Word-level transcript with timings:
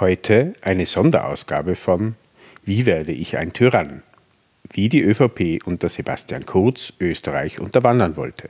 Heute 0.00 0.52
eine 0.62 0.86
Sonderausgabe 0.86 1.74
von 1.74 2.14
Wie 2.62 2.86
werde 2.86 3.10
ich 3.10 3.36
ein 3.36 3.52
Tyrann? 3.52 4.04
Wie 4.70 4.88
die 4.88 5.02
ÖVP 5.02 5.66
unter 5.66 5.88
Sebastian 5.88 6.46
Kurz 6.46 6.92
Österreich 7.00 7.58
unterwandern 7.58 8.14
wollte. 8.14 8.48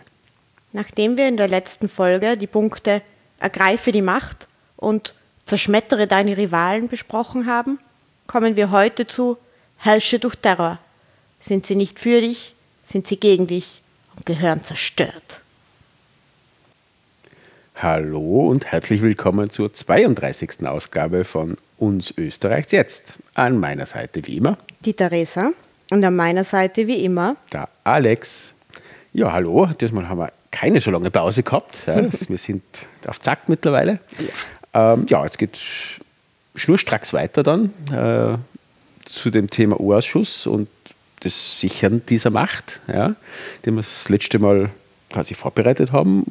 Nachdem 0.74 1.16
wir 1.16 1.26
in 1.26 1.38
der 1.38 1.48
letzten 1.48 1.88
Folge 1.88 2.36
die 2.36 2.46
Punkte 2.46 3.00
Ergreife 3.38 3.92
die 3.92 4.02
Macht 4.02 4.46
und 4.76 5.14
Zerschmettere 5.46 6.06
deine 6.06 6.36
Rivalen 6.36 6.88
besprochen 6.88 7.46
haben, 7.46 7.78
kommen 8.26 8.56
wir 8.56 8.70
heute 8.70 9.06
zu 9.06 9.38
Herrsche 9.78 10.18
durch 10.18 10.34
Terror. 10.34 10.78
Sind 11.40 11.64
sie 11.64 11.76
nicht 11.76 11.98
für 11.98 12.20
dich, 12.20 12.54
sind 12.84 13.06
sie 13.06 13.18
gegen 13.18 13.46
dich 13.46 13.80
und 14.16 14.26
gehören 14.26 14.62
zerstört. 14.62 15.40
Hallo 17.80 18.48
und 18.48 18.66
herzlich 18.66 19.02
willkommen 19.02 19.50
zur 19.50 19.72
32. 19.72 20.66
Ausgabe 20.66 21.24
von 21.24 21.56
Uns 21.76 22.12
Österreichs 22.18 22.72
jetzt. 22.72 23.14
An 23.34 23.56
meiner 23.60 23.86
Seite 23.86 24.26
wie 24.26 24.38
immer 24.38 24.58
die 24.80 24.94
Theresa 24.94 25.52
und 25.92 26.04
an 26.04 26.16
meiner 26.16 26.42
Seite 26.42 26.88
wie 26.88 27.04
immer 27.04 27.36
der 27.52 27.68
Alex. 27.84 28.54
Ja, 29.12 29.32
hallo, 29.32 29.66
diesmal 29.80 30.08
haben 30.08 30.18
wir 30.18 30.32
keine 30.50 30.80
so 30.80 30.90
lange 30.90 31.12
Pause 31.12 31.44
gehabt. 31.44 31.86
Ja, 31.86 32.02
wir 32.28 32.38
sind 32.38 32.64
auf 33.06 33.20
Zack 33.20 33.48
mittlerweile. 33.48 34.00
Ja, 34.72 34.94
ähm, 34.94 35.06
ja 35.08 35.22
jetzt 35.22 35.38
geht 35.38 35.60
schnurstracks 36.56 37.12
weiter 37.12 37.44
dann 37.44 37.72
äh, 37.92 38.38
zu 39.08 39.30
dem 39.30 39.50
Thema 39.50 39.78
U-Ausschuss 39.78 40.48
und 40.48 40.68
das 41.20 41.60
Sichern 41.60 42.02
dieser 42.08 42.30
Macht, 42.30 42.80
ja, 42.88 43.14
den 43.64 43.76
wir 43.76 43.82
das 43.82 44.08
letzte 44.08 44.40
Mal 44.40 44.68
quasi 45.10 45.34
vorbereitet 45.34 45.92
haben. 45.92 46.24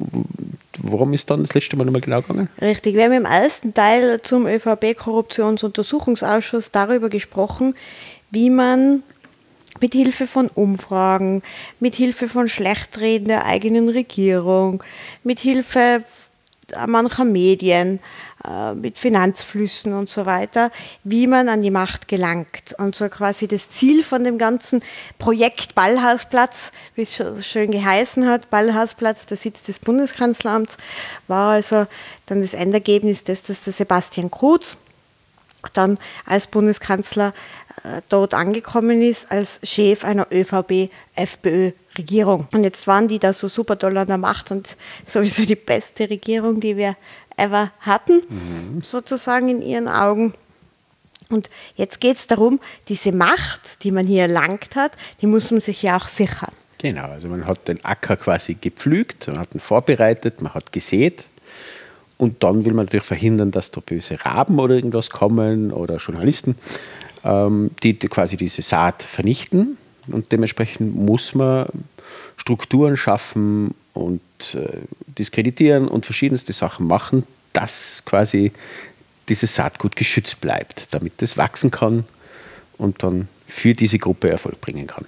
Worum 0.78 1.12
ist 1.12 1.30
dann 1.30 1.42
das 1.42 1.54
letzte 1.54 1.76
Mal 1.76 1.84
nochmal 1.84 2.00
genau 2.00 2.22
gegangen? 2.22 2.48
Richtig, 2.60 2.94
wir 2.94 3.04
haben 3.04 3.12
im 3.12 3.24
ersten 3.24 3.74
Teil 3.74 4.20
zum 4.22 4.46
ÖVP-Korruptionsuntersuchungsausschuss 4.46 6.70
darüber 6.70 7.08
gesprochen, 7.08 7.74
wie 8.30 8.50
man 8.50 9.02
mit 9.80 9.94
Hilfe 9.94 10.26
von 10.26 10.48
Umfragen, 10.48 11.42
mit 11.80 11.94
Hilfe 11.94 12.28
von 12.28 12.48
Schlechtreden 12.48 13.28
der 13.28 13.46
eigenen 13.46 13.88
Regierung, 13.88 14.82
mit 15.24 15.38
Hilfe 15.40 16.04
mancher 16.86 17.24
Medien, 17.24 17.98
äh, 18.46 18.74
mit 18.74 18.98
Finanzflüssen 18.98 19.94
und 19.94 20.10
so 20.10 20.24
weiter, 20.24 20.70
wie 21.02 21.26
man 21.26 21.48
an 21.48 21.62
die 21.62 21.72
Macht 21.72 22.06
gelangt. 22.06 22.76
Und 22.78 22.94
so 22.94 23.08
quasi 23.08 23.48
das 23.48 23.68
Ziel 23.70 24.04
von 24.04 24.22
dem 24.22 24.38
ganzen 24.38 24.80
Projekt 25.18 25.74
Ballhausplatz, 25.74 26.70
wie 26.94 27.02
es 27.02 27.20
schön 27.40 27.72
geheißen 27.72 28.28
hat, 28.28 28.48
Ballhausplatz, 28.50 29.26
der 29.26 29.36
Sitz 29.36 29.62
des 29.62 29.80
Bundeskanzleramts, 29.80 30.76
war 31.26 31.50
also 31.52 31.86
dann 32.26 32.40
das 32.40 32.54
Endergebnis, 32.54 33.24
dass 33.24 33.42
der 33.42 33.56
Sebastian 33.56 34.30
Kurz 34.30 34.76
dann 35.72 35.98
als 36.24 36.46
Bundeskanzler 36.46 37.34
äh, 37.82 38.02
dort 38.08 38.32
angekommen 38.34 39.02
ist, 39.02 39.28
als 39.30 39.58
Chef 39.62 40.04
einer 40.04 40.26
ÖVP-FPÖ-Regierung. 40.30 42.46
Und 42.52 42.64
jetzt 42.64 42.86
waren 42.86 43.08
die 43.08 43.18
da 43.18 43.32
so 43.32 43.48
super 43.48 43.74
doll 43.76 43.96
an 43.98 44.06
der 44.06 44.18
Macht 44.18 44.52
und 44.52 44.76
sowieso 45.06 45.44
die 45.44 45.56
beste 45.56 46.08
Regierung, 46.08 46.60
die 46.60 46.76
wir 46.76 46.96
ever 47.38 47.70
hatten, 47.80 48.22
mhm. 48.28 48.82
sozusagen 48.82 49.48
in 49.48 49.62
ihren 49.62 49.88
Augen. 49.88 50.34
Und 51.30 51.50
jetzt 51.76 52.00
geht 52.00 52.16
es 52.16 52.26
darum, 52.26 52.60
diese 52.88 53.12
Macht, 53.12 53.82
die 53.84 53.90
man 53.90 54.06
hier 54.06 54.22
erlangt 54.22 54.76
hat, 54.76 54.92
die 55.20 55.26
muss 55.26 55.50
man 55.50 55.60
sich 55.60 55.82
ja 55.82 55.96
auch 55.96 56.08
sichern. 56.08 56.52
Genau, 56.78 57.08
also 57.08 57.28
man 57.28 57.44
hat 57.46 57.68
den 57.68 57.84
Acker 57.84 58.16
quasi 58.16 58.54
gepflügt, 58.54 59.26
man 59.26 59.38
hat 59.38 59.54
ihn 59.54 59.60
vorbereitet, 59.60 60.40
man 60.40 60.54
hat 60.54 60.72
gesät. 60.72 61.26
Und 62.16 62.42
dann 62.42 62.64
will 62.64 62.72
man 62.72 62.86
natürlich 62.86 63.06
verhindern, 63.06 63.50
dass 63.50 63.70
da 63.70 63.80
böse 63.84 64.24
Raben 64.24 64.58
oder 64.58 64.74
irgendwas 64.74 65.10
kommen 65.10 65.72
oder 65.72 65.96
Journalisten, 65.96 66.56
ähm, 67.24 67.70
die 67.82 67.94
quasi 67.94 68.36
diese 68.36 68.62
Saat 68.62 69.02
vernichten. 69.02 69.76
Und 70.08 70.32
dementsprechend 70.32 70.96
muss 70.96 71.34
man 71.34 71.66
Strukturen 72.36 72.96
schaffen 72.96 73.74
und 73.92 74.20
äh, 74.54 74.78
diskreditieren 75.06 75.88
und 75.88 76.06
verschiedenste 76.06 76.52
Sachen 76.52 76.86
machen, 76.86 77.24
dass 77.58 78.02
quasi 78.04 78.52
dieses 79.28 79.54
Saatgut 79.54 79.96
geschützt 79.96 80.40
bleibt, 80.40 80.94
damit 80.94 81.20
es 81.22 81.36
wachsen 81.36 81.70
kann 81.70 82.04
und 82.78 83.02
dann 83.02 83.28
für 83.46 83.74
diese 83.74 83.98
Gruppe 83.98 84.30
Erfolg 84.30 84.60
bringen 84.60 84.86
kann. 84.86 85.04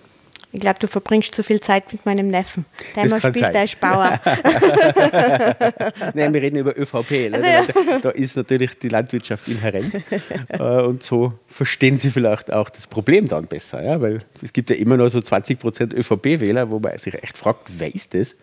Ich 0.53 0.61
glaube, 0.61 0.81
du 0.81 0.89
verbringst 0.89 1.33
zu 1.33 1.45
viel 1.45 1.61
Zeit 1.61 1.93
mit 1.93 2.05
meinem 2.05 2.27
Neffen. 2.27 2.65
Der 2.97 3.05
immer 3.05 3.21
spielt, 3.21 3.55
sein. 3.55 3.65
ist 3.65 3.79
Bauer. 3.79 4.19
Nein, 6.15 6.35
wir 6.35 6.43
reden 6.43 6.57
über 6.57 6.77
ÖVP. 6.77 7.33
Also, 7.33 7.47
ja. 7.47 7.65
Da 8.03 8.11
ist 8.11 8.37
natürlich 8.37 8.77
die 8.77 8.89
Landwirtschaft 8.89 9.47
inhärent. 9.47 10.03
Äh, 10.49 10.83
und 10.83 11.05
so 11.05 11.35
verstehen 11.47 11.99
sie 11.99 12.11
vielleicht 12.11 12.53
auch 12.53 12.69
das 12.69 12.89
Problem 12.89 13.29
dann 13.29 13.47
besser. 13.47 13.81
Ja? 13.81 14.01
Weil 14.01 14.19
es 14.43 14.53
gibt 14.53 14.71
ja 14.71 14.77
immer 14.77 14.97
noch 14.97 15.09
so 15.09 15.21
20 15.21 15.61
Prozent 15.61 15.95
ÖVP-Wähler, 15.95 16.69
wo 16.69 16.81
man 16.81 16.99
sich 16.99 17.15
echt 17.15 17.39
fragt, 17.39 17.69
wer 17.79 17.95
ist 17.95 18.15
das? 18.15 18.35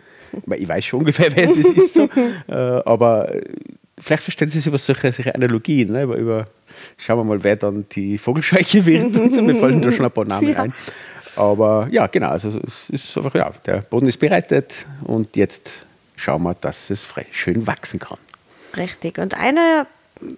Ich 0.55 0.67
weiß 0.67 0.85
schon 0.85 0.99
ungefähr, 0.99 1.35
wer 1.35 1.47
das 1.47 1.57
ist. 1.57 1.93
So. 1.93 2.09
Äh, 2.47 2.53
aber 2.85 3.33
vielleicht 3.99 4.23
verstehen 4.23 4.49
sie 4.49 4.59
es 4.59 4.65
über 4.65 4.77
solche, 4.77 5.11
solche 5.11 5.33
Analogien. 5.33 5.91
Ne? 5.91 6.03
Über, 6.03 6.15
über, 6.15 6.47
schauen 6.97 7.19
wir 7.19 7.23
mal, 7.23 7.43
wer 7.43 7.55
dann 7.55 7.85
die 7.91 8.17
Vogelscheuche 8.17 8.85
wird. 8.85 9.15
So. 9.33 9.41
Mir 9.41 9.55
fallen 9.55 9.81
da 9.81 9.91
schon 9.91 10.05
ein 10.05 10.11
paar 10.11 10.25
Namen 10.25 10.49
ja. 10.49 10.61
ein. 10.63 10.73
Aber 11.35 11.87
ja, 11.91 12.07
genau, 12.07 12.29
also 12.29 12.59
es 12.65 12.89
ist 12.89 13.15
einfach, 13.17 13.35
ja, 13.35 13.51
der 13.65 13.81
Boden 13.81 14.07
ist 14.07 14.17
bereitet 14.17 14.85
und 15.03 15.35
jetzt 15.35 15.85
schauen 16.15 16.41
wir, 16.43 16.55
dass 16.55 16.89
es 16.89 17.07
schön 17.31 17.67
wachsen 17.67 17.99
kann. 17.99 18.17
Richtig. 18.75 19.19
Und 19.19 19.35
einer 19.35 19.85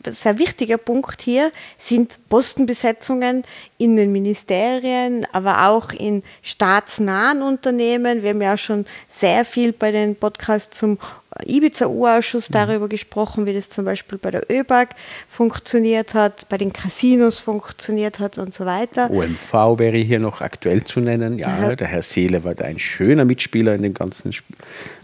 sehr 0.05 0.37
wichtiger 0.37 0.77
Punkt 0.77 1.21
hier 1.21 1.51
sind 1.77 2.17
Postenbesetzungen 2.29 3.43
in 3.77 3.95
den 3.95 4.11
Ministerien, 4.11 5.25
aber 5.31 5.69
auch 5.69 5.91
in 5.91 6.23
staatsnahen 6.41 7.41
Unternehmen. 7.41 8.21
Wir 8.21 8.31
haben 8.31 8.41
ja 8.41 8.53
auch 8.55 8.57
schon 8.57 8.85
sehr 9.07 9.45
viel 9.45 9.73
bei 9.73 9.91
den 9.91 10.15
Podcasts 10.15 10.77
zum 10.77 10.97
Ibiza-U-Ausschuss 11.45 12.49
mhm. 12.49 12.53
darüber 12.53 12.87
gesprochen, 12.87 13.45
wie 13.45 13.53
das 13.53 13.69
zum 13.69 13.85
Beispiel 13.85 14.17
bei 14.17 14.31
der 14.31 14.43
ÖBAG 14.51 14.89
funktioniert 15.27 16.13
hat, 16.13 16.47
bei 16.49 16.57
den 16.57 16.73
Casinos 16.73 17.37
funktioniert 17.37 18.19
hat 18.19 18.37
und 18.37 18.53
so 18.53 18.65
weiter. 18.65 19.09
OMV 19.09 19.79
wäre 19.79 19.97
hier 19.97 20.19
noch 20.19 20.41
aktuell 20.41 20.83
zu 20.83 20.99
nennen. 20.99 21.37
Ja, 21.37 21.75
der 21.75 21.87
Herr 21.87 22.01
Seele 22.01 22.43
war 22.43 22.55
da 22.55 22.65
ein 22.65 22.79
schöner 22.79 23.25
Mitspieler 23.25 23.73
in 23.73 23.81
dem 23.81 23.93
ganzen 23.93 24.33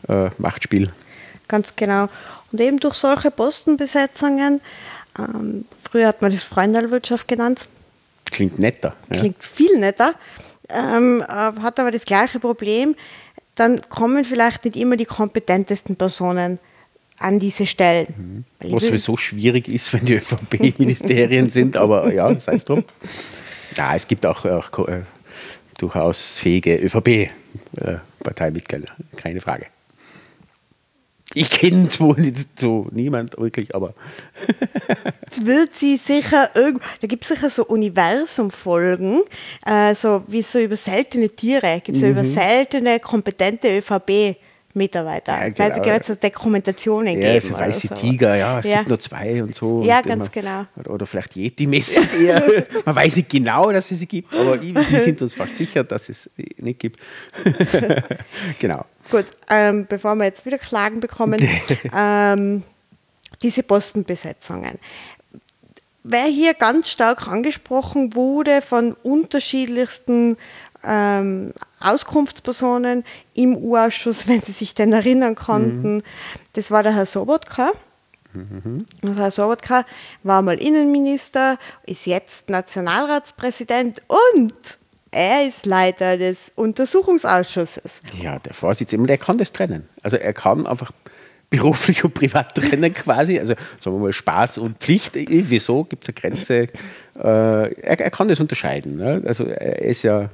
äh, 0.07 0.29
Machtspiel. 0.37 0.91
Ganz 1.47 1.75
genau. 1.75 2.09
Und 2.51 2.61
eben 2.61 2.79
durch 2.79 2.95
solche 2.95 3.31
Postenbesetzungen, 3.31 4.61
ähm, 5.19 5.65
früher 5.83 6.07
hat 6.07 6.21
man 6.21 6.31
das 6.31 6.43
Freundalwirtschaft 6.43 7.27
genannt. 7.27 7.67
Klingt 8.25 8.59
netter. 8.59 8.95
Ja. 9.11 9.19
Klingt 9.19 9.43
viel 9.43 9.77
netter. 9.77 10.15
Ähm, 10.69 11.21
äh, 11.21 11.25
hat 11.27 11.79
aber 11.79 11.91
das 11.91 12.05
gleiche 12.05 12.39
Problem. 12.39 12.95
Dann 13.55 13.81
kommen 13.89 14.23
vielleicht 14.25 14.65
nicht 14.65 14.75
immer 14.75 14.97
die 14.97 15.05
kompetentesten 15.05 15.95
Personen 15.95 16.59
an 17.17 17.39
diese 17.39 17.65
Stellen. 17.65 18.13
Mhm. 18.17 18.43
Was 18.73 18.85
sowieso 18.85 19.17
schwierig 19.17 19.67
ist, 19.69 19.93
wenn 19.93 20.05
die 20.05 20.15
ÖVP-Ministerien 20.15 21.49
sind, 21.49 21.77
aber 21.77 22.13
ja, 22.13 22.37
sei 22.37 22.55
es 22.55 22.65
drum. 22.65 22.83
Ja, 23.77 23.95
es 23.95 24.05
gibt 24.07 24.25
auch, 24.25 24.43
auch 24.45 24.87
äh, 24.87 25.01
durchaus 25.77 26.37
fähige 26.37 26.77
ÖVP-Parteimitglieder, 26.77 28.89
äh, 28.89 29.15
keine 29.15 29.41
Frage. 29.41 29.65
Ich 31.33 31.49
kenne 31.49 31.87
es 31.87 31.99
wohl 31.99 32.23
jetzt 32.23 32.59
so 32.59 32.87
niemand 32.91 33.37
wirklich, 33.37 33.73
aber. 33.75 33.93
es 35.29 35.45
wird 35.45 35.75
sie 35.75 35.97
sicher 35.97 36.51
irgendwo. 36.53 36.85
Da 37.01 37.07
gibt 37.07 37.23
es 37.23 37.29
sicher 37.29 37.49
so 37.49 37.65
Universumfolgen, 37.65 39.23
äh, 39.65 39.95
so 39.95 40.23
wie 40.27 40.43
so 40.43 40.59
über 40.59 40.77
seltene 40.77 41.29
Tiere, 41.29 41.81
gibt 41.83 41.97
es 41.97 42.03
mhm. 42.03 42.11
über 42.11 42.23
seltene, 42.23 42.99
kompetente 42.99 43.79
ÖVP. 43.79 44.37
Mitarbeiter. 44.75 45.47
Ja, 45.47 45.69
genau. 45.69 45.89
Also 45.89 46.13
es 46.13 46.19
Dokumentationen 46.19 47.19
ja, 47.19 47.39
geben. 47.39 47.53
Ja, 47.53 47.59
weiße 47.59 47.87
so. 47.87 47.95
Tiger, 47.95 48.35
ja, 48.35 48.59
es 48.59 48.65
ja. 48.65 48.77
gibt 48.77 48.89
nur 48.89 48.99
zwei 48.99 49.41
und 49.41 49.55
so. 49.55 49.81
Ja, 49.83 49.97
und 49.97 50.07
ganz 50.07 50.31
genau. 50.31 50.65
Oder, 50.85 51.05
vielleicht 51.05 51.35
Yeti-Messer. 51.35 52.01
Man 52.85 52.95
weiß 52.95 53.15
nicht 53.15 53.29
genau, 53.29 53.71
dass 53.71 53.91
es 53.91 53.99
sie 53.99 54.05
gibt, 54.05 54.35
aber 54.35 54.61
wir 54.61 54.99
sind 54.99 55.21
uns 55.21 55.33
fast 55.33 55.55
sicher, 55.55 55.83
dass 55.83 56.09
es 56.09 56.29
sie 56.35 56.55
nicht 56.57 56.79
gibt. 56.79 56.99
genau. 58.59 58.85
Gut, 59.09 59.25
ähm, 59.49 59.85
bevor 59.87 60.15
wir 60.15 60.25
jetzt 60.25 60.45
wieder 60.45 60.57
Klagen 60.57 60.99
bekommen, 60.99 61.39
ähm, 61.95 62.63
diese 63.41 63.63
Postenbesetzungen. 63.63 64.79
Wer 66.03 66.25
hier 66.25 66.53
ganz 66.53 66.89
stark 66.89 67.27
angesprochen 67.27 68.13
wurde 68.13 68.61
von 68.61 68.93
unterschiedlichsten 69.03 70.37
ähm, 70.83 71.53
Auskunftspersonen 71.85 73.03
im 73.33 73.55
U-Ausschuss, 73.55 74.27
wenn 74.27 74.41
Sie 74.41 74.51
sich 74.51 74.73
denn 74.73 74.93
erinnern 74.93 75.35
konnten, 75.35 75.97
mhm. 75.97 76.03
das 76.53 76.71
war 76.71 76.83
der 76.83 76.95
Herr 76.95 77.05
Sobotka. 77.05 77.71
Mhm. 78.33 78.85
Also 79.01 79.21
Herr 79.21 79.31
Sobotka 79.31 79.85
war 80.23 80.41
mal 80.41 80.57
Innenminister, 80.57 81.57
ist 81.85 82.05
jetzt 82.05 82.49
Nationalratspräsident 82.49 84.01
und 84.07 84.53
er 85.11 85.47
ist 85.47 85.65
Leiter 85.65 86.17
des 86.17 86.51
Untersuchungsausschusses. 86.55 88.01
Ja, 88.21 88.37
der 88.39 88.53
Vorsitzende, 88.53 89.07
der 89.07 89.17
kann 89.17 89.37
das 89.37 89.53
trennen. 89.53 89.87
Also 90.03 90.17
er 90.17 90.33
kann 90.33 90.67
einfach 90.67 90.91
beruflich 91.49 92.03
und 92.03 92.13
privat 92.13 92.55
trennen 92.55 92.93
quasi. 92.93 93.39
Also 93.39 93.53
sagen 93.79 93.95
wir 93.95 94.07
mal 94.07 94.13
Spaß 94.13 94.57
und 94.57 94.77
Pflicht. 94.79 95.15
Wieso 95.15 95.85
gibt 95.85 96.03
es 96.03 96.09
eine 96.09 96.15
Grenze? 96.15 96.55
Äh, 96.55 96.67
er, 97.23 97.99
er, 97.99 98.11
kann 98.11 98.27
das 98.27 98.41
unterscheiden. 98.41 98.97
Ne? 98.97 99.23
Also 99.25 99.45
er 99.45 99.81
ist 99.83 100.03
ja 100.03 100.29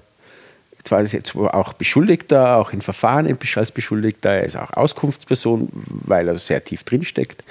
zwar 0.84 1.02
ist 1.02 1.12
jetzt 1.12 1.36
auch 1.36 1.74
Beschuldigter, 1.74 2.58
auch 2.58 2.74
in 2.74 2.82
Verfahren 2.82 3.28
als 3.56 3.72
Beschuldigter, 3.72 4.30
er 4.32 4.44
ist 4.44 4.58
auch 4.58 4.72
Auskunftsperson, 4.74 5.70
weil 5.72 6.28
er 6.28 6.38
sehr 6.38 6.64
tief 6.64 6.84
drinsteckt. 6.84 7.44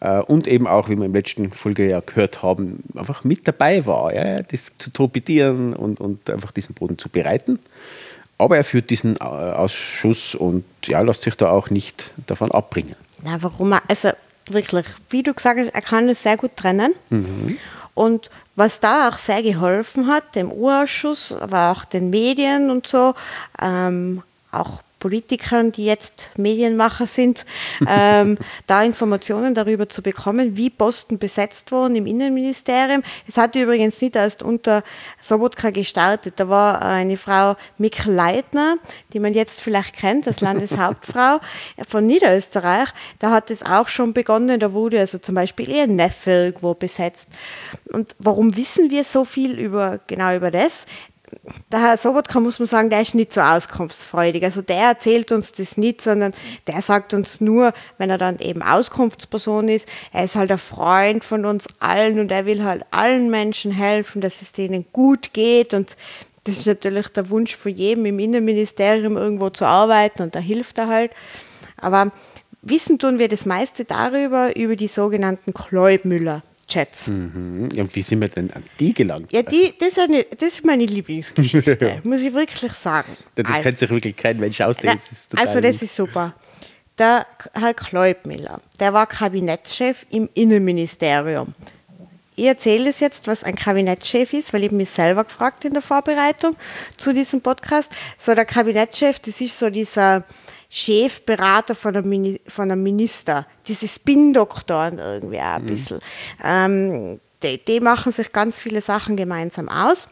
Äh, 0.00 0.20
und 0.20 0.48
eben 0.48 0.66
auch, 0.66 0.88
wie 0.88 0.96
wir 0.96 1.06
im 1.06 1.14
letzten 1.14 1.52
Folge 1.52 1.88
ja 1.88 2.00
gehört 2.00 2.42
haben, 2.42 2.82
einfach 2.96 3.22
mit 3.24 3.46
dabei 3.46 3.86
war, 3.86 4.12
ja, 4.12 4.42
das 4.42 4.72
zu 4.76 4.90
torpedieren 4.90 5.74
und, 5.74 6.00
und 6.00 6.28
einfach 6.28 6.50
diesen 6.50 6.74
Boden 6.74 6.98
zu 6.98 7.08
bereiten. 7.08 7.58
Aber 8.36 8.56
er 8.56 8.64
führt 8.64 8.90
diesen 8.90 9.16
äh, 9.16 9.20
Ausschuss 9.20 10.34
und 10.34 10.64
ja, 10.84 11.00
lässt 11.00 11.22
sich 11.22 11.36
da 11.36 11.50
auch 11.50 11.70
nicht 11.70 12.12
davon 12.26 12.50
abbringen. 12.50 12.96
Na, 13.22 13.40
warum? 13.40 13.72
Also 13.86 14.10
wirklich, 14.50 14.86
wie 15.10 15.22
du 15.22 15.32
gesagt 15.32 15.60
hast, 15.60 15.68
er 15.68 15.82
kann 15.82 16.08
es 16.08 16.22
sehr 16.22 16.36
gut 16.36 16.56
trennen. 16.56 16.92
Mhm. 17.10 17.58
Und 17.94 18.30
was 18.54 18.80
da 18.80 19.08
auch 19.08 19.16
sehr 19.16 19.42
geholfen 19.42 20.06
hat, 20.06 20.34
dem 20.34 20.50
Urausschuss, 20.50 21.32
aber 21.32 21.72
auch 21.72 21.84
den 21.84 22.10
Medien 22.10 22.70
und 22.70 22.86
so, 22.86 23.14
ähm, 23.60 24.22
auch 24.50 24.82
Politikern, 25.02 25.72
die 25.72 25.84
jetzt 25.84 26.30
Medienmacher 26.36 27.08
sind, 27.08 27.44
ähm, 27.88 28.38
da 28.68 28.84
Informationen 28.84 29.52
darüber 29.52 29.88
zu 29.88 30.00
bekommen, 30.00 30.56
wie 30.56 30.70
Posten 30.70 31.18
besetzt 31.18 31.72
wurden 31.72 31.96
im 31.96 32.06
Innenministerium. 32.06 33.02
Es 33.26 33.36
hat 33.36 33.56
übrigens 33.56 34.00
nicht 34.00 34.14
erst 34.14 34.44
unter 34.44 34.84
Sobotka 35.20 35.70
gestartet. 35.70 36.34
Da 36.36 36.48
war 36.48 36.82
eine 36.82 37.16
Frau 37.16 37.56
Mikkel 37.78 38.14
Leitner, 38.14 38.76
die 39.12 39.18
man 39.18 39.34
jetzt 39.34 39.60
vielleicht 39.60 39.96
kennt, 39.96 40.28
als 40.28 40.40
Landeshauptfrau 40.40 41.40
von 41.88 42.06
Niederösterreich. 42.06 42.90
Da 43.18 43.32
hat 43.32 43.50
es 43.50 43.64
auch 43.64 43.88
schon 43.88 44.12
begonnen. 44.12 44.60
Da 44.60 44.72
wurde 44.72 45.00
also 45.00 45.18
zum 45.18 45.34
Beispiel 45.34 45.68
ihr 45.68 45.88
Neffe 45.88 46.30
irgendwo 46.30 46.74
besetzt. 46.74 47.26
Und 47.90 48.14
warum 48.20 48.56
wissen 48.56 48.88
wir 48.88 49.02
so 49.02 49.24
viel 49.24 49.58
über, 49.58 49.98
genau 50.06 50.36
über 50.36 50.52
das? 50.52 50.86
Der 51.70 51.80
Herr 51.80 51.96
Sobotka, 51.96 52.40
muss 52.40 52.58
man 52.58 52.68
sagen, 52.68 52.90
der 52.90 53.02
ist 53.02 53.14
nicht 53.14 53.32
so 53.32 53.40
auskunftsfreudig. 53.40 54.44
Also 54.44 54.62
der 54.62 54.88
erzählt 54.88 55.32
uns 55.32 55.52
das 55.52 55.76
nicht, 55.76 56.00
sondern 56.00 56.32
der 56.66 56.82
sagt 56.82 57.14
uns 57.14 57.40
nur, 57.40 57.72
wenn 57.98 58.10
er 58.10 58.18
dann 58.18 58.38
eben 58.38 58.62
Auskunftsperson 58.62 59.68
ist, 59.68 59.88
er 60.12 60.24
ist 60.24 60.34
halt 60.34 60.52
ein 60.52 60.58
Freund 60.58 61.24
von 61.24 61.44
uns 61.44 61.66
allen 61.80 62.18
und 62.18 62.30
er 62.30 62.46
will 62.46 62.62
halt 62.62 62.84
allen 62.90 63.30
Menschen 63.30 63.72
helfen, 63.72 64.20
dass 64.20 64.42
es 64.42 64.52
denen 64.52 64.86
gut 64.92 65.32
geht 65.32 65.74
und 65.74 65.96
das 66.44 66.58
ist 66.58 66.66
natürlich 66.66 67.08
der 67.08 67.30
Wunsch 67.30 67.56
von 67.56 67.72
jedem 67.72 68.04
im 68.06 68.18
Innenministerium 68.18 69.16
irgendwo 69.16 69.50
zu 69.50 69.64
arbeiten 69.64 70.22
und 70.22 70.34
da 70.34 70.40
hilft 70.40 70.78
er 70.78 70.88
halt. 70.88 71.12
Aber 71.76 72.10
wissen 72.62 72.98
tun 72.98 73.18
wir 73.18 73.28
das 73.28 73.46
meiste 73.46 73.84
darüber, 73.84 74.56
über 74.56 74.74
die 74.74 74.88
sogenannten 74.88 75.54
Kleubmüller. 75.54 76.42
Chats. 76.72 77.08
Mhm. 77.08 77.68
Und 77.76 77.94
wie 77.94 78.02
sind 78.02 78.20
wir 78.20 78.28
denn 78.28 78.50
an 78.52 78.64
die 78.78 78.94
gelangt? 78.94 79.32
Ja, 79.32 79.42
die, 79.42 79.74
das, 79.78 79.88
ist 79.88 79.98
eine, 79.98 80.24
das 80.24 80.48
ist 80.48 80.64
meine 80.64 80.86
Lieblingsgeschichte, 80.86 82.00
muss 82.04 82.20
ich 82.20 82.32
wirklich 82.32 82.72
sagen. 82.72 83.12
Das 83.34 83.46
also, 83.46 83.60
kennt 83.60 83.78
sich 83.78 83.90
wirklich 83.90 84.16
kein 84.16 84.38
Mensch 84.38 84.60
ausdenken. 84.60 84.98
Das 84.98 85.28
also 85.38 85.60
das 85.60 85.82
ist 85.82 85.94
super. 85.94 86.34
Der 86.98 87.26
Herr 87.52 87.74
Kleubmiller, 87.74 88.60
der 88.80 88.92
war 88.92 89.06
Kabinettschef 89.06 90.06
im 90.10 90.28
Innenministerium. 90.34 91.54
Ich 92.34 92.46
erzähle 92.46 92.88
es 92.88 93.00
jetzt, 93.00 93.26
was 93.26 93.44
ein 93.44 93.54
Kabinettschef 93.54 94.32
ist, 94.32 94.54
weil 94.54 94.64
ich 94.64 94.70
mich 94.70 94.88
selber 94.88 95.24
gefragt 95.24 95.66
in 95.66 95.74
der 95.74 95.82
Vorbereitung 95.82 96.56
zu 96.96 97.12
diesem 97.12 97.42
Podcast. 97.42 97.92
So, 98.18 98.34
der 98.34 98.46
Kabinettschef, 98.46 99.18
das 99.18 99.40
ist 99.42 99.58
so 99.58 99.68
dieser 99.68 100.24
Chefberater 100.74 101.74
von 101.74 101.94
einem, 101.94 102.38
von 102.48 102.70
einem 102.70 102.82
Minister, 102.82 103.46
diese 103.66 103.86
Spin-Doktoren 103.86 104.98
irgendwie 104.98 105.38
auch 105.38 105.56
ein 105.56 105.62
mhm. 105.64 105.66
bisschen. 105.66 106.00
Ähm, 106.42 107.20
die, 107.42 107.62
die, 107.62 107.80
machen 107.80 108.10
sich 108.10 108.32
ganz 108.32 108.58
viele 108.58 108.80
Sachen 108.80 109.14
gemeinsam 109.18 109.68
aus. 109.68 110.08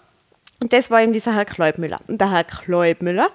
Und 0.60 0.74
das 0.74 0.90
war 0.90 1.00
eben 1.00 1.14
dieser 1.14 1.34
Herr 1.34 1.46
Kleubmüller. 1.46 2.00
Und 2.08 2.20
der 2.20 2.30
Herr 2.30 2.44
Kleubmüller, 2.44 3.30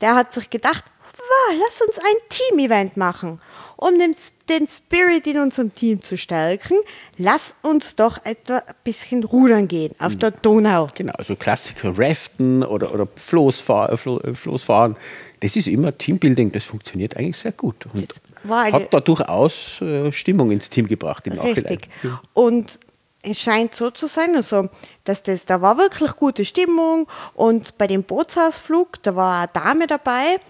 der 0.00 0.16
hat 0.16 0.32
sich 0.32 0.50
gedacht, 0.50 0.82
wow, 1.16 1.56
lass 1.60 1.80
uns 1.80 1.96
ein 1.96 2.28
Team-Event 2.28 2.96
machen. 2.96 3.40
Um 3.80 3.96
den, 3.96 4.14
den 4.48 4.66
Spirit 4.66 5.28
in 5.28 5.38
unserem 5.38 5.72
Team 5.72 6.02
zu 6.02 6.18
stärken, 6.18 6.74
lass 7.16 7.54
uns 7.62 7.94
doch 7.94 8.18
etwa 8.24 8.58
ein 8.58 8.74
bisschen 8.82 9.22
rudern 9.22 9.68
gehen 9.68 9.94
auf 10.00 10.16
der 10.16 10.32
Donau. 10.32 10.88
Genau, 10.94 11.12
also 11.12 11.36
Klassiker 11.36 11.96
Raften 11.96 12.64
oder, 12.64 12.92
oder 12.92 13.06
Floßfahren, 13.14 14.34
Floßfahren 14.34 14.96
das 15.40 15.56
ist 15.56 15.68
immer 15.68 15.96
Teambuilding, 15.96 16.52
das 16.52 16.64
funktioniert 16.64 17.16
eigentlich 17.16 17.36
sehr 17.36 17.52
gut 17.52 17.86
und 17.94 18.12
hat 18.48 18.92
da 18.92 19.00
durchaus 19.00 19.80
äh, 19.80 20.10
Stimmung 20.12 20.50
ins 20.50 20.70
Team 20.70 20.88
gebracht 20.88 21.26
im 21.26 21.36
Nachhinein. 21.36 21.64
Richtig. 21.64 21.88
Und 22.32 22.78
es 23.22 23.38
scheint 23.38 23.74
so 23.74 23.90
zu 23.90 24.06
sein, 24.06 24.34
also, 24.36 24.68
dass 25.04 25.22
das, 25.22 25.44
da 25.44 25.60
war 25.60 25.76
wirklich 25.78 26.12
gute 26.16 26.44
Stimmung 26.44 27.08
und 27.34 27.78
bei 27.78 27.86
dem 27.86 28.04
Bootsausflug, 28.04 29.02
da 29.02 29.14
war 29.16 29.42
eine 29.42 29.50
Dame 29.52 29.86
dabei, 29.86 30.40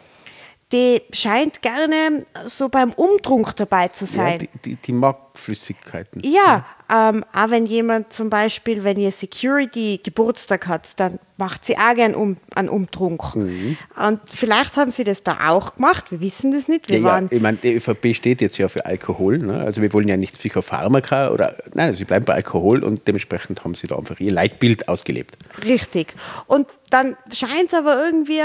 die 0.73 1.01
scheint 1.13 1.63
gerne 1.63 2.25
so 2.47 2.69
beim 2.69 2.93
Umtrunk 2.93 3.57
dabei 3.57 3.89
zu 3.89 4.05
sein. 4.05 4.33
Ja, 4.33 4.39
die, 4.39 4.49
die, 4.65 4.77
die 4.77 4.93
mag 4.93 5.17
Flüssigkeiten. 5.35 6.21
Ja, 6.25 6.67
ähm, 6.91 7.25
auch 7.33 7.51
wenn 7.51 7.67
jemand 7.67 8.13
zum 8.13 8.29
Beispiel, 8.29 8.85
wenn 8.85 8.99
ihr 8.99 9.13
Security 9.13 10.01
Geburtstag 10.03 10.67
hat, 10.67 10.99
dann 11.01 11.19
macht 11.37 11.65
sie 11.65 11.77
auch 11.77 11.95
gern 11.95 12.15
um, 12.15 12.37
einen 12.55 12.69
Umtrunk. 12.69 13.37
Mhm. 13.37 13.77
Und 13.97 14.21
vielleicht 14.27 14.77
haben 14.77 14.91
sie 14.91 15.05
das 15.05 15.23
da 15.23 15.49
auch 15.49 15.77
gemacht, 15.77 16.11
wir 16.11 16.21
wissen 16.21 16.53
das 16.53 16.67
nicht. 16.67 16.89
Wir 16.89 16.99
ja, 16.99 17.05
waren 17.05 17.29
ja, 17.31 17.37
ich 17.37 17.43
meine, 17.43 17.59
die 17.59 17.75
ÖVP 17.75 18.15
steht 18.15 18.41
jetzt 18.41 18.59
ja 18.59 18.69
für 18.69 18.85
Alkohol. 18.85 19.39
Ne? 19.39 19.61
Also 19.61 19.81
wir 19.81 19.93
wollen 19.93 20.09
ja 20.09 20.17
nicht 20.17 20.39
Psychopharmaka 20.39 21.31
oder, 21.31 21.57
nein, 21.75 21.95
sie 21.95 22.05
bleiben 22.05 22.25
bei 22.25 22.35
Alkohol 22.35 22.83
und 22.83 23.07
dementsprechend 23.07 23.65
haben 23.65 23.75
sie 23.75 23.87
da 23.87 23.97
einfach 23.97 24.19
ihr 24.21 24.33
Leitbild 24.33 24.89
ausgelebt. 24.89 25.37
Richtig. 25.65 26.15
Und 26.47 26.69
dann 26.91 27.17
scheint 27.33 27.69
es 27.69 27.75
aber 27.75 28.03
irgendwie 28.05 28.43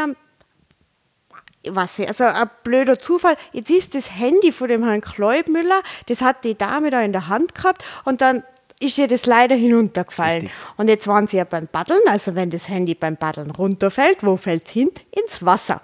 was 1.70 2.00
also 2.00 2.26
ein 2.26 2.50
blöder 2.64 3.00
Zufall. 3.00 3.36
Jetzt 3.52 3.70
ist 3.70 3.96
das 3.96 4.12
Handy 4.12 4.52
von 4.52 4.68
dem 4.68 4.84
Herrn 4.84 5.02
Kleubmüller, 5.02 5.82
das 6.08 6.22
hat 6.22 6.44
die 6.44 6.58
Dame 6.58 6.92
da 6.92 7.02
in 7.02 7.14
der 7.14 7.28
Hand 7.28 7.56
gehabt 7.56 7.84
und 8.06 8.22
dann 8.22 8.44
ist 8.80 8.98
ihr 8.98 9.08
das 9.08 9.26
leider 9.26 9.56
hinuntergefallen. 9.56 10.44
Richtig. 10.44 10.58
Und 10.78 10.88
jetzt 10.90 11.08
waren 11.08 11.28
sie 11.28 11.38
ja 11.38 11.46
beim 11.46 11.68
Paddeln, 11.68 12.02
also 12.08 12.36
wenn 12.36 12.50
das 12.50 12.68
Handy 12.68 12.96
beim 12.96 13.18
Paddeln 13.18 13.52
runterfällt, 13.52 14.24
wo 14.24 14.36
fällt 14.36 14.66
es 14.66 14.72
hin? 14.72 14.92
Ins 15.12 15.46
Wasser. 15.46 15.82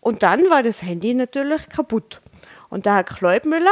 Und 0.00 0.22
dann 0.22 0.48
war 0.48 0.62
das 0.62 0.82
Handy 0.82 1.12
natürlich 1.14 1.68
kaputt. 1.68 2.20
Und 2.68 2.86
der 2.86 2.96
Herr 2.96 3.04
Kleubmüller 3.04 3.70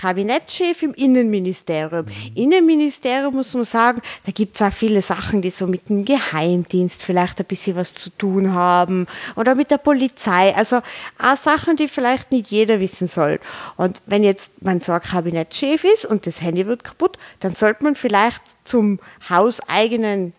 Kabinettschef 0.00 0.82
im 0.82 0.94
Innenministerium. 0.94 2.06
Mhm. 2.06 2.32
Innenministerium 2.34 3.34
muss 3.34 3.54
man 3.54 3.64
sagen, 3.64 4.02
da 4.24 4.32
gibt 4.32 4.56
es 4.56 4.62
auch 4.62 4.72
viele 4.72 5.02
Sachen, 5.02 5.42
die 5.42 5.50
so 5.50 5.66
mit 5.66 5.88
dem 5.88 6.04
Geheimdienst 6.04 7.02
vielleicht 7.02 7.40
ein 7.40 7.46
bisschen 7.46 7.76
was 7.76 7.94
zu 7.94 8.10
tun 8.10 8.54
haben 8.54 9.06
oder 9.36 9.54
mit 9.54 9.70
der 9.70 9.78
Polizei. 9.78 10.54
Also 10.54 10.80
auch 11.18 11.36
Sachen, 11.36 11.76
die 11.76 11.88
vielleicht 11.88 12.30
nicht 12.30 12.50
jeder 12.50 12.80
wissen 12.80 13.08
soll. 13.08 13.40
Und 13.76 14.00
wenn 14.06 14.22
jetzt 14.22 14.62
man 14.62 14.80
so 14.80 14.92
ein 14.92 15.00
Kabinettschef 15.00 15.84
ist 15.84 16.06
und 16.06 16.26
das 16.26 16.40
Handy 16.40 16.66
wird 16.66 16.84
kaputt, 16.84 17.18
dann 17.40 17.54
sollte 17.54 17.84
man 17.84 17.96
vielleicht 17.96 18.42
zum 18.64 19.00
hauseigenen 19.28 20.32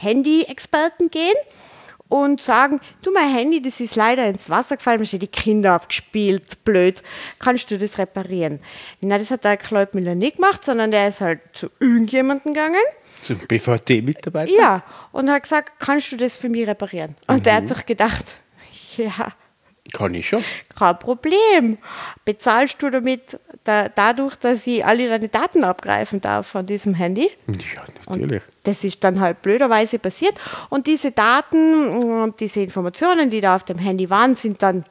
Handy-Experten 0.00 1.10
gehen 1.10 1.36
und 2.10 2.42
sagen, 2.42 2.80
du, 3.02 3.12
mein 3.12 3.32
Handy, 3.32 3.62
das 3.62 3.80
ist 3.80 3.96
leider 3.96 4.26
ins 4.26 4.50
Wasser 4.50 4.76
gefallen, 4.76 5.00
mir 5.00 5.18
die 5.18 5.26
Kinder 5.28 5.72
abgespielt, 5.72 6.64
blöd, 6.64 7.02
kannst 7.38 7.70
du 7.70 7.78
das 7.78 7.96
reparieren? 7.96 8.60
Na, 9.00 9.16
das 9.16 9.30
hat 9.30 9.44
der 9.44 9.56
Kleubmüller 9.56 10.14
nicht 10.14 10.36
gemacht, 10.36 10.64
sondern 10.64 10.90
der 10.90 11.08
ist 11.08 11.20
halt 11.22 11.40
zu 11.52 11.70
irgendjemandem 11.78 12.52
gegangen. 12.52 12.74
Zum 13.22 13.38
BVT-Mitarbeiter? 13.38 14.52
Ja, 14.52 14.82
und 15.12 15.30
hat 15.30 15.44
gesagt, 15.44 15.78
kannst 15.78 16.10
du 16.12 16.16
das 16.16 16.36
für 16.36 16.48
mich 16.48 16.66
reparieren? 16.66 17.14
Und 17.28 17.38
mhm. 17.38 17.42
der 17.44 17.54
hat 17.54 17.68
sich 17.68 17.86
gedacht, 17.86 18.24
ja, 18.96 19.32
kann 19.92 20.14
ich 20.14 20.28
schon. 20.28 20.44
Kein 20.78 20.98
Problem. 20.98 21.78
Bezahlst 22.24 22.82
du 22.82 22.90
damit 22.90 23.38
da, 23.64 23.88
dadurch, 23.88 24.36
dass 24.36 24.66
ich 24.66 24.84
alle 24.84 25.08
deine 25.08 25.28
Daten 25.28 25.64
abgreifen 25.64 26.20
darf 26.20 26.46
von 26.46 26.66
diesem 26.66 26.94
Handy? 26.94 27.30
Ja, 27.46 27.82
natürlich. 28.08 28.42
Und 28.42 28.52
das 28.64 28.84
ist 28.84 29.02
dann 29.02 29.20
halt 29.20 29.42
blöderweise 29.42 29.98
passiert. 29.98 30.34
Und 30.68 30.86
diese 30.86 31.10
Daten 31.10 31.88
und 31.88 32.40
diese 32.40 32.60
Informationen, 32.60 33.30
die 33.30 33.40
da 33.40 33.56
auf 33.56 33.64
dem 33.64 33.78
Handy 33.78 34.08
waren, 34.10 34.34
sind 34.34 34.62
dann 34.62 34.84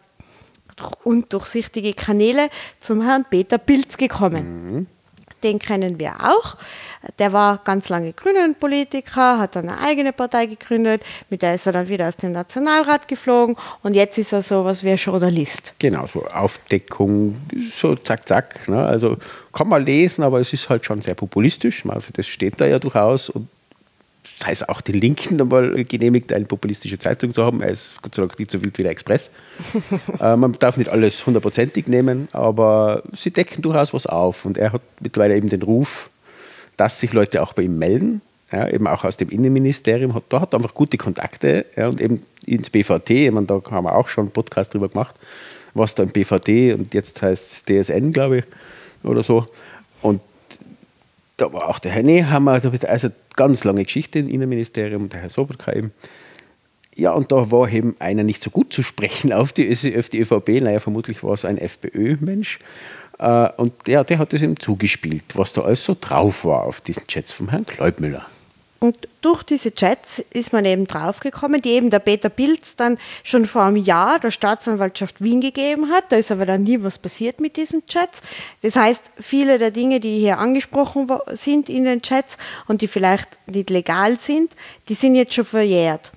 durch 0.76 0.94
undurchsichtige 1.04 1.94
Kanäle 1.94 2.50
zum 2.80 3.02
Herrn 3.02 3.26
Peter 3.30 3.58
Pilz 3.58 3.98
gekommen. 3.98 4.74
Mhm. 4.74 4.88
Den 5.44 5.60
kennen 5.60 6.00
wir 6.00 6.16
auch. 6.22 6.58
Der 7.18 7.32
war 7.32 7.60
ganz 7.64 7.90
lange 7.90 8.12
Grünen-Politiker, 8.14 9.40
hat 9.40 9.56
dann 9.56 9.70
eine 9.70 9.80
eigene 9.80 10.12
Partei 10.12 10.48
gegründet, 10.48 11.02
mit 11.30 11.42
der 11.42 11.56
ist 11.56 11.66
er 11.66 11.72
dann 11.72 11.88
wieder 11.88 12.10
aus 12.10 12.18
dem 12.18 12.34
Nationalrat 12.34 13.08
geflogen 13.08 13.56
und 13.84 13.94
jetzt 13.94 14.18
ist 14.18 14.34
er 14.34 14.42
so 14.42 14.66
was 14.66 14.84
wie 14.84 14.90
ein 14.90 14.98
Journalist. 14.98 15.76
Genau, 15.80 16.08
so 16.08 16.26
Aufdeckung, 16.26 17.38
so 17.72 17.96
zack, 17.96 18.28
zack. 18.28 18.68
Ne? 18.68 18.84
Also 18.84 19.18
kann 19.54 19.70
man 19.70 19.86
lesen, 19.86 20.24
aber 20.24 20.42
es 20.42 20.52
ist 20.52 20.70
halt 20.70 20.86
schon 20.86 21.02
sehr 21.02 21.16
populistisch. 21.16 21.84
Das 22.14 22.28
steht 22.28 22.60
da 22.60 22.66
ja 22.66 22.78
durchaus 22.80 23.30
und 23.30 23.48
sei 24.40 24.52
es 24.52 24.68
auch 24.68 24.80
den 24.80 24.96
Linken 24.96 25.42
einmal 25.42 25.84
genehmigt, 25.84 26.32
eine 26.32 26.46
populistische 26.46 26.98
Zeitung 26.98 27.32
zu 27.32 27.44
haben. 27.44 27.62
Er 27.62 27.72
ist 27.72 28.02
Gott 28.02 28.16
sei 28.16 28.22
Dank 28.22 28.40
nicht 28.40 28.50
so 28.50 28.62
wild 28.62 28.78
wie 28.78 28.84
der 28.84 28.92
Express. 28.92 29.32
äh, 30.22 30.36
man 30.38 30.54
darf 30.54 30.78
nicht 30.78 30.90
alles 30.90 31.26
hundertprozentig 31.26 31.88
nehmen, 31.88 32.30
aber 32.32 33.04
sie 33.12 33.32
decken 33.32 33.62
durchaus 33.62 33.94
was 33.94 34.06
auf. 34.06 34.46
Und 34.46 34.58
er 34.58 34.72
hat 34.72 34.82
mittlerweile 35.02 35.36
eben 35.36 35.50
den 35.50 35.62
Ruf, 35.62 36.10
dass 36.78 37.02
sich 37.02 37.12
Leute 37.12 37.44
auch 37.44 37.52
bei 37.52 37.64
ihm 37.64 37.78
melden, 37.78 38.22
ja, 38.52 38.70
eben 38.70 38.88
auch 38.88 39.04
aus 39.04 39.18
dem 39.18 39.30
Innenministerium. 39.30 40.14
Hat, 40.14 40.24
da 40.30 40.40
hat 40.40 40.54
er 40.54 40.60
einfach 40.60 40.74
gute 40.74 40.98
Kontakte 40.98 41.66
ja, 41.76 41.90
und 41.90 42.00
eben 42.00 42.22
ins 42.46 42.70
BVT. 42.70 43.10
Ich 43.10 43.32
meine, 43.32 43.46
da 43.46 43.62
haben 43.72 43.84
wir 43.84 43.96
auch 43.96 44.08
schon 44.08 44.26
einen 44.26 44.32
Podcast 44.32 44.74
drüber 44.74 44.88
gemacht, 44.88 45.16
was 45.74 45.96
da 45.96 46.04
im 46.04 46.10
BVT 46.10 46.80
und 46.80 46.94
jetzt 46.94 47.22
heißt 47.22 47.68
es 47.70 47.88
DSN, 47.90 48.14
glaube 48.14 48.38
ich, 48.38 48.44
oder 49.04 49.22
so. 49.22 49.48
Und 50.02 50.22
da 51.40 51.52
war 51.54 51.70
auch 51.70 51.80
der 51.80 51.92
Herr 51.92 52.04
Nehammer, 52.04 52.62
also 52.88 53.10
ganz 53.36 53.64
lange 53.64 53.84
Geschichte 53.84 54.20
im 54.20 54.30
Innenministerium, 54.30 55.10
der 55.10 55.22
Herr 55.22 55.30
Sobotka 55.30 55.74
eben. 55.74 55.92
Ja, 56.96 57.12
und 57.12 57.32
da 57.32 57.50
war 57.50 57.72
eben 57.72 57.96
einer 58.00 58.24
nicht 58.24 58.44
so 58.44 58.50
gut 58.50 58.74
zu 58.74 58.84
sprechen 58.84 59.32
auf 59.32 59.54
die, 59.54 59.72
auf 59.98 60.10
die 60.10 60.20
ÖVP. 60.20 60.62
Naja, 60.62 60.80
vermutlich 60.80 61.24
war 61.24 61.34
es 61.34 61.46
ein 61.46 61.58
FPÖ-Mensch. 61.58 62.60
Äh, 63.20 63.50
und 63.56 63.88
der, 63.88 64.04
der 64.04 64.18
hat 64.18 64.34
es 64.34 64.42
ihm 64.42 64.60
zugespielt, 64.60 65.24
was 65.36 65.54
da 65.54 65.62
alles 65.62 65.86
so 65.86 65.96
drauf 66.00 66.44
war 66.44 66.64
auf 66.64 66.82
diesen 66.82 67.08
Chats 67.08 67.32
vom 67.32 67.50
Herrn 67.50 67.66
Kleubmüller. 67.66 68.26
Und 68.80 69.10
durch 69.20 69.44
diese 69.44 69.74
Chats 69.74 70.24
ist 70.32 70.54
man 70.54 70.64
eben 70.64 70.88
draufgekommen, 70.88 71.62
die 71.62 71.72
eben 71.72 71.90
der 71.90 72.00
Peter 72.00 72.30
Pilz 72.30 72.78
dann 72.78 72.98
schon 73.24 73.46
vor 73.46 73.64
einem 73.64 73.76
Jahr 73.76 74.20
der 74.20 74.32
Staatsanwaltschaft 74.32 75.22
Wien 75.22 75.42
gegeben 75.42 75.90
hat. 75.92 76.06
Da 76.10 76.16
ist 76.16 76.32
aber 76.32 76.46
dann 76.46 76.64
nie 76.64 76.82
was 76.82 76.98
passiert 76.98 77.42
mit 77.42 77.58
diesen 77.58 77.86
Chats. 77.88 78.22
Das 78.62 78.78
heißt, 78.78 79.12
viele 79.20 79.58
der 79.58 79.72
Dinge, 79.72 80.00
die 80.00 80.20
hier 80.20 80.38
angesprochen 80.38 81.10
sind 81.32 81.68
in 81.68 81.84
den 81.84 82.02
Chats 82.02 82.38
und 82.68 82.82
die 82.82 82.88
vielleicht 82.88 83.38
nicht 83.48 83.70
legal 83.70 84.18
sind, 84.18 84.56
die 84.88 84.94
sind 84.94 85.16
jetzt 85.16 85.34
schon 85.34 85.46
verjährt. 85.46 86.12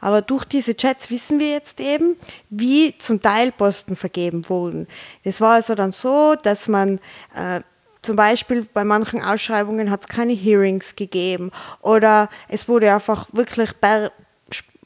Aber 0.00 0.22
durch 0.22 0.44
diese 0.44 0.76
Chats 0.76 1.10
wissen 1.10 1.40
wir 1.40 1.50
jetzt 1.50 1.80
eben, 1.80 2.16
wie 2.50 2.96
zum 2.98 3.22
Teil 3.22 3.50
Posten 3.50 3.96
vergeben 3.96 4.48
wurden. 4.48 4.86
Es 5.24 5.40
war 5.40 5.54
also 5.54 5.74
dann 5.74 5.92
so, 5.92 6.34
dass 6.40 6.68
man 6.68 7.00
äh, 7.34 7.60
zum 8.04 8.16
Beispiel 8.16 8.66
bei 8.72 8.84
manchen 8.84 9.22
Ausschreibungen 9.22 9.90
hat 9.90 10.02
es 10.02 10.08
keine 10.08 10.32
Hearings 10.32 10.96
gegeben 10.96 11.50
oder 11.80 12.28
es 12.48 12.68
wurde 12.68 12.92
einfach 12.92 13.26
wirklich 13.32 13.70
per 13.80 14.12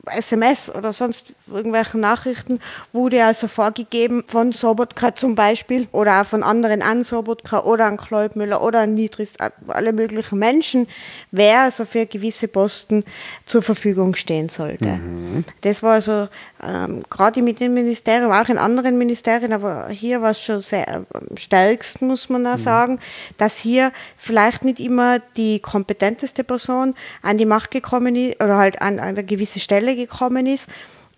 SMS 0.07 0.75
oder 0.75 0.93
sonst 0.93 1.35
irgendwelchen 1.53 2.01
Nachrichten 2.01 2.61
wurde 2.93 3.25
also 3.25 3.49
vorgegeben 3.49 4.25
von 4.27 4.53
Sobotka 4.53 5.15
zum 5.15 5.35
Beispiel 5.35 5.89
oder 5.93 6.21
auch 6.21 6.27
von 6.27 6.43
anderen 6.43 6.83
an 6.83 7.05
Sobotka 7.05 7.61
oder 7.61 7.87
an 7.87 7.97
Kleubmüller 7.97 8.63
oder 8.63 8.81
an 8.81 8.95
Nitris, 8.95 9.35
alle 9.67 9.93
möglichen 9.93 10.39
Menschen, 10.39 10.87
wer 11.31 11.63
also 11.63 11.85
für 11.85 12.07
gewisse 12.07 12.49
Posten 12.49 13.05
zur 13.47 13.63
Verfügung 13.63 14.15
stehen 14.15 14.49
sollte. 14.49 14.89
Mhm. 14.89 15.45
Das 15.63 15.83
war 15.83 15.95
also 15.95 16.29
ähm, 16.63 17.01
gerade 17.09 17.43
mit 17.43 17.61
dem 17.61 17.75
Ministerium, 17.75 18.33
auch 18.33 18.49
in 18.49 18.59
anderen 18.59 18.99
Ministerien, 18.99 19.53
aber 19.53 19.89
hier 19.89 20.23
war 20.23 20.33
es 20.33 20.43
schon 20.43 20.61
sehr 20.61 20.89
am 21.13 21.37
stärksten, 21.37 22.07
muss 22.07 22.29
man 22.29 22.47
auch 22.47 22.57
mhm. 22.57 22.63
sagen, 22.63 23.01
dass 23.37 23.57
hier 23.57 23.93
vielleicht 24.17 24.65
nicht 24.65 24.81
immer 24.81 25.19
die 25.37 25.61
kompetenteste 25.61 26.45
Person 26.45 26.95
an 27.23 27.39
die 27.39 27.47
Macht 27.47 27.71
gekommen 27.71 28.17
ist 28.17 28.43
oder 28.43 28.57
halt 28.57 28.81
an, 28.83 28.99
an 28.99 29.09
eine 29.09 29.25
gewisse 29.25 29.61
Stelle 29.61 29.97
gekommen 29.97 30.47
ist, 30.47 30.69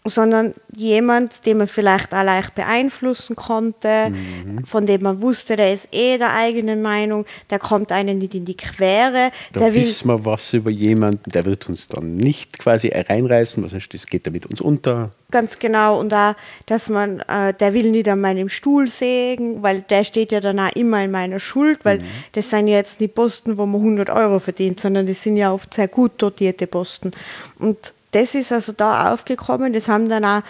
sondern 0.05 0.55
jemand, 0.75 1.45
den 1.45 1.59
man 1.59 1.67
vielleicht 1.67 2.15
auch 2.15 2.23
leicht 2.23 2.55
beeinflussen 2.55 3.37
konnte, 3.37 4.11
mhm. 4.11 4.65
von 4.65 4.87
dem 4.87 5.03
man 5.03 5.21
wusste, 5.21 5.57
der 5.57 5.75
ist 5.75 5.89
eh 5.93 6.17
der 6.17 6.35
eigenen 6.35 6.81
Meinung, 6.81 7.27
der 7.51 7.59
kommt 7.59 7.93
einem 7.93 8.17
nicht 8.17 8.35
in 8.35 8.47
die 8.47 8.57
Quere. 8.57 9.31
Da 9.53 9.61
der 9.61 9.75
wissen 9.75 10.09
wir 10.09 10.25
was 10.25 10.55
über 10.55 10.71
jemanden, 10.71 11.31
der 11.31 11.45
wird 11.45 11.69
uns 11.69 11.89
dann 11.89 12.17
nicht 12.17 12.59
quasi 12.59 12.89
reinreißen, 12.89 13.63
was 13.63 13.75
heißt, 13.75 13.93
das 13.93 14.07
geht 14.07 14.27
da 14.27 14.31
mit 14.31 14.47
uns 14.47 14.63
unter. 14.63 15.11
Ganz 15.31 15.59
genau, 15.59 16.01
und 16.01 16.09
da, 16.09 16.35
dass 16.65 16.89
man, 16.89 17.21
äh, 17.21 17.53
der 17.53 17.75
will 17.75 17.91
nicht 17.91 18.09
an 18.09 18.23
meinem 18.23 18.49
Stuhl 18.49 18.89
sägen, 18.89 19.63
weil 19.63 19.83
der 19.83 20.05
steht 20.05 20.33
ja 20.33 20.41
dann 20.41 20.59
auch 20.59 20.75
immer 20.75 21.05
in 21.05 21.11
meiner 21.11 21.41
Schuld, 21.41 21.81
weil 21.85 21.99
mhm. 21.99 22.05
das 22.33 22.49
sind 22.49 22.69
ja 22.69 22.77
jetzt 22.77 23.01
nicht 23.01 23.15
Posten, 23.15 23.59
wo 23.59 23.67
man 23.67 23.81
100 23.81 24.09
Euro 24.09 24.39
verdient, 24.39 24.81
sondern 24.81 25.07
das 25.07 25.23
sind 25.23 25.37
ja 25.37 25.53
oft 25.53 25.75
sehr 25.75 25.89
gut 25.89 26.13
dotierte 26.17 26.67
Posten. 26.67 27.11
Und 27.59 27.93
das 28.11 28.35
ist 28.35 28.53
also 28.53 28.73
da 28.73 29.13
aufgekommen. 29.13 29.73
Das 29.73 29.89
haben 29.89 30.09
dann 30.09 30.25
auch 30.25 30.43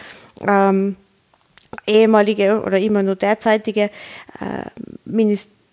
ähm, 0.47 0.97
ehemalige 1.87 2.63
oder 2.63 2.79
immer 2.79 3.03
nur 3.03 3.17
derzeitige 3.17 3.91
äh, 4.41 4.65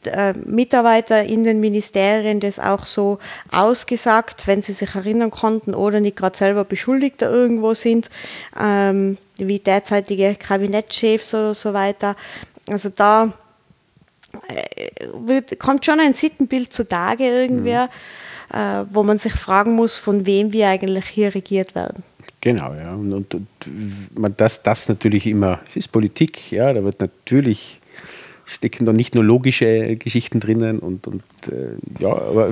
äh, 0.06 0.34
Mitarbeiter 0.34 1.24
in 1.24 1.44
den 1.44 1.60
Ministerien 1.60 2.40
das 2.40 2.60
auch 2.60 2.86
so 2.86 3.20
ausgesagt, 3.52 4.48
wenn 4.48 4.62
sie 4.62 4.74
sich 4.74 4.96
erinnern 4.96 5.32
konnten 5.32 5.74
oder 5.74 6.00
nicht 6.00 6.18
gerade 6.18 6.38
selber 6.38 6.66
Beschuldigter 6.66 7.30
irgendwo 7.30 7.74
sind, 7.74 8.10
ähm, 8.60 9.18
wie 9.38 9.60
derzeitige 9.60 10.36
Kabinettschefs 10.36 11.34
oder 11.34 11.54
so 11.54 11.74
weiter. 11.74 12.16
Also 12.70 12.90
da 12.90 13.34
äh, 14.48 15.08
wird, 15.14 15.60
kommt 15.60 15.86
schon 15.86 16.00
ein 16.00 16.14
Sittenbild 16.14 16.74
zutage 16.74 17.26
irgendwer. 17.26 17.86
Mhm 17.86 17.92
wo 18.50 19.04
man 19.04 19.20
sich 19.20 19.34
fragen 19.34 19.76
muss, 19.76 19.98
von 19.98 20.26
wem 20.26 20.54
wir 20.54 20.70
eigentlich 20.70 21.06
hier 21.06 21.36
regiert 21.36 21.76
werden. 21.76 22.04
Genau, 22.42 22.74
ja. 22.74 22.94
Und, 22.94 23.14
und, 23.14 23.48
und 24.16 24.42
das, 24.42 24.64
das 24.64 24.88
natürlich 24.88 25.26
immer, 25.26 25.60
es 25.68 25.76
ist 25.76 25.88
Politik, 25.90 26.52
ja, 26.52 26.72
da 26.72 26.84
wird 26.84 27.00
natürlich 27.02 27.80
stecken 28.48 28.86
da 28.86 28.94
nicht 28.94 29.14
nur 29.14 29.24
logische 29.24 29.98
Geschichten 29.98 30.40
drinnen 30.40 30.80
und, 30.80 31.06
und 31.06 31.24
äh, 31.52 31.76
ja, 32.00 32.10
aber 32.10 32.52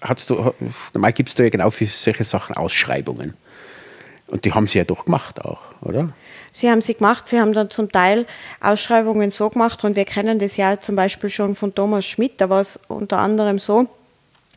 hast 0.00 0.30
du, 0.30 0.54
normal 0.94 1.12
gibt 1.12 1.28
es 1.28 1.34
da 1.34 1.44
ja 1.44 1.50
genau 1.50 1.70
für 1.70 1.86
solche 1.86 2.24
Sachen 2.24 2.56
Ausschreibungen. 2.56 3.34
Und 4.26 4.46
die 4.46 4.52
haben 4.52 4.66
sie 4.66 4.78
ja 4.78 4.84
doch 4.84 5.04
gemacht 5.04 5.44
auch, 5.44 5.60
oder? 5.82 6.08
Sie 6.50 6.70
haben 6.70 6.80
sie 6.80 6.94
gemacht, 6.94 7.28
sie 7.28 7.38
haben 7.38 7.52
dann 7.52 7.68
zum 7.68 7.92
Teil 7.92 8.26
Ausschreibungen 8.60 9.30
so 9.30 9.50
gemacht 9.50 9.84
und 9.84 9.96
wir 9.96 10.06
kennen 10.06 10.38
das 10.38 10.56
ja 10.56 10.80
zum 10.80 10.96
Beispiel 10.96 11.28
schon 11.28 11.54
von 11.54 11.74
Thomas 11.74 12.06
Schmidt, 12.06 12.40
da 12.40 12.48
war 12.48 12.62
es 12.62 12.80
unter 12.88 13.18
anderem 13.18 13.58
so, 13.58 13.86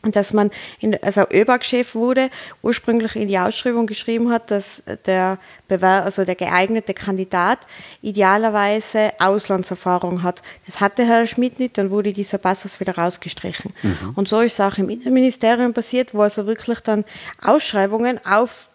dass 0.02 0.32
man, 0.32 0.50
in, 0.80 1.00
also 1.02 1.22
ÖBAG-Chef 1.32 1.94
wurde, 1.94 2.30
ursprünglich 2.62 3.16
in 3.16 3.28
die 3.28 3.38
Ausschreibung 3.38 3.86
geschrieben 3.86 4.30
hat, 4.30 4.50
dass 4.50 4.82
der, 5.06 5.38
Bewer 5.66 6.04
also 6.04 6.24
der 6.24 6.34
geeignete 6.34 6.94
Kandidat 6.94 7.58
idealerweise 8.00 9.12
Auslandserfahrung 9.18 10.22
hat. 10.22 10.42
Das 10.66 10.80
hatte 10.80 11.04
Herr 11.04 11.26
Schmidt 11.26 11.58
nicht, 11.58 11.76
dann 11.78 11.90
wurde 11.90 12.12
dieser 12.12 12.38
Passus 12.38 12.80
wieder 12.80 12.96
rausgestrichen. 12.96 13.72
Mhm. 13.82 14.12
Und 14.14 14.28
so 14.28 14.40
ist 14.40 14.54
es 14.54 14.60
auch 14.60 14.78
im 14.78 14.88
Innenministerium 14.88 15.74
passiert, 15.74 16.14
wo 16.14 16.22
also 16.22 16.46
wirklich 16.46 16.80
dann 16.80 17.04
Ausschreibungen 17.42 18.24
auf 18.24 18.67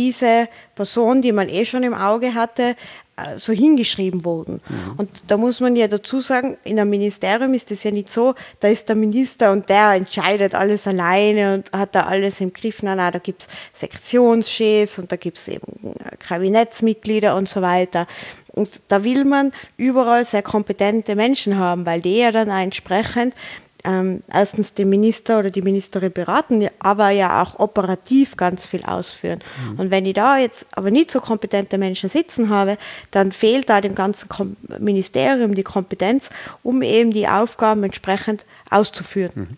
diese 0.00 0.48
Person, 0.74 1.20
die 1.20 1.32
man 1.32 1.48
eh 1.48 1.64
schon 1.66 1.82
im 1.82 1.92
Auge 1.92 2.32
hatte, 2.34 2.74
äh, 3.16 3.38
so 3.38 3.52
hingeschrieben 3.52 4.24
wurden. 4.24 4.62
Mhm. 4.66 4.94
Und 4.96 5.10
da 5.26 5.36
muss 5.36 5.60
man 5.60 5.76
ja 5.76 5.88
dazu 5.88 6.20
sagen, 6.20 6.56
in 6.64 6.80
einem 6.80 6.88
Ministerium 6.88 7.52
ist 7.52 7.70
das 7.70 7.82
ja 7.82 7.90
nicht 7.90 8.10
so, 8.10 8.34
da 8.60 8.68
ist 8.68 8.88
der 8.88 8.96
Minister 8.96 9.52
und 9.52 9.68
der 9.68 9.92
entscheidet 9.92 10.54
alles 10.54 10.86
alleine 10.86 11.54
und 11.54 11.72
hat 11.72 11.94
da 11.94 12.04
alles 12.04 12.40
im 12.40 12.52
Griff. 12.52 12.82
Nein, 12.82 12.96
nein, 12.96 13.12
da 13.12 13.18
gibt 13.18 13.42
es 13.42 13.48
Sektionschefs 13.78 14.98
und 14.98 15.12
da 15.12 15.16
gibt 15.16 15.36
es 15.36 15.48
eben 15.48 15.66
äh, 15.82 16.16
Kabinettsmitglieder 16.18 17.36
und 17.36 17.48
so 17.48 17.60
weiter. 17.60 18.06
Und 18.52 18.80
da 18.88 19.04
will 19.04 19.24
man 19.24 19.52
überall 19.76 20.24
sehr 20.24 20.42
kompetente 20.42 21.14
Menschen 21.14 21.58
haben, 21.58 21.84
weil 21.86 22.00
die 22.00 22.18
ja 22.18 22.32
dann 22.32 22.48
entsprechend 22.48 23.34
ähm, 23.84 24.22
erstens 24.32 24.74
den 24.74 24.88
Minister 24.88 25.38
oder 25.38 25.50
die 25.50 25.62
Ministerin 25.62 26.12
beraten, 26.12 26.68
aber 26.78 27.10
ja 27.10 27.42
auch 27.42 27.58
operativ 27.58 28.36
ganz 28.36 28.66
viel 28.66 28.84
ausführen. 28.84 29.40
Mhm. 29.72 29.80
Und 29.80 29.90
wenn 29.90 30.06
ich 30.06 30.14
da 30.14 30.38
jetzt 30.38 30.66
aber 30.72 30.90
nicht 30.90 31.10
so 31.10 31.20
kompetente 31.20 31.78
Menschen 31.78 32.08
sitzen 32.10 32.50
habe, 32.50 32.76
dann 33.10 33.32
fehlt 33.32 33.68
da 33.68 33.80
dem 33.80 33.94
ganzen 33.94 34.28
Kom 34.28 34.56
Ministerium 34.78 35.54
die 35.54 35.62
Kompetenz, 35.62 36.30
um 36.62 36.82
eben 36.82 37.12
die 37.12 37.28
Aufgaben 37.28 37.84
entsprechend 37.84 38.44
auszuführen. 38.70 39.32
Mhm. 39.34 39.56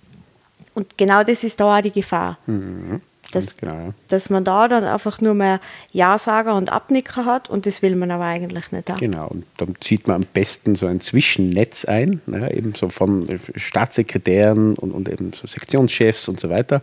Und 0.75 0.97
genau 0.97 1.23
das 1.23 1.45
ist 1.45 1.61
da 1.61 1.79
auch 1.79 1.83
die 1.83 1.93
Gefahr. 1.93 2.39
Mhm. 2.47 3.01
Dass, 3.33 3.57
genau, 3.57 3.75
ja. 3.75 3.95
dass 4.09 4.31
man 4.31 4.45
da 4.45 4.69
dann 4.69 4.85
einfach 4.85 5.21
nur 5.21 5.35
mehr 5.35 5.61
Ja-Sager 5.91 6.55
und 6.55 6.71
Abnicker 6.73 7.25
hat 7.25 7.51
und 7.51 7.67
das 7.67 7.83
will 7.83 7.97
man 7.97 8.11
aber 8.11 8.25
eigentlich 8.25 8.73
nicht 8.73 8.91
haben. 8.91 8.99
Genau, 8.99 9.29
und 9.29 9.45
dann 9.57 9.75
zieht 9.81 10.07
man 10.07 10.17
am 10.17 10.27
besten 10.33 10.75
so 10.75 10.87
ein 10.87 11.01
Zwischennetz 11.01 11.85
ein, 11.85 12.21
ne, 12.27 12.55
eben 12.55 12.75
so 12.75 12.89
von 12.89 13.27
Staatssekretären 13.57 14.75
und, 14.77 14.93
und 14.93 15.09
eben 15.09 15.33
so 15.33 15.47
Sektionschefs 15.47 16.29
und 16.29 16.39
so 16.39 16.51
weiter, 16.51 16.83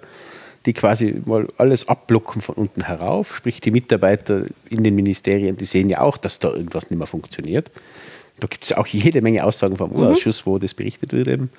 die 0.65 0.73
quasi 0.73 1.21
mal 1.25 1.47
alles 1.57 1.87
abblocken 1.87 2.41
von 2.41 2.55
unten 2.55 2.83
herauf, 2.83 3.37
sprich 3.37 3.61
die 3.61 3.71
Mitarbeiter 3.71 4.43
in 4.69 4.83
den 4.83 4.95
Ministerien, 4.95 5.55
die 5.55 5.65
sehen 5.65 5.89
ja 5.89 6.01
auch, 6.01 6.17
dass 6.17 6.39
da 6.39 6.51
irgendwas 6.51 6.89
nicht 6.89 6.97
mehr 6.99 7.07
funktioniert. 7.07 7.71
Da 8.39 8.47
gibt 8.47 8.63
es 8.63 8.73
auch 8.73 8.87
jede 8.87 9.21
Menge 9.21 9.43
Aussagen 9.43 9.77
vom 9.77 9.91
mhm. 9.91 9.97
Urausschuss, 9.97 10.45
wo 10.45 10.57
das 10.57 10.73
berichtet 10.73 11.13
wird 11.13 11.27
eben. 11.27 11.49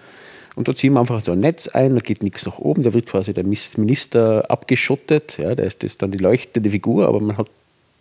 Und 0.56 0.68
da 0.68 0.74
ziehen 0.74 0.92
wir 0.94 1.00
einfach 1.00 1.22
so 1.22 1.32
ein 1.32 1.40
Netz 1.40 1.68
ein, 1.68 1.94
da 1.94 2.00
geht 2.00 2.22
nichts 2.22 2.44
nach 2.44 2.58
oben, 2.58 2.82
da 2.82 2.92
wird 2.92 3.06
quasi 3.06 3.32
der 3.32 3.44
Minister 3.44 4.50
abgeschottet, 4.50 5.38
ja, 5.38 5.54
da 5.54 5.62
ist 5.62 5.82
das 5.82 5.96
dann 5.96 6.10
die 6.10 6.18
leuchtende 6.18 6.70
Figur, 6.70 7.06
aber 7.06 7.20
man 7.20 7.36
hat 7.36 7.48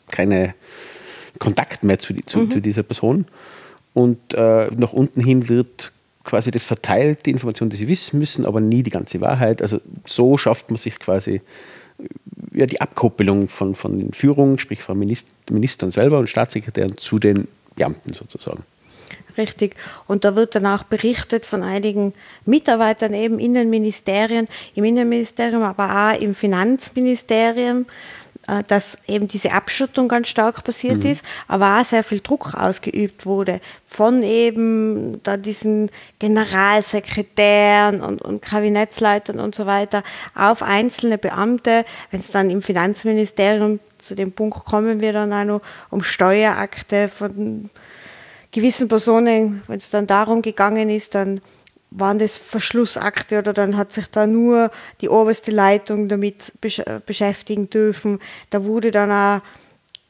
keine 0.10 0.56
Kontakt 1.38 1.84
mehr 1.84 2.00
zu, 2.00 2.14
zu, 2.26 2.40
mhm. 2.40 2.52
zu 2.52 2.62
dieser 2.62 2.84
Person. 2.84 3.26
Und 3.94 4.34
äh, 4.34 4.68
nach 4.76 4.94
unten 4.94 5.22
hin 5.22 5.50
wird 5.50 5.92
quasi 6.24 6.52
das 6.52 6.64
verteilt, 6.64 7.26
die 7.26 7.32
Informationen, 7.32 7.70
die 7.70 7.78
sie 7.78 7.88
wissen 7.88 8.20
müssen, 8.20 8.46
aber 8.46 8.62
nie 8.62 8.84
die 8.84 8.92
ganze 8.92 9.22
Wahrheit. 9.22 9.62
Also 9.62 9.80
so 10.06 10.38
schafft 10.38 10.70
man 10.70 10.78
sich 10.78 11.00
quasi 11.00 11.42
ja, 12.54 12.66
die 12.66 12.82
Abkoppelung 12.82 13.48
von, 13.48 13.76
von 13.76 13.98
den 13.98 14.14
Führungen, 14.14 14.60
sprich 14.60 14.82
von 14.82 14.98
Ministern 14.98 15.92
selber 15.92 16.20
und 16.20 16.30
Staatssekretären 16.30 16.98
zu 16.98 17.20
den 17.20 17.48
Beamten 17.76 18.14
sozusagen. 18.14 18.64
Richtig. 19.38 19.76
Und 20.08 20.26
da 20.26 20.36
wird 20.36 20.56
dann 20.56 20.66
auch 20.66 20.84
berichtet 20.84 21.46
von 21.46 21.64
einigen 21.64 22.14
Mitarbeitern 22.46 23.14
eben 23.14 23.40
in 23.40 23.54
den 23.54 23.70
Ministerien, 23.70 24.48
im 24.76 24.84
Innenministerium, 24.84 25.64
aber 25.64 26.14
auch 26.14 26.20
im 26.20 26.36
Finanzministerium, 26.36 27.86
äh, 28.48 28.64
dass 28.68 28.98
eben 29.08 29.28
diese 29.28 29.52
Abschottung 29.52 30.08
ganz 30.08 30.28
stark 30.30 30.64
passiert 30.64 31.04
mhm. 31.04 31.12
ist, 31.12 31.24
aber 31.48 31.80
auch 31.80 31.86
sehr 31.86 32.04
viel 32.04 32.20
Druck 32.20 32.54
ausgeübt 32.56 33.26
wurde 33.26 33.60
von 33.86 34.24
eben 34.24 35.22
da 35.24 35.38
diesen 35.38 35.92
Generalsekretären 36.20 38.02
und, 38.02 38.22
und 38.22 38.42
Kabinettsleitern 38.42 39.40
und 39.40 39.56
so 39.56 39.66
weiter 39.66 40.04
auf 40.36 40.64
einzelne 40.64 41.18
Beamte, 41.18 41.86
wenn 42.12 42.22
es 42.22 42.32
dann 42.32 42.50
im 42.50 42.62
Finanzministerium 42.62 43.80
zu 44.00 44.16
dem 44.16 44.32
Punkt 44.32 44.66
kommen 44.66 45.02
wir 45.02 45.14
dann 45.14 45.34
auch 45.34 45.44
noch 45.44 45.62
um 45.90 46.02
Steuerakte 46.02 47.10
von 47.10 47.70
gewissen 48.52 48.88
Personen, 48.88 49.62
wenn 49.68 49.78
es 49.78 49.90
dann 49.90 50.08
darum 50.08 50.42
gegangen 50.42 50.90
ist, 50.90 51.16
dann 51.16 51.42
waren 51.92 52.20
das 52.20 52.38
Verschlussakte 52.38 53.40
oder 53.40 53.54
dann 53.54 53.76
hat 53.76 53.92
sich 53.92 54.08
da 54.08 54.28
nur 54.28 54.70
die 55.02 55.10
oberste 55.10 55.52
Leitung 55.52 56.08
damit 56.08 56.54
besch 56.62 56.82
beschäftigen 57.06 57.70
dürfen. 57.70 58.20
Da 58.52 58.64
wurde 58.64 58.92
dann 58.92 59.12
auch 59.12 59.42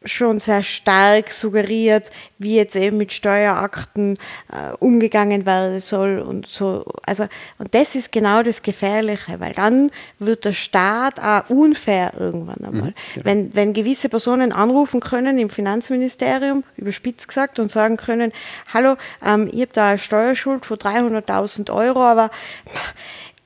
schon 0.06 0.40
sehr 0.40 0.64
stark 0.64 1.32
suggeriert, 1.34 2.10
wie 2.38 2.56
jetzt 2.56 2.76
eben 2.78 2.98
mit 2.98 3.12
Steuerakten 3.12 4.18
äh, 4.52 4.72
umgegangen 4.80 5.46
werden 5.46 5.82
soll 5.82 6.20
und 6.20 6.48
so. 6.48 6.86
Also, 7.06 7.28
und 7.58 7.76
das 7.76 7.96
ist 7.96 8.12
genau 8.12 8.42
das 8.42 8.62
Gefährliche, 8.62 9.40
weil 9.42 9.52
dann 9.52 9.92
wird 10.20 10.46
der 10.46 10.54
Staat 10.54 11.20
auch 11.20 11.50
unfair 11.50 12.14
irgendwann 12.18 12.64
einmal. 12.64 12.90
Mhm, 12.90 12.94
genau. 13.14 13.26
wenn, 13.26 13.56
wenn 13.56 13.74
gewisse 13.74 14.08
Personen 14.08 14.54
anrufen 14.54 15.02
können 15.02 15.38
im 15.38 15.50
Finanzministerium, 15.50 16.64
überspitzt 16.78 17.28
gesagt, 17.28 17.60
und 17.60 17.70
sagen 17.70 17.98
können, 17.98 18.32
hallo, 18.74 18.96
ähm, 19.24 19.50
ich 19.52 19.62
habe 19.62 19.74
da 19.74 19.90
eine 19.90 19.98
Steuerschuld 19.98 20.66
von 20.66 20.78
300.000 20.78 21.74
Euro, 21.74 22.04
aber 22.04 22.30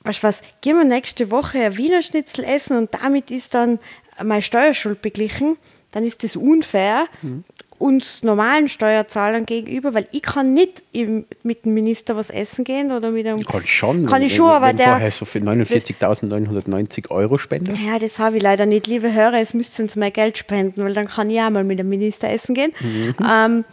weißt 0.03 0.21
was, 0.21 0.41
gehen 0.61 0.77
wir 0.77 0.85
nächste 0.85 1.31
Woche 1.31 1.57
ein 1.59 1.77
Wiener 1.77 2.03
Schnitzel 2.03 2.43
essen 2.43 2.77
und 2.77 2.93
damit 2.93 3.31
ist 3.31 3.55
dann 3.55 3.79
meine 4.21 4.43
Steuerschuld 4.43 5.01
beglichen 5.01 5.57
dann 5.93 6.03
ist 6.03 6.23
das 6.23 6.35
unfair 6.35 7.05
mhm. 7.21 7.43
uns 7.77 8.23
normalen 8.23 8.67
Steuerzahlern 8.67 9.45
gegenüber, 9.45 9.93
weil 9.93 10.07
ich 10.11 10.23
kann 10.23 10.53
nicht 10.53 10.83
im, 10.91 11.25
mit 11.43 11.65
dem 11.65 11.75
Minister 11.75 12.15
was 12.15 12.29
essen 12.29 12.65
gehen 12.65 12.91
oder 12.91 13.11
mit 13.11 13.25
einem. 13.27 13.39
Kann 13.39 13.65
schon. 13.65 14.05
Kann 14.07 14.21
ich 14.23 14.35
schon, 14.35 14.47
wenn, 14.47 14.53
aber 14.55 14.67
wenn 14.69 14.77
der. 14.77 14.87
vorher 14.87 15.11
so 15.11 15.25
für 15.25 15.39
49.990 15.39 17.11
Euro 17.11 17.37
spenden? 17.37 17.77
Ja, 17.85 17.99
das 17.99 18.19
habe 18.19 18.37
ich 18.37 18.43
leider 18.43 18.65
nicht, 18.65 18.87
liebe 18.87 19.13
Hörer. 19.13 19.39
Es 19.39 19.53
müssten 19.53 19.83
uns 19.83 19.95
mehr 19.95 20.11
Geld 20.11 20.37
spenden, 20.37 20.83
weil 20.83 20.93
dann 20.93 21.07
kann 21.07 21.29
ich 21.29 21.39
auch 21.39 21.49
mal 21.51 21.63
mit 21.63 21.77
dem 21.77 21.89
Minister 21.89 22.29
essen 22.29 22.55
gehen. 22.55 22.73
Mhm. 22.81 23.15
Ähm, 23.23 23.65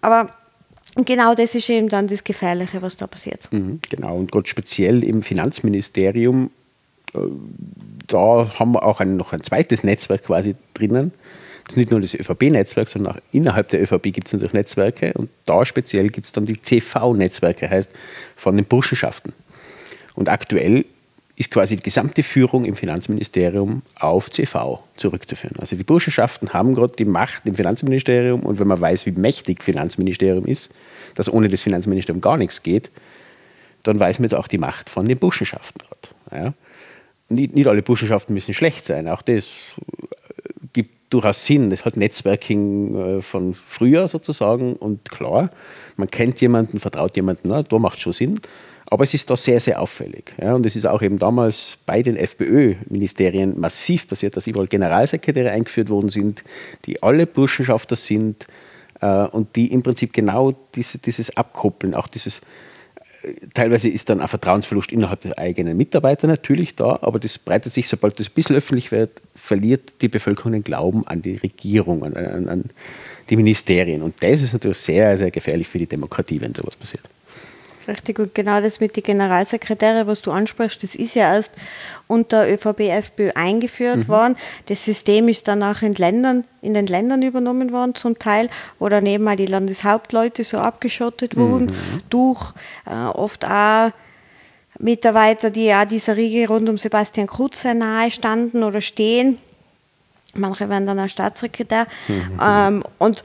aber 0.00 0.30
genau 0.96 1.34
das 1.36 1.54
ist 1.54 1.68
eben 1.70 1.88
dann 1.88 2.08
das 2.08 2.24
Gefährliche, 2.24 2.82
was 2.82 2.96
da 2.96 3.06
passiert. 3.06 3.48
Mhm, 3.52 3.78
genau, 3.88 4.16
und 4.16 4.32
gerade 4.32 4.48
speziell 4.48 5.04
im 5.04 5.22
Finanzministerium, 5.22 6.50
äh, 7.14 7.18
da 8.08 8.58
haben 8.58 8.72
wir 8.72 8.82
auch 8.82 8.98
ein, 8.98 9.16
noch 9.16 9.32
ein 9.32 9.42
zweites 9.44 9.84
Netzwerk 9.84 10.24
quasi 10.24 10.56
drinnen 10.74 11.12
ist 11.70 11.76
nicht 11.76 11.90
nur 11.90 12.00
das 12.00 12.14
ÖVP-Netzwerk, 12.14 12.88
sondern 12.88 13.14
auch 13.14 13.20
innerhalb 13.32 13.68
der 13.68 13.82
ÖVP 13.82 14.12
gibt 14.12 14.26
es 14.26 14.32
natürlich 14.32 14.52
Netzwerke 14.52 15.12
und 15.14 15.30
da 15.46 15.64
speziell 15.64 16.08
gibt 16.08 16.26
es 16.26 16.32
dann 16.32 16.46
die 16.46 16.60
CV-Netzwerke, 16.60 17.68
heißt 17.68 17.92
von 18.36 18.56
den 18.56 18.66
Burschenschaften. 18.66 19.32
Und 20.14 20.28
aktuell 20.28 20.84
ist 21.36 21.50
quasi 21.50 21.76
die 21.76 21.82
gesamte 21.82 22.22
Führung 22.22 22.66
im 22.66 22.76
Finanzministerium 22.76 23.82
auf 23.98 24.30
CV 24.30 24.82
zurückzuführen. 24.96 25.56
Also 25.58 25.74
die 25.74 25.84
Burschenschaften 25.84 26.52
haben 26.52 26.74
gerade 26.74 26.94
die 26.96 27.06
Macht 27.06 27.46
im 27.46 27.54
Finanzministerium 27.54 28.40
und 28.40 28.58
wenn 28.58 28.68
man 28.68 28.80
weiß, 28.80 29.06
wie 29.06 29.12
mächtig 29.12 29.64
Finanzministerium 29.64 30.46
ist, 30.46 30.74
dass 31.14 31.32
ohne 31.32 31.48
das 31.48 31.62
Finanzministerium 31.62 32.20
gar 32.20 32.36
nichts 32.36 32.62
geht, 32.62 32.90
dann 33.84 33.98
weiß 33.98 34.18
man 34.18 34.24
jetzt 34.24 34.34
auch 34.34 34.48
die 34.48 34.58
Macht 34.58 34.90
von 34.90 35.08
den 35.08 35.18
Burschenschaften 35.18 35.80
gerade. 35.80 36.44
Ja. 36.44 36.54
Nicht, 37.30 37.54
nicht 37.54 37.68
alle 37.68 37.80
Burschenschaften 37.80 38.34
müssen 38.34 38.52
schlecht 38.52 38.84
sein, 38.84 39.08
auch 39.08 39.22
das 39.22 39.46
durchaus 41.10 41.44
Sinn. 41.44 41.70
Es 41.72 41.84
hat 41.84 41.96
Netzwerking 41.96 43.18
äh, 43.18 43.20
von 43.20 43.54
früher 43.54 44.08
sozusagen 44.08 44.74
und 44.76 45.10
klar, 45.10 45.50
man 45.96 46.10
kennt 46.10 46.40
jemanden, 46.40 46.80
vertraut 46.80 47.16
jemanden, 47.16 47.48
na, 47.48 47.62
da 47.62 47.78
macht 47.78 48.00
schon 48.00 48.12
Sinn. 48.12 48.40
Aber 48.92 49.04
es 49.04 49.14
ist 49.14 49.30
da 49.30 49.36
sehr, 49.36 49.60
sehr 49.60 49.80
auffällig. 49.80 50.34
Ja, 50.40 50.54
und 50.54 50.66
es 50.66 50.74
ist 50.74 50.84
auch 50.84 51.00
eben 51.00 51.18
damals 51.18 51.78
bei 51.86 52.02
den 52.02 52.16
FPÖ-Ministerien 52.16 53.58
massiv 53.58 54.08
passiert, 54.08 54.36
dass 54.36 54.48
überall 54.48 54.66
Generalsekretäre 54.66 55.50
eingeführt 55.50 55.90
worden 55.90 56.08
sind, 56.08 56.42
die 56.86 57.00
alle 57.00 57.26
Burschenschafter 57.26 57.94
sind 57.94 58.46
äh, 59.00 59.26
und 59.26 59.54
die 59.54 59.72
im 59.72 59.84
Prinzip 59.84 60.12
genau 60.12 60.54
diese, 60.74 60.98
dieses 60.98 61.36
Abkoppeln, 61.36 61.94
auch 61.94 62.08
dieses 62.08 62.40
teilweise 63.54 63.88
ist 63.88 64.08
dann 64.08 64.20
ein 64.20 64.28
Vertrauensverlust 64.28 64.92
innerhalb 64.92 65.20
der 65.22 65.38
eigenen 65.38 65.76
Mitarbeiter 65.76 66.26
natürlich 66.26 66.74
da, 66.74 66.98
aber 67.02 67.18
das 67.18 67.38
breitet 67.38 67.72
sich, 67.72 67.88
sobald 67.88 68.18
das 68.18 68.28
ein 68.28 68.34
bisschen 68.34 68.56
öffentlich 68.56 68.92
wird, 68.92 69.20
verliert 69.34 70.00
die 70.00 70.08
Bevölkerung 70.08 70.52
den 70.52 70.64
Glauben 70.64 71.06
an 71.06 71.22
die 71.22 71.36
Regierung, 71.36 72.04
an, 72.04 72.16
an, 72.16 72.48
an 72.48 72.64
die 73.28 73.36
Ministerien. 73.36 74.02
Und 74.02 74.14
das 74.22 74.42
ist 74.42 74.52
natürlich 74.52 74.78
sehr, 74.78 75.16
sehr 75.16 75.30
gefährlich 75.30 75.68
für 75.68 75.78
die 75.78 75.86
Demokratie, 75.86 76.40
wenn 76.40 76.54
sowas 76.54 76.76
passiert. 76.76 77.02
Richtig, 77.88 78.18
und 78.18 78.34
genau 78.34 78.60
das 78.60 78.80
mit 78.80 78.96
den 78.96 79.02
Generalsekretären, 79.02 80.06
was 80.06 80.20
du 80.20 80.30
ansprichst, 80.30 80.82
das 80.82 80.94
ist 80.94 81.14
ja 81.14 81.34
erst 81.34 81.52
unter 82.06 82.48
ÖVP, 82.48 82.80
FPÖ 82.80 83.30
eingeführt 83.34 83.98
mhm. 83.98 84.08
worden. 84.08 84.36
Das 84.66 84.84
System 84.84 85.28
ist 85.28 85.48
dann 85.48 85.62
auch 85.62 85.82
in, 85.82 85.94
Ländern, 85.94 86.44
in 86.60 86.74
den 86.74 86.86
Ländern 86.86 87.22
übernommen 87.22 87.72
worden 87.72 87.94
zum 87.94 88.18
Teil, 88.18 88.50
wo 88.78 88.88
dann 88.88 89.06
eben 89.06 89.24
mal 89.24 89.36
die 89.36 89.46
Landeshauptleute 89.46 90.44
so 90.44 90.58
abgeschottet 90.58 91.36
wurden, 91.36 91.66
mhm. 91.66 92.02
durch 92.10 92.52
äh, 92.86 92.92
oft 92.92 93.44
auch 93.44 93.92
Mitarbeiter, 94.78 95.50
die 95.50 95.66
ja 95.66 95.84
dieser 95.84 96.16
Riege 96.16 96.48
rund 96.48 96.68
um 96.68 96.78
Sebastian 96.78 97.26
Kurz 97.26 97.62
sehr 97.62 97.74
nahe 97.74 98.10
standen 98.10 98.62
oder 98.62 98.80
stehen. 98.80 99.38
Manche 100.34 100.68
werden 100.68 100.86
dann 100.86 101.00
auch 101.00 101.08
Staatssekretär. 101.08 101.86
Mhm. 102.08 102.40
Ähm, 102.42 102.84
und 102.98 103.24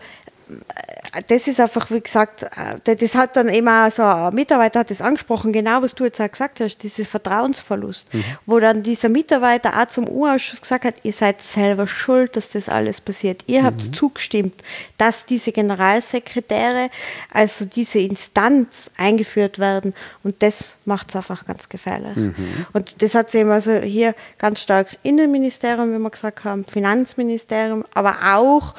das 1.27 1.47
ist 1.47 1.59
einfach, 1.59 1.89
wie 1.91 2.01
gesagt, 2.01 2.43
äh, 2.43 2.95
das 2.95 3.15
hat 3.15 3.35
dann 3.35 3.49
immer 3.49 3.89
so 3.91 4.03
ein 4.03 4.33
Mitarbeiter 4.33 4.81
hat 4.81 4.91
das 4.91 5.01
angesprochen, 5.01 5.53
genau 5.53 5.81
was 5.81 5.95
du 5.95 6.05
jetzt 6.05 6.19
auch 6.19 6.29
gesagt 6.29 6.59
hast, 6.59 6.77
dieser 6.83 7.05
Vertrauensverlust, 7.05 8.13
mhm. 8.13 8.23
wo 8.45 8.59
dann 8.59 8.83
dieser 8.83 9.09
Mitarbeiter 9.09 9.81
auch 9.81 9.87
zum 9.87 10.07
U-Ausschuss 10.07 10.61
gesagt 10.61 10.85
hat, 10.85 10.95
ihr 11.03 11.13
seid 11.13 11.41
selber 11.41 11.87
schuld, 11.87 12.35
dass 12.35 12.49
das 12.49 12.69
alles 12.69 13.01
passiert. 13.01 13.43
Ihr 13.47 13.61
mhm. 13.61 13.65
habt 13.65 13.95
zugestimmt, 13.95 14.63
dass 14.97 15.25
diese 15.25 15.51
Generalsekretäre, 15.51 16.89
also 17.31 17.65
diese 17.65 17.99
Instanz 17.99 18.89
eingeführt 18.97 19.59
werden 19.59 19.93
und 20.23 20.41
das 20.41 20.77
macht 20.85 21.09
es 21.09 21.15
einfach 21.15 21.45
ganz 21.45 21.69
gefährlich. 21.69 22.15
Mhm. 22.15 22.35
Und 22.73 23.01
das 23.01 23.15
hat 23.15 23.31
sich 23.31 23.41
eben 23.41 23.51
also 23.51 23.73
hier 23.77 24.15
ganz 24.37 24.61
stark 24.61 24.97
Innenministerium, 25.03 25.93
wie 25.93 25.99
wir 25.99 26.09
gesagt 26.09 26.43
haben, 26.43 26.65
Finanzministerium, 26.65 27.85
aber 27.93 28.17
auch 28.35 28.75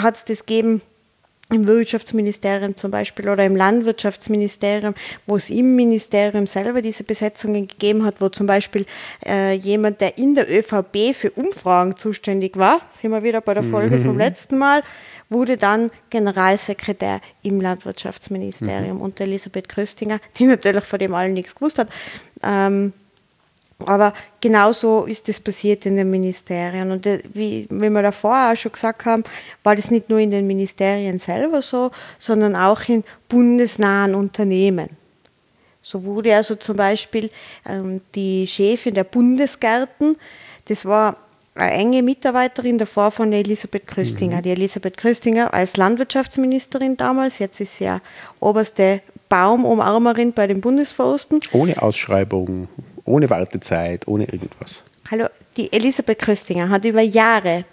hat 0.00 0.16
es 0.16 0.24
das 0.24 0.38
gegeben, 0.40 0.82
im 1.50 1.66
Wirtschaftsministerium 1.66 2.76
zum 2.76 2.90
Beispiel 2.90 3.28
oder 3.28 3.44
im 3.44 3.56
Landwirtschaftsministerium, 3.56 4.94
wo 5.26 5.36
es 5.36 5.48
im 5.48 5.76
Ministerium 5.76 6.46
selber 6.46 6.82
diese 6.82 7.04
Besetzungen 7.04 7.68
gegeben 7.68 8.04
hat, 8.04 8.20
wo 8.20 8.28
zum 8.28 8.46
Beispiel 8.46 8.84
äh, 9.26 9.54
jemand, 9.54 10.00
der 10.00 10.18
in 10.18 10.34
der 10.34 10.50
ÖVP 10.50 11.14
für 11.14 11.30
Umfragen 11.30 11.96
zuständig 11.96 12.56
war, 12.58 12.80
sind 13.00 13.12
wir 13.12 13.22
wieder 13.22 13.40
bei 13.40 13.54
der 13.54 13.62
Folge 13.62 13.98
vom 13.98 14.18
letzten 14.18 14.58
Mal, 14.58 14.82
wurde 15.30 15.56
dann 15.56 15.90
Generalsekretär 16.10 17.20
im 17.42 17.60
Landwirtschaftsministerium 17.60 18.96
mhm. 18.96 19.02
unter 19.02 19.24
Elisabeth 19.24 19.68
Köstinger, 19.68 20.20
die 20.38 20.46
natürlich 20.46 20.84
von 20.84 20.98
dem 20.98 21.14
allen 21.14 21.32
nichts 21.32 21.54
gewusst 21.54 21.78
hat. 21.78 21.88
Ähm, 22.42 22.92
aber 23.86 24.12
genauso 24.40 25.04
ist 25.04 25.28
das 25.28 25.38
passiert 25.38 25.86
in 25.86 25.96
den 25.96 26.10
Ministerien. 26.10 26.90
Und 26.90 27.06
äh, 27.06 27.22
wie, 27.32 27.66
wie 27.70 27.90
wir 27.90 28.02
davor 28.02 28.50
auch 28.50 28.56
schon 28.56 28.72
gesagt 28.72 29.04
haben, 29.04 29.22
war 29.62 29.76
das 29.76 29.90
nicht 29.90 30.08
nur 30.10 30.18
in 30.18 30.30
den 30.30 30.46
Ministerien 30.46 31.18
selber 31.18 31.62
so, 31.62 31.90
sondern 32.18 32.56
auch 32.56 32.88
in 32.88 33.04
bundesnahen 33.28 34.14
Unternehmen. 34.14 34.88
So 35.80 36.04
wurde 36.04 36.34
also 36.34 36.56
zum 36.56 36.76
Beispiel 36.76 37.30
ähm, 37.64 38.00
die 38.14 38.46
Chefin 38.46 38.94
der 38.94 39.04
Bundesgärten, 39.04 40.16
das 40.66 40.84
war 40.84 41.16
eine 41.54 41.72
enge 41.72 42.02
Mitarbeiterin 42.02 42.78
davor 42.78 43.10
von 43.10 43.32
Elisabeth 43.32 43.86
Köstinger. 43.86 44.38
Mhm. 44.38 44.42
Die 44.42 44.50
Elisabeth 44.50 44.96
Köstinger 44.96 45.54
als 45.54 45.76
Landwirtschaftsministerin 45.76 46.96
damals, 46.96 47.38
jetzt 47.38 47.60
ist 47.60 47.78
sie 47.78 47.84
ja 47.84 48.00
oberste 48.40 49.00
Baumumarmerin 49.28 50.32
bei 50.32 50.46
den 50.46 50.60
Bundesforsten. 50.60 51.40
Ohne 51.52 51.80
Ausschreibung 51.80 52.68
ohne 53.08 53.30
Wartezeit, 53.30 54.06
ohne 54.06 54.24
irgendwas. 54.24 54.82
Hallo, 55.10 55.26
die 55.56 55.72
Elisabeth 55.72 56.18
Köstinger 56.18 56.68
hat 56.68 56.84
über 56.84 57.00
Jahre 57.00 57.64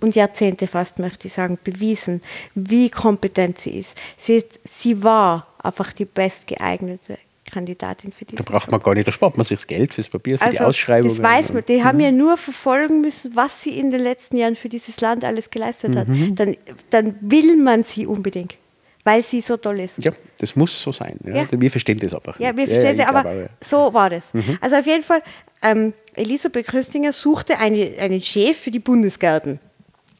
und 0.00 0.14
Jahrzehnte 0.14 0.66
fast, 0.66 0.98
möchte 0.98 1.26
ich 1.28 1.34
sagen, 1.34 1.58
bewiesen, 1.62 2.22
wie 2.54 2.90
kompetent 2.90 3.58
sie 3.58 3.78
ist. 3.78 3.96
Sie, 4.16 4.42
sie 4.64 5.02
war 5.02 5.46
einfach 5.62 5.92
die 5.92 6.06
bestgeeignete 6.06 7.18
Kandidatin 7.50 8.12
für 8.12 8.24
diesen 8.24 8.44
Da 8.44 8.50
braucht 8.50 8.70
man 8.70 8.80
gar 8.80 8.94
nicht, 8.94 9.06
da 9.08 9.12
spart 9.12 9.36
man 9.36 9.44
sich 9.44 9.58
das 9.58 9.66
Geld 9.66 9.92
fürs 9.92 10.08
Papier, 10.08 10.38
für 10.38 10.44
die 10.44 10.58
also, 10.58 10.64
Ausschreibung. 10.64 11.10
das 11.10 11.22
weiß 11.22 11.52
man. 11.52 11.64
Die 11.66 11.84
haben 11.84 12.00
ja 12.00 12.12
nur 12.12 12.36
verfolgen 12.36 13.00
müssen, 13.00 13.34
was 13.34 13.62
sie 13.62 13.78
in 13.78 13.90
den 13.90 14.00
letzten 14.00 14.36
Jahren 14.36 14.56
für 14.56 14.68
dieses 14.68 15.00
Land 15.00 15.24
alles 15.24 15.50
geleistet 15.50 15.96
hat. 15.96 16.08
Mhm. 16.08 16.34
Dann, 16.36 16.56
dann 16.90 17.16
will 17.20 17.56
man 17.56 17.84
sie 17.84 18.06
unbedingt, 18.06 18.56
weil 19.04 19.22
sie 19.22 19.40
so 19.40 19.56
toll 19.56 19.80
ist. 19.80 20.02
Ja, 20.02 20.12
das 20.38 20.56
muss 20.56 20.80
so 20.80 20.92
sein. 20.92 21.18
Ja. 21.24 21.34
Ja. 21.34 21.46
Wir 21.50 21.70
verstehen 21.70 21.98
das 21.98 22.14
einfach. 22.14 22.38
Ja, 22.38 22.56
wir 22.56 22.66
verstehen 22.66 22.96
sie, 22.96 23.02
ich 23.02 23.08
aber 23.08 23.22
glaube 23.22 23.36
auch, 23.36 23.42
ja. 23.42 23.48
Mhm. 23.48 23.64
so 23.64 23.94
war 23.94 24.10
das. 24.10 24.32
Also 24.60 24.76
auf 24.76 24.86
jeden 24.86 25.02
Fall, 25.02 25.22
ähm, 25.62 25.92
Elisabeth 26.14 26.66
Köstinger 26.66 27.12
suchte 27.12 27.58
eine, 27.58 27.96
einen 27.98 28.22
Chef 28.22 28.56
für 28.56 28.70
die 28.70 28.78
Bundesgärten. 28.78 29.60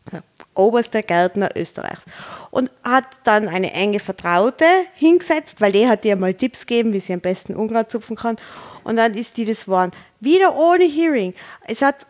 Also 0.06 0.24
oberster 0.54 1.02
Gärtner 1.02 1.50
Österreichs. 1.56 2.04
Und 2.50 2.70
hat 2.82 3.20
dann 3.24 3.48
eine 3.48 3.72
enge 3.72 4.00
Vertraute 4.00 4.64
hingesetzt, 4.94 5.60
weil 5.60 5.72
die 5.72 5.86
hat 5.86 6.04
ihr 6.04 6.16
mal 6.16 6.34
Tipps 6.34 6.66
gegeben, 6.66 6.92
wie 6.92 7.00
sie 7.00 7.12
am 7.12 7.20
besten 7.20 7.54
Unkraut 7.54 7.90
zupfen 7.90 8.16
kann. 8.16 8.36
Und 8.84 8.96
dann 8.96 9.14
ist 9.14 9.36
die 9.36 9.44
das 9.44 9.66
geworden. 9.66 9.92
Wieder 10.20 10.56
ohne 10.56 10.84
Hearing. 10.84 11.34
Es 11.66 11.82
hat, 11.82 12.06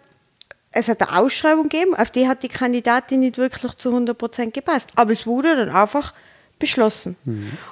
es 0.73 0.89
hat 0.89 1.03
eine 1.03 1.19
Ausschreibung 1.19 1.69
gegeben, 1.69 1.95
auf 1.95 2.11
die 2.11 2.29
hat 2.29 2.43
die 2.43 2.49
Kandidatin 2.49 3.21
nicht 3.21 3.39
wirklich 3.39 3.75
zu 3.75 3.91
100% 3.95 4.53
gepasst. 4.53 4.91
Aber 4.97 5.13
es 5.13 5.27
wurde 5.27 5.57
dann 5.57 5.71
einfach 5.71 6.15
beschlossen. 6.61 7.17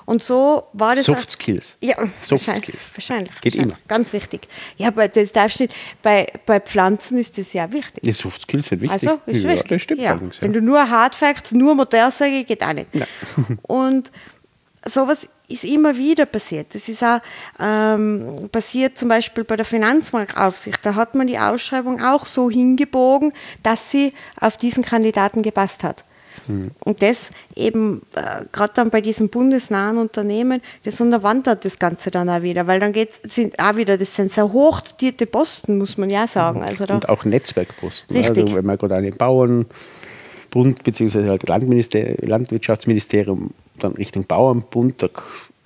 Und 0.05 0.25
so 0.25 0.65
war 0.73 0.97
das. 0.97 1.07
Mhm. 1.07 1.15
Soft 1.15 1.31
Skills. 1.31 1.77
Ja, 1.81 1.97
Soft 2.21 2.49
wahrscheinlich, 2.49 2.65
Skills. 2.65 2.91
wahrscheinlich. 2.95 3.41
Geht 3.41 3.55
wahrscheinlich. 3.55 3.77
immer. 3.79 3.89
Ganz 3.89 4.13
wichtig. 4.13 4.49
Ja, 4.77 4.89
aber 4.89 5.07
das 5.07 5.33
darfst 5.33 5.61
nicht. 5.61 5.73
Bei, 6.03 6.27
bei 6.45 6.59
Pflanzen 6.59 7.19
ist 7.19 7.39
das 7.39 7.53
ja 7.53 7.71
wichtig. 7.73 8.03
Die 8.03 8.13
Soft 8.13 8.43
Skills 8.43 8.67
sind 8.67 8.81
wichtig. 8.81 9.09
Also, 9.09 9.21
ist 9.27 9.43
ja, 9.43 9.51
wichtig. 9.51 9.69
das 9.69 9.83
stimmt 9.83 10.01
ja. 10.01 10.15
ja. 10.15 10.31
Wenn 10.41 10.53
du 10.53 10.61
nur 10.61 10.91
Hard 10.91 11.15
Facts, 11.15 11.53
nur 11.53 11.77
Modellsäge, 11.77 12.45
geht 12.45 12.65
auch 12.65 12.73
nicht. 12.73 12.89
Und 13.63 14.11
sowas 14.85 15.29
ist 15.49 15.65
immer 15.65 15.97
wieder 15.97 16.27
passiert. 16.27 16.75
Das 16.75 16.89
ist 16.89 17.03
auch 17.03 17.21
ähm, 17.59 18.49
passiert 18.53 18.99
zum 18.99 19.09
Beispiel 19.09 19.45
bei 19.45 19.57
der 19.57 19.65
Finanzmarktaufsicht. 19.65 20.85
Da 20.85 20.95
hat 20.95 21.15
man 21.15 21.27
die 21.27 21.39
Ausschreibung 21.39 22.03
auch 22.03 22.27
so 22.27 22.51
hingebogen, 22.51 23.33
dass 23.63 23.91
sie 23.91 24.13
auf 24.41 24.57
diesen 24.57 24.85
Kandidaten 24.85 25.43
gepasst 25.43 25.85
hat. 25.85 26.05
Und 26.49 27.03
das 27.03 27.31
eben 27.55 28.03
äh, 28.15 28.45
gerade 28.53 28.73
dann 28.75 28.91
bei 28.91 29.01
diesen 29.01 29.29
bundesnahen 29.29 29.99
Unternehmen, 29.99 30.61
das 30.85 31.01
unterwandert 31.01 31.65
das 31.65 31.79
Ganze 31.79 32.11
dann 32.11 32.29
auch 32.29 32.43
wieder, 32.43 32.67
weil 32.67 32.81
dann 32.81 32.93
geht's, 32.93 33.21
sind 33.25 33.59
auch 33.59 33.77
wieder, 33.77 33.97
das 33.99 34.17
sind 34.17 34.33
sehr 34.33 34.53
hoch 34.53 34.81
dotierte 34.81 35.27
Posten, 35.27 35.79
muss 35.79 35.99
man 35.99 36.11
ja 36.11 36.27
sagen. 36.27 36.63
Also 36.63 36.87
da, 36.87 36.95
Und 36.95 37.09
auch 37.09 37.25
Netzwerkposten. 37.25 38.17
Richtig. 38.17 38.45
Also 38.45 38.57
wenn 38.57 38.65
man 38.65 38.79
gerade 38.79 38.97
einen 38.97 39.17
Bauernbund 39.17 40.85
bzw. 40.85 41.29
halt 41.29 41.49
Landwirtschaftsministerium 41.49 43.51
dann 43.79 43.93
Richtung 43.93 44.25
Bauernbund, 44.25 45.03
da 45.03 45.09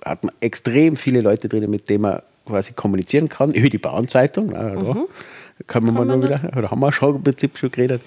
hat 0.05 0.23
man 0.23 0.33
extrem 0.39 0.95
viele 0.95 1.21
Leute 1.21 1.49
drin, 1.49 1.69
mit 1.69 1.89
denen 1.89 2.01
man 2.01 2.21
quasi 2.45 2.73
kommunizieren 2.73 3.29
kann, 3.29 3.51
über 3.53 3.69
die 3.69 3.77
Bauernzeitung. 3.77 4.51
Ja, 4.51 4.57
also, 4.57 5.09
Kann 5.67 5.83
man 5.83 5.93
mal 5.93 6.05
man 6.05 6.19
nur 6.19 6.27
wieder, 6.27 6.51
oder 6.57 6.71
haben 6.71 6.79
wir 6.79 6.91
schon 6.91 7.15
im 7.15 7.23
Prinzip 7.23 7.57
schon 7.57 7.71
geredet. 7.71 8.01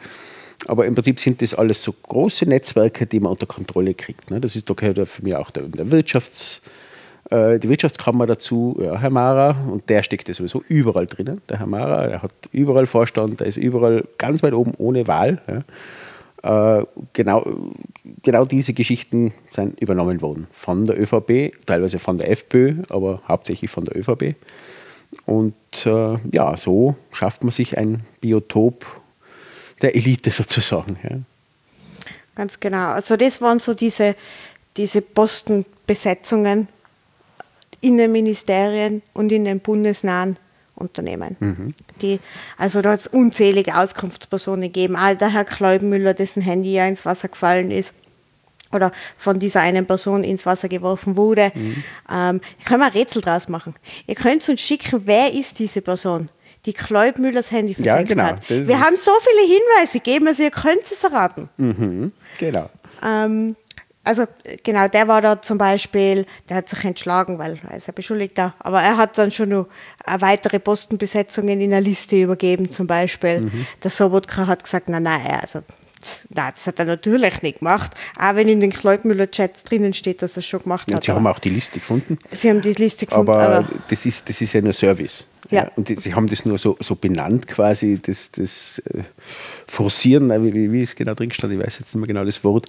Aber 0.66 0.86
im 0.86 0.94
Prinzip 0.94 1.20
sind 1.20 1.42
das 1.42 1.54
alles 1.54 1.82
so 1.82 1.92
große 1.92 2.46
Netzwerke, 2.46 3.06
die 3.06 3.20
man 3.20 3.32
unter 3.32 3.46
Kontrolle 3.46 3.94
kriegt. 3.94 4.30
Ne? 4.30 4.40
Das 4.40 4.56
ist, 4.56 4.66
gehört 4.66 4.98
ja 4.98 5.04
für 5.04 5.22
mich 5.22 5.36
auch 5.36 5.50
der, 5.50 5.64
der 5.64 5.90
Wirtschafts, 5.90 6.62
äh, 7.30 7.58
die 7.58 7.68
Wirtschaftskammer 7.68 8.26
dazu, 8.26 8.76
ja, 8.80 8.98
Herr 8.98 9.10
Mara, 9.10 9.56
und 9.70 9.88
der 9.88 10.02
steckt 10.02 10.28
ja 10.28 10.34
sowieso 10.34 10.62
überall 10.68 11.06
drinnen. 11.06 11.40
Der 11.48 11.58
Herr 11.58 11.66
Mara, 11.66 12.06
der 12.06 12.22
hat 12.22 12.32
überall 12.52 12.86
Vorstand, 12.86 13.40
der 13.40 13.46
ist 13.46 13.58
überall 13.58 14.04
ganz 14.18 14.42
weit 14.42 14.54
oben 14.54 14.72
ohne 14.78 15.06
Wahl. 15.06 15.42
Ja. 15.46 16.78
Äh, 16.78 16.84
genau, 17.12 17.44
genau 18.22 18.44
diese 18.44 18.72
Geschichten 18.72 19.32
sind 19.46 19.80
übernommen 19.80 20.20
worden 20.20 20.46
von 20.52 20.84
der 20.84 21.00
ÖVP, 21.00 21.54
teilweise 21.66 21.98
von 21.98 22.18
der 22.18 22.30
FPÖ, 22.30 22.82
aber 22.88 23.22
hauptsächlich 23.28 23.70
von 23.70 23.84
der 23.84 23.96
ÖVP. 23.96 24.36
Und 25.24 25.54
äh, 25.86 26.16
ja, 26.32 26.56
so 26.56 26.96
schafft 27.12 27.42
man 27.42 27.50
sich 27.50 27.78
ein 27.78 28.02
Biotop 28.20 28.84
der 29.82 29.94
Elite 29.94 30.30
sozusagen. 30.30 30.98
Ja. 31.02 31.18
Ganz 32.34 32.60
genau. 32.60 32.90
Also 32.90 33.16
das 33.16 33.40
waren 33.40 33.58
so 33.58 33.74
diese, 33.74 34.14
diese 34.76 35.02
Postenbesetzungen 35.02 36.68
in 37.80 37.96
den 37.96 38.12
Ministerien 38.12 39.02
und 39.14 39.32
in 39.32 39.44
den 39.44 39.60
bundesnahen 39.60 40.36
Unternehmen. 40.74 41.36
Die, 42.02 42.20
also 42.58 42.82
da 42.82 42.92
hat 42.92 43.00
es 43.00 43.06
unzählige 43.06 43.76
Auskunftspersonen 43.76 44.62
gegeben. 44.62 44.96
All 44.96 45.16
der 45.16 45.32
Herr 45.32 45.44
Kleubenmüller, 45.44 46.12
dessen 46.12 46.42
Handy 46.42 46.74
ja 46.74 46.86
ins 46.86 47.06
Wasser 47.06 47.28
gefallen 47.28 47.70
ist 47.70 47.94
oder 48.72 48.92
von 49.16 49.38
dieser 49.38 49.60
einen 49.60 49.86
Person 49.86 50.24
ins 50.24 50.44
Wasser 50.44 50.68
geworfen 50.68 51.16
wurde. 51.16 51.52
Ähm, 52.10 52.40
ich 52.58 52.64
kann 52.64 52.80
mal 52.80 52.86
ein 52.86 52.92
Rätsel 52.92 53.22
draus 53.22 53.48
machen. 53.48 53.74
Ihr 54.06 54.14
könnt 54.14 54.46
uns 54.48 54.60
schicken, 54.60 55.02
wer 55.06 55.32
ist 55.32 55.58
diese 55.58 55.80
Person, 55.80 56.28
die 56.66 56.72
Kleubmüllers 56.72 57.50
Handy 57.50 57.72
Ja, 57.78 57.94
versenkt 57.96 58.08
genau. 58.10 58.24
hat. 58.24 58.48
Wir 58.50 58.80
haben 58.80 58.96
so 58.96 59.12
viele 59.22 59.46
Hinweise 59.46 59.92
gegeben, 59.98 60.26
also 60.28 60.42
ihr 60.42 60.50
könnt 60.50 60.82
es 60.82 61.02
erraten. 61.04 61.48
Mhm. 61.56 62.12
Genau. 62.38 62.68
Ähm, 63.04 63.56
also 64.04 64.24
genau, 64.62 64.86
der 64.88 65.08
war 65.08 65.20
da 65.20 65.40
zum 65.42 65.58
Beispiel, 65.58 66.26
der 66.48 66.58
hat 66.58 66.68
sich 66.68 66.84
entschlagen, 66.84 67.38
weil 67.40 67.58
er 67.68 67.76
ist 67.76 67.86
ja 67.88 67.92
Beschuldigter, 67.92 68.54
aber 68.60 68.80
er 68.80 68.96
hat 68.96 69.18
dann 69.18 69.30
schon 69.32 69.48
noch 69.48 69.66
äh, 70.06 70.20
weitere 70.20 70.58
Postenbesetzungen 70.60 71.60
in 71.60 71.70
der 71.70 71.80
Liste 71.80 72.20
übergeben, 72.22 72.70
zum 72.70 72.86
Beispiel. 72.86 73.40
Mhm. 73.42 73.66
Der 73.82 73.90
Sobotka 73.90 74.46
hat 74.46 74.62
gesagt, 74.64 74.88
nein, 74.88 75.02
nein, 75.02 75.20
also 75.40 75.62
Nein, 76.28 76.52
das 76.54 76.66
hat 76.68 76.78
er 76.78 76.84
natürlich 76.84 77.42
nicht 77.42 77.58
gemacht, 77.58 77.90
auch 78.20 78.36
wenn 78.36 78.48
in 78.48 78.60
den 78.60 78.70
Kleubmüller-Chats 78.70 79.64
drinnen 79.64 79.92
steht, 79.92 80.22
dass 80.22 80.32
er 80.36 80.38
es 80.38 80.46
schon 80.46 80.62
gemacht 80.62 80.86
Und 80.88 80.94
hat. 80.94 81.02
sie 81.04 81.10
haben 81.10 81.26
auch 81.26 81.40
die 81.40 81.48
Liste 81.48 81.80
gefunden. 81.80 82.18
sie 82.30 82.48
haben 82.50 82.60
die 82.60 82.74
Liste 82.74 83.06
gefunden, 83.06 83.30
Aber, 83.30 83.42
aber, 83.58 83.68
das, 83.88 84.06
ist, 84.06 84.28
das 84.28 84.40
ist 84.40 84.52
ja 84.52 84.60
nur 84.60 84.72
Service. 84.72 85.26
Ja. 85.50 85.70
Und 85.76 85.88
die, 85.88 85.96
sie 85.96 86.14
haben 86.14 86.26
das 86.26 86.44
nur 86.44 86.58
so, 86.58 86.76
so 86.80 86.94
benannt, 86.96 87.46
quasi, 87.46 88.00
das, 88.00 88.32
das 88.32 88.78
äh, 88.78 89.02
Forcieren, 89.66 90.30
äh, 90.30 90.42
wie, 90.42 90.54
wie, 90.54 90.72
wie 90.72 90.82
es 90.82 90.96
genau 90.96 91.14
drin 91.14 91.30
stand, 91.30 91.52
ich 91.52 91.58
weiß 91.58 91.78
jetzt 91.78 91.94
nicht 91.94 91.96
mehr 91.96 92.06
genau 92.06 92.24
das 92.24 92.42
Wort, 92.44 92.68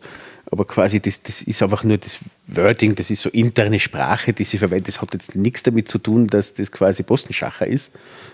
aber 0.51 0.65
quasi 0.65 0.99
das, 0.99 1.21
das 1.23 1.41
ist 1.41 1.61
einfach 1.63 1.83
nur 1.83 1.97
das 1.97 2.19
Wording, 2.47 2.95
das 2.95 3.09
ist 3.09 3.21
so 3.21 3.29
interne 3.29 3.79
Sprache, 3.79 4.33
die 4.33 4.43
sie 4.43 4.57
verwendet. 4.57 4.89
Das 4.89 5.01
hat 5.01 5.13
jetzt 5.13 5.35
nichts 5.35 5.63
damit 5.63 5.87
zu 5.87 5.97
tun, 5.97 6.27
dass 6.27 6.53
das 6.53 6.71
quasi 6.71 7.03
Postenschacher 7.03 7.67
ist, 7.67 7.91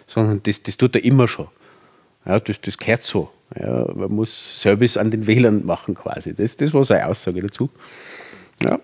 sondern 0.08 0.42
das, 0.44 0.62
das 0.64 0.78
tut 0.78 0.96
er 0.96 1.04
immer 1.04 1.28
schon. 1.28 1.48
Ja, 2.26 2.40
das, 2.40 2.60
das 2.62 2.78
gehört 2.78 3.02
so. 3.02 3.30
Ja, 3.60 3.88
man 3.94 4.12
muss 4.12 4.62
Service 4.62 4.98
an 4.98 5.12
den 5.12 5.28
Wählern 5.28 5.66
machen 5.66 5.96
quasi. 5.96 6.34
Das, 6.34 6.56
das 6.56 6.74
war 6.74 6.84
seine 6.84 7.08
Aussage 7.08 7.42
dazu. 7.42 7.70
Ja, 8.62 8.80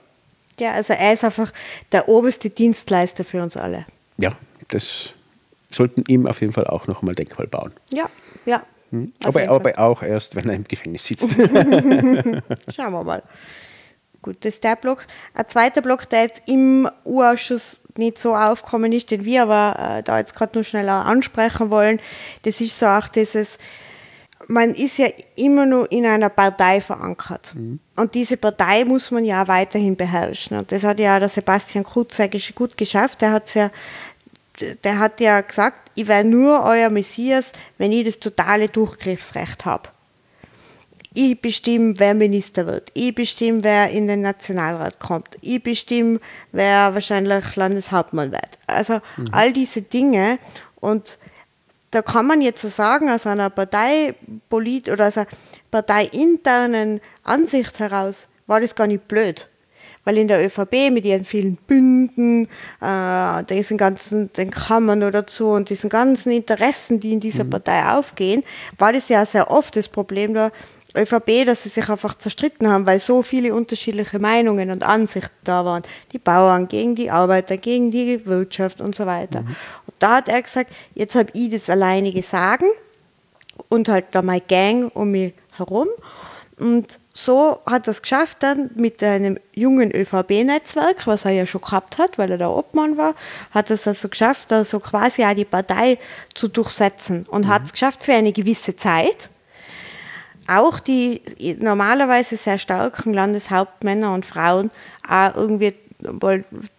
ja, 0.60 0.74
also 0.74 0.94
er 0.94 1.14
ist 1.14 1.24
einfach 1.24 1.52
der 1.92 2.10
oberste 2.10 2.50
Dienstleister 2.50 3.24
für 3.24 3.42
uns 3.42 3.56
alle. 3.56 3.86
ja 4.18 4.36
das 4.68 5.14
sollten 5.72 6.04
ihm 6.08 6.28
auf 6.28 6.42
jeden 6.42 6.54
Fall 6.54 6.68
auch 6.68 6.88
noch 6.88 7.02
einmal 7.02 7.16
Denkmal 7.16 7.48
bauen. 7.48 7.74
Ja, 7.92 8.10
ja. 8.46 8.64
Hm? 8.92 9.14
Aber, 9.24 9.48
aber 9.50 9.78
auch 9.78 10.02
erst, 10.02 10.36
wenn 10.36 10.50
er 10.50 10.56
im 10.56 10.64
Gefängnis 10.64 11.06
sitzt. 11.06 11.30
Schauen 12.74 12.94
wir 12.94 13.04
mal. 13.04 13.24
Gut, 14.22 14.38
das 14.42 14.56
ist 14.56 14.64
der 14.64 14.76
Block. 14.76 15.06
Ein 15.34 15.48
zweiter 15.48 15.82
Block, 15.82 16.10
der 16.10 16.24
jetzt 16.24 16.42
im 16.48 16.90
U-Ausschuss 17.06 17.82
nicht 17.96 18.18
so 18.18 18.36
aufgekommen 18.36 18.92
ist, 18.92 19.12
den 19.12 19.24
wir 19.24 19.44
aber 19.44 19.98
äh, 19.98 20.04
da 20.04 20.18
jetzt 20.18 20.36
gerade 20.36 20.56
nur 20.56 20.64
schneller 20.64 21.06
ansprechen 21.06 21.70
wollen, 21.70 22.02
das 22.44 22.60
ist 22.60 22.78
so 22.78 22.86
auch 22.88 23.08
dieses, 23.08 23.58
man 24.48 24.72
ist 24.72 24.98
ja 24.98 25.08
immer 25.36 25.66
nur 25.66 25.90
in 25.92 26.06
einer 26.06 26.30
Partei 26.30 26.82
verankert. 26.82 27.56
Und 27.96 28.16
diese 28.16 28.36
Partei 28.36 28.84
muss 28.84 29.12
man 29.12 29.24
ja 29.24 29.44
auch 29.44 29.48
weiterhin 29.48 29.96
beherrschen. 29.96 30.58
Und 30.58 30.72
das 30.72 30.84
hat 30.84 31.00
ja 31.00 31.16
auch 31.16 31.20
der 31.20 31.30
Sebastian 31.30 31.84
Kurz 31.84 32.20
eigentlich 32.20 32.54
gut 32.56 32.76
geschafft. 32.76 33.22
Der 33.22 33.32
hat 33.32 33.54
ja, 33.54 33.70
der 34.84 35.00
hat 35.00 35.20
ja 35.20 35.42
gesagt, 35.42 35.92
ich 35.96 36.08
wäre 36.08 36.24
nur 36.24 36.64
euer 36.64 36.90
Messias, 36.90 37.52
wenn 37.78 37.92
ich 37.92 38.06
das 38.06 38.20
totale 38.20 38.68
Durchgriffsrecht 38.68 39.66
habe 39.66 39.90
ich 41.14 41.42
bestimme, 41.42 41.96
wer 41.98 42.14
Minister 42.14 42.66
wird. 42.66 42.92
Ich 42.94 43.14
bestimme, 43.14 43.64
wer 43.64 43.90
in 43.90 44.08
den 44.08 44.22
Nationalrat 44.22 45.00
kommt. 45.00 45.38
Ich 45.42 45.62
bestimme, 45.62 46.22
wer 46.54 46.94
wahrscheinlich 46.94 47.56
Landeshauptmann 47.56 48.32
wird. 48.32 48.58
Also 48.68 49.02
all 49.34 49.52
diese 49.52 49.82
Dinge. 49.82 50.40
Und 50.80 51.18
da 51.92 52.02
kann 52.02 52.26
man 52.26 52.42
jetzt 52.42 52.62
so 52.62 52.70
sagen, 52.70 53.10
aus 53.10 53.28
einer 53.28 53.50
Parteipolit 53.50 54.90
oder 54.90 55.08
aus 55.08 55.18
einer 55.18 55.28
parteiinternen 55.72 57.02
Ansicht 57.24 57.80
heraus, 57.80 58.28
war 58.48 58.62
das 58.62 58.76
gar 58.76 58.88
nicht 58.88 59.08
blöd. 59.10 59.49
Weil 60.10 60.18
in 60.18 60.28
der 60.28 60.44
ÖVP 60.44 60.90
mit 60.90 61.06
ihren 61.06 61.24
vielen 61.24 61.56
Bünden, 61.56 62.48
äh, 62.82 63.44
diesen 63.44 63.78
ganzen 63.78 64.34
den 64.34 64.50
Kammern 64.50 65.04
oder 65.04 65.24
so 65.28 65.52
und 65.52 65.70
diesen 65.70 65.88
ganzen 65.88 66.32
Interessen, 66.32 67.00
die 67.00 67.14
in 67.14 67.20
dieser 67.20 67.44
Partei 67.44 67.88
aufgehen, 67.88 68.44
war 68.80 68.92
das 68.92 69.08
ja 69.10 69.24
sehr 69.24 69.52
oft 69.52 69.76
das 69.76 69.88
Problem 69.88 70.34
der 70.34 70.52
ÖVP, 70.98 71.46
dass 71.46 71.62
sie 71.62 71.70
sich 71.70 71.88
einfach 71.90 72.18
zerstritten 72.18 72.68
haben, 72.68 72.88
weil 72.88 72.98
so 72.98 73.22
viele 73.22 73.54
unterschiedliche 73.54 74.18
Meinungen 74.18 74.72
und 74.72 74.84
Ansichten 74.84 75.38
da 75.44 75.64
waren. 75.64 75.84
Die 76.12 76.18
Bauern 76.18 76.68
gegen 76.68 76.96
die 76.96 77.12
Arbeiter, 77.12 77.58
gegen 77.58 77.92
die 77.92 78.26
Wirtschaft 78.26 78.82
und 78.82 78.96
so 78.96 79.06
weiter. 79.06 79.42
Und 79.42 79.94
da 80.00 80.16
hat 80.16 80.28
er 80.28 80.42
gesagt, 80.42 80.72
jetzt 80.96 81.14
habe 81.14 81.30
ich 81.34 81.52
das 81.52 81.70
alleinige 81.70 82.24
Sagen 82.24 82.66
und 83.68 83.90
halt 83.90 84.06
da 84.14 84.24
meine 84.24 84.42
Gang 84.42 84.90
um 84.96 85.12
mich 85.12 85.36
herum. 85.56 85.88
Und 86.58 86.88
so 87.20 87.60
hat 87.66 87.88
er 87.88 87.92
es 87.92 88.02
geschafft, 88.02 88.38
dann 88.40 88.70
mit 88.76 89.04
einem 89.04 89.38
jungen 89.54 89.92
ÖVP-Netzwerk, 89.94 91.06
was 91.06 91.26
er 91.26 91.32
ja 91.32 91.46
schon 91.46 91.60
gehabt 91.60 91.98
hat, 91.98 92.18
weil 92.18 92.32
er 92.32 92.38
der 92.38 92.50
Obmann 92.50 92.98
war, 92.98 93.14
hat 93.52 93.70
er 93.70 93.74
es 93.74 93.88
also 93.88 94.08
geschafft, 94.08 94.54
also 94.54 94.80
quasi 94.80 95.26
auch 95.26 95.34
die 95.34 95.44
Partei 95.44 95.98
zu 96.34 96.48
durchsetzen 96.48 97.26
und 97.30 97.46
mhm. 97.46 97.50
hat 97.50 97.66
es 97.66 97.74
geschafft 97.74 98.04
für 98.04 98.14
eine 98.14 98.32
gewisse 98.32 98.76
Zeit. 98.78 99.30
Auch 100.48 100.80
die 100.80 101.22
normalerweise 101.60 102.38
sehr 102.38 102.58
starken 102.58 103.14
Landeshauptmänner 103.14 104.14
und 104.14 104.26
Frauen 104.26 104.72
auch 105.08 105.36
irgendwie 105.36 105.74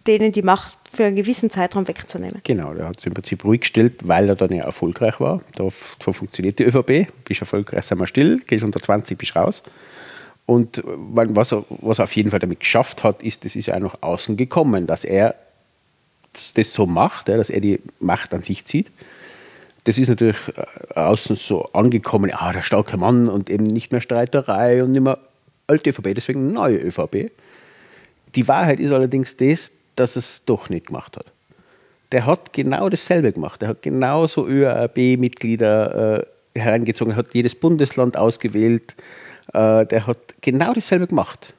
denen 0.07 0.31
die 0.31 0.41
Macht 0.41 0.75
für 0.91 1.05
einen 1.05 1.15
gewissen 1.15 1.51
Zeitraum 1.51 1.87
wegzunehmen. 1.87 2.41
Genau, 2.43 2.73
der 2.73 2.87
hat 2.87 2.97
es 2.97 3.05
im 3.05 3.13
Prinzip 3.13 3.45
ruhig 3.45 3.61
gestellt, 3.61 3.99
weil 4.03 4.27
er 4.27 4.35
dann 4.35 4.51
ja 4.51 4.63
erfolgreich 4.63 5.19
war. 5.19 5.43
Da, 5.55 5.69
funktioniert 5.69 6.57
die 6.57 6.63
ÖVP. 6.63 7.07
Bist 7.23 7.41
erfolgreich, 7.41 7.85
sei 7.85 7.95
mal 7.95 8.07
still, 8.07 8.39
gehst 8.39 8.63
unter 8.63 8.81
20, 8.81 9.15
bist 9.19 9.35
raus. 9.35 9.61
Und 10.45 10.81
was 10.85 11.51
er, 11.51 11.63
was 11.69 11.99
er 11.99 12.05
auf 12.05 12.15
jeden 12.15 12.31
Fall 12.31 12.39
damit 12.39 12.59
geschafft 12.59 13.03
hat, 13.03 13.23
ist, 13.23 13.45
das 13.45 13.55
ist 13.55 13.67
ja 13.67 13.79
nach 13.79 14.01
außen 14.01 14.37
gekommen, 14.37 14.87
dass 14.87 15.03
er 15.03 15.35
das 16.55 16.73
so 16.73 16.85
macht, 16.85 17.27
dass 17.27 17.49
er 17.49 17.61
die 17.61 17.79
Macht 17.99 18.33
an 18.33 18.43
sich 18.43 18.65
zieht. 18.65 18.91
Das 19.83 19.97
ist 19.97 20.09
natürlich 20.09 20.37
äh, 20.55 20.93
außen 20.99 21.35
so 21.35 21.65
angekommen, 21.73 22.31
ah, 22.33 22.53
der 22.53 22.61
starke 22.61 22.97
Mann 22.97 23.29
und 23.29 23.49
eben 23.49 23.65
nicht 23.65 23.91
mehr 23.91 24.01
Streiterei 24.01 24.83
und 24.83 24.91
nicht 24.91 25.01
mehr 25.01 25.17
alte 25.67 25.89
ÖVP, 25.89 26.13
deswegen 26.13 26.53
neue 26.53 26.77
ÖVP. 26.77 27.31
Die 28.35 28.47
Wahrheit 28.47 28.79
ist 28.79 28.91
allerdings 28.91 29.37
das, 29.37 29.71
dass 29.95 30.15
es 30.15 30.45
doch 30.45 30.69
nicht 30.69 30.87
gemacht 30.87 31.17
hat. 31.17 31.25
Der 32.11 32.25
hat 32.25 32.53
genau 32.53 32.89
dasselbe 32.89 33.31
gemacht. 33.31 33.61
Der 33.61 33.69
hat 33.69 33.81
genauso 33.81 34.47
ÖAB-Mitglieder 34.47 36.19
äh, 36.55 36.59
herangezogen, 36.59 37.15
hat 37.15 37.33
jedes 37.33 37.55
Bundesland 37.55 38.17
ausgewählt. 38.17 38.95
Äh, 39.53 39.85
der 39.85 40.07
hat 40.07 40.17
genau 40.41 40.73
dasselbe 40.73 41.07
gemacht. 41.07 41.53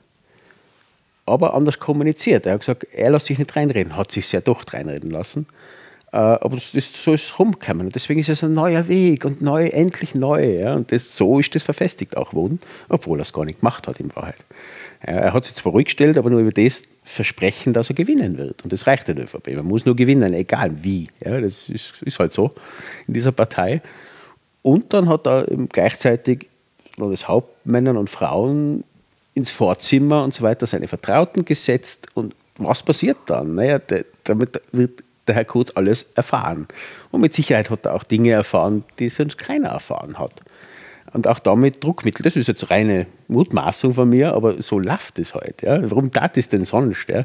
Aber 1.25 1.55
anders 1.55 1.79
kommuniziert. 1.79 2.47
Er 2.47 2.55
hat 2.55 2.61
gesagt, 2.61 2.87
er 2.93 3.11
lässt 3.11 3.27
sich 3.27 3.39
nicht 3.39 3.55
reinreden. 3.55 3.97
Hat 3.97 4.11
sich 4.11 4.31
ja 4.33 4.41
doch 4.41 4.63
reinreden 4.73 5.11
lassen. 5.11 5.47
Äh, 6.13 6.17
aber 6.17 6.57
das, 6.57 6.73
das, 6.73 7.05
so 7.05 7.13
ist 7.13 7.25
es 7.25 7.39
rumgekommen. 7.39 7.87
Und 7.87 7.95
deswegen 7.95 8.21
ist 8.21 8.29
es 8.29 8.45
ein 8.45 8.55
neuer 8.55 8.89
Weg 8.89 9.25
und 9.25 9.41
neu, 9.41 9.67
endlich 9.67 10.15
neu. 10.15 10.59
Ja? 10.59 10.75
Und 10.75 10.93
das, 10.93 11.17
so 11.17 11.39
ist 11.39 11.55
das 11.55 11.63
verfestigt 11.63 12.17
auch 12.17 12.35
worden, 12.35 12.61
obwohl 12.89 13.19
er 13.19 13.23
es 13.23 13.33
gar 13.33 13.45
nicht 13.45 13.61
gemacht 13.61 13.89
hat 13.89 14.01
in 14.01 14.15
Wahrheit. 14.15 14.45
Er 15.01 15.33
hat 15.33 15.45
sich 15.45 15.57
zwar 15.57 15.73
ruhig 15.73 15.87
gestellt, 15.87 16.17
aber 16.17 16.31
nur 16.31 16.41
über 16.41 16.53
das 16.53 16.85
Versprechen, 17.03 17.73
dass 17.73 17.89
er 17.89 17.97
gewinnen 17.97 18.39
wird. 18.39 18.63
Und 18.63 18.73
das 18.73 18.87
reicht 18.87 19.09
der 19.09 19.19
ÖVP. 19.19 19.49
Man 19.57 19.67
muss 19.67 19.85
nur 19.85 19.97
gewinnen, 19.97 20.33
egal 20.33 20.85
wie. 20.85 21.09
Ja, 21.25 21.41
das 21.41 21.69
ist, 21.69 22.01
ist 22.03 22.19
halt 22.21 22.33
so 22.33 22.53
in 23.09 23.15
dieser 23.15 23.33
Partei. 23.33 23.83
Und 24.63 24.93
dann 24.93 25.09
hat 25.09 25.27
er 25.27 25.47
gleichzeitig 25.71 26.49
das 26.97 27.29
Hauptmännern 27.29 27.97
und 27.97 28.11
Frauen 28.11 28.85
ins 29.35 29.51
Vorzimmer 29.51 30.25
und 30.25 30.35
so 30.35 30.43
weiter 30.43 30.67
seine 30.67 30.89
Vertrauten 30.89 31.45
gesetzt. 31.45 32.09
Und 32.15 32.35
was 32.59 32.83
passiert 32.83 33.19
dann? 33.27 33.55
Naja, 33.55 33.81
damit 34.25 34.61
wird 34.73 35.03
der 35.27 35.35
Herr 35.37 35.45
Kurz 35.45 35.71
alles 35.75 36.13
erfahren. 36.15 36.67
Und 37.11 37.21
mit 37.21 37.33
Sicherheit 37.33 37.71
hat 37.71 37.87
er 37.87 37.95
auch 37.95 38.05
Dinge 38.05 38.33
erfahren, 38.33 38.85
die 38.99 39.09
sonst 39.09 39.39
keiner 39.39 39.71
erfahren 39.71 40.19
hat 40.19 40.43
und 41.13 41.27
auch 41.27 41.39
damit 41.39 41.83
Druckmittel. 41.85 42.23
Das 42.23 42.37
ist 42.37 42.49
jetzt 42.49 42.71
reine 42.71 43.07
Mutmaßung 43.29 43.95
von 43.95 44.09
mir, 44.09 44.35
aber 44.35 44.61
so 44.61 44.79
läuft 44.79 45.19
es 45.19 45.35
halt. 45.35 45.63
Ja. 45.63 45.91
Warum 45.91 46.11
tat 46.11 46.37
es 46.37 46.49
denn 46.49 46.65
sonst? 46.65 47.09
Ja? 47.11 47.25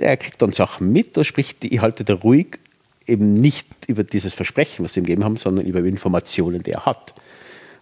Er 0.00 0.16
kriegt 0.16 0.40
dann 0.42 0.52
Sachen 0.52 0.92
mit, 0.92 1.16
da 1.16 1.24
spricht 1.24 1.62
die 1.62 1.80
halte 1.80 2.04
da 2.04 2.14
ruhig 2.14 2.58
eben 3.06 3.32
nicht 3.32 3.66
über 3.86 4.04
dieses 4.04 4.34
Versprechen, 4.34 4.84
was 4.84 4.92
sie 4.92 5.00
ihm 5.00 5.06
gegeben 5.06 5.24
haben, 5.24 5.38
sondern 5.38 5.64
über 5.64 5.78
Informationen, 5.80 6.62
die 6.62 6.72
er 6.72 6.84
hat. 6.84 7.14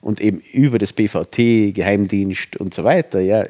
Und 0.01 0.21
eben 0.21 0.41
über 0.53 0.79
das 0.79 0.93
BVT, 0.93 1.75
Geheimdienst 1.75 2.57
und 2.59 2.75
so 2.75 2.85
weiter, 2.85 3.21
ja, 3.21 3.45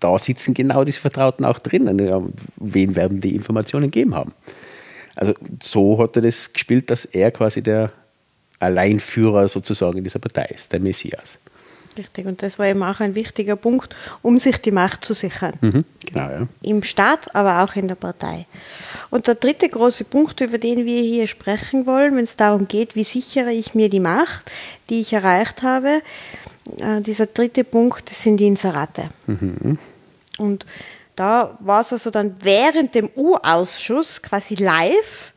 da 0.00 0.18
sitzen 0.18 0.54
genau 0.54 0.84
diese 0.84 1.00
Vertrauten 1.00 1.44
auch 1.44 1.58
drinnen. 1.58 1.98
Ja, 1.98 2.22
wen 2.56 2.96
werden 2.96 3.20
die 3.20 3.34
Informationen 3.34 3.90
gegeben 3.90 4.14
haben? 4.14 4.32
Also 5.16 5.34
so 5.60 5.98
hat 5.98 6.16
er 6.16 6.22
das 6.22 6.52
gespielt, 6.52 6.90
dass 6.90 7.04
er 7.04 7.30
quasi 7.30 7.62
der 7.62 7.92
Alleinführer 8.60 9.48
sozusagen 9.48 9.98
in 9.98 10.04
dieser 10.04 10.18
Partei 10.20 10.46
ist, 10.54 10.72
der 10.72 10.80
Messias. 10.80 11.38
Richtig, 11.98 12.26
und 12.26 12.42
das 12.42 12.60
war 12.60 12.66
eben 12.66 12.82
auch 12.84 13.00
ein 13.00 13.16
wichtiger 13.16 13.56
Punkt, 13.56 13.94
um 14.22 14.38
sich 14.38 14.58
die 14.58 14.70
Macht 14.70 15.04
zu 15.04 15.14
sichern. 15.14 15.54
Mhm, 15.60 15.84
genau, 16.06 16.30
ja. 16.30 16.46
Im 16.62 16.84
Staat, 16.84 17.34
aber 17.34 17.64
auch 17.64 17.74
in 17.74 17.88
der 17.88 17.96
Partei. 17.96 18.46
Und 19.10 19.26
der 19.26 19.34
dritte 19.34 19.68
große 19.68 20.04
Punkt, 20.04 20.40
über 20.40 20.58
den 20.58 20.86
wir 20.86 21.02
hier 21.02 21.26
sprechen 21.26 21.86
wollen, 21.86 22.16
wenn 22.16 22.24
es 22.24 22.36
darum 22.36 22.68
geht, 22.68 22.94
wie 22.94 23.02
sichere 23.02 23.50
ich 23.50 23.74
mir 23.74 23.90
die 23.90 23.98
Macht, 23.98 24.50
die 24.88 25.00
ich 25.00 25.12
erreicht 25.12 25.62
habe, 25.62 26.02
äh, 26.78 27.00
dieser 27.00 27.26
dritte 27.26 27.64
Punkt 27.64 28.08
das 28.08 28.22
sind 28.22 28.36
die 28.36 28.46
Inserate. 28.46 29.08
Mhm. 29.26 29.76
Und 30.38 30.66
da 31.16 31.58
war 31.58 31.80
es 31.80 31.92
also 31.92 32.10
dann 32.12 32.36
während 32.42 32.94
dem 32.94 33.10
U-Ausschuss 33.16 34.22
quasi 34.22 34.54
live 34.54 35.32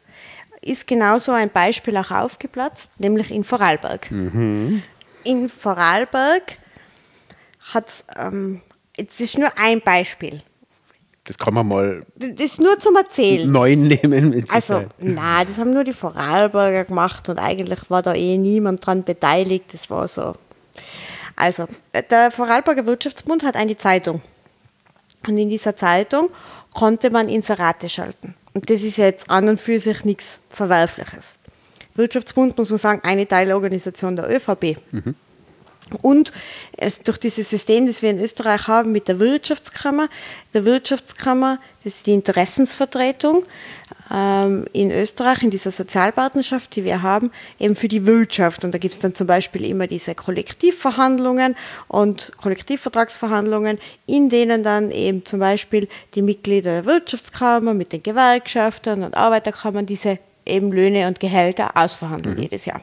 ist 0.61 0.85
genauso 0.85 1.31
ein 1.31 1.49
Beispiel 1.49 1.97
auch 1.97 2.11
aufgeplatzt, 2.11 2.91
nämlich 2.99 3.31
in 3.31 3.43
Vorarlberg. 3.43 4.11
Mhm. 4.11 4.83
In 5.23 5.49
Vorarlberg 5.49 6.57
hat 7.73 7.87
es, 7.87 8.05
ähm, 8.17 8.61
jetzt 8.97 9.19
ist 9.19 9.37
nur 9.37 9.51
ein 9.57 9.81
Beispiel. 9.81 10.43
Das 11.23 11.37
kann 11.37 11.53
man 11.53 11.67
mal. 11.67 12.05
Das 12.15 12.43
ist 12.43 12.59
nur 12.59 12.77
zum 12.79 12.95
Erzählen. 12.95 13.49
Neu 13.49 13.75
nehmen. 13.75 14.45
also, 14.49 14.85
nein, 14.97 15.47
das 15.47 15.57
haben 15.57 15.73
nur 15.73 15.83
die 15.83 15.93
Vorarlberger 15.93 16.85
gemacht 16.85 17.29
und 17.29 17.37
eigentlich 17.37 17.89
war 17.89 18.01
da 18.01 18.13
eh 18.13 18.37
niemand 18.37 18.85
dran 18.85 19.03
beteiligt. 19.03 19.73
Das 19.73 19.89
war 19.89 20.07
so. 20.07 20.33
Also, 21.35 21.67
der 22.09 22.31
Vorarlberger 22.31 22.85
Wirtschaftsbund 22.85 23.43
hat 23.43 23.55
eine 23.55 23.77
Zeitung. 23.77 24.21
Und 25.27 25.37
in 25.37 25.49
dieser 25.49 25.75
Zeitung 25.75 26.29
konnte 26.73 27.11
man 27.11 27.29
Inserate 27.29 27.87
schalten. 27.87 28.35
Und 28.53 28.69
das 28.69 28.81
ist 28.81 28.97
ja 28.97 29.05
jetzt 29.05 29.29
an 29.29 29.47
und 29.47 29.59
für 29.59 29.79
sich 29.79 30.03
nichts 30.03 30.39
Verwerfliches. 30.49 31.35
Wirtschaftsbund, 31.95 32.57
muss 32.57 32.69
man 32.69 32.79
sagen, 32.79 33.01
eine 33.03 33.27
Teilorganisation 33.27 34.15
der 34.15 34.29
ÖVP. 34.29 34.77
Mhm. 34.91 35.15
Und 36.01 36.31
durch 37.03 37.17
dieses 37.17 37.49
System, 37.49 37.87
das 37.87 38.01
wir 38.01 38.11
in 38.11 38.19
Österreich 38.19 38.67
haben 38.67 38.91
mit 38.91 39.07
der 39.07 39.19
Wirtschaftskammer, 39.19 40.07
der 40.53 40.65
Wirtschaftskammer, 40.65 41.59
das 41.83 41.95
ist 41.95 42.05
die 42.05 42.13
Interessensvertretung 42.13 43.43
ähm, 44.11 44.65
in 44.73 44.91
Österreich, 44.91 45.43
in 45.43 45.49
dieser 45.49 45.71
Sozialpartnerschaft, 45.71 46.75
die 46.75 46.85
wir 46.85 47.01
haben, 47.01 47.31
eben 47.59 47.75
für 47.75 47.87
die 47.87 48.05
Wirtschaft. 48.05 48.63
Und 48.63 48.71
da 48.71 48.77
gibt 48.77 48.93
es 48.93 48.99
dann 48.99 49.15
zum 49.15 49.27
Beispiel 49.27 49.65
immer 49.65 49.87
diese 49.87 50.15
Kollektivverhandlungen 50.15 51.55
und 51.87 52.31
Kollektivvertragsverhandlungen, 52.37 53.79
in 54.05 54.29
denen 54.29 54.63
dann 54.63 54.91
eben 54.91 55.25
zum 55.25 55.39
Beispiel 55.39 55.87
die 56.13 56.21
Mitglieder 56.21 56.71
der 56.71 56.85
Wirtschaftskammer 56.85 57.73
mit 57.73 57.91
den 57.91 58.03
Gewerkschaftern 58.03 59.03
und 59.03 59.15
Arbeiterkammern 59.15 59.85
diese 59.85 60.19
eben 60.45 60.71
Löhne 60.71 61.07
und 61.07 61.19
Gehälter 61.19 61.75
ausverhandeln 61.75 62.35
mhm. 62.35 62.43
jedes 62.43 62.65
Jahr. 62.65 62.81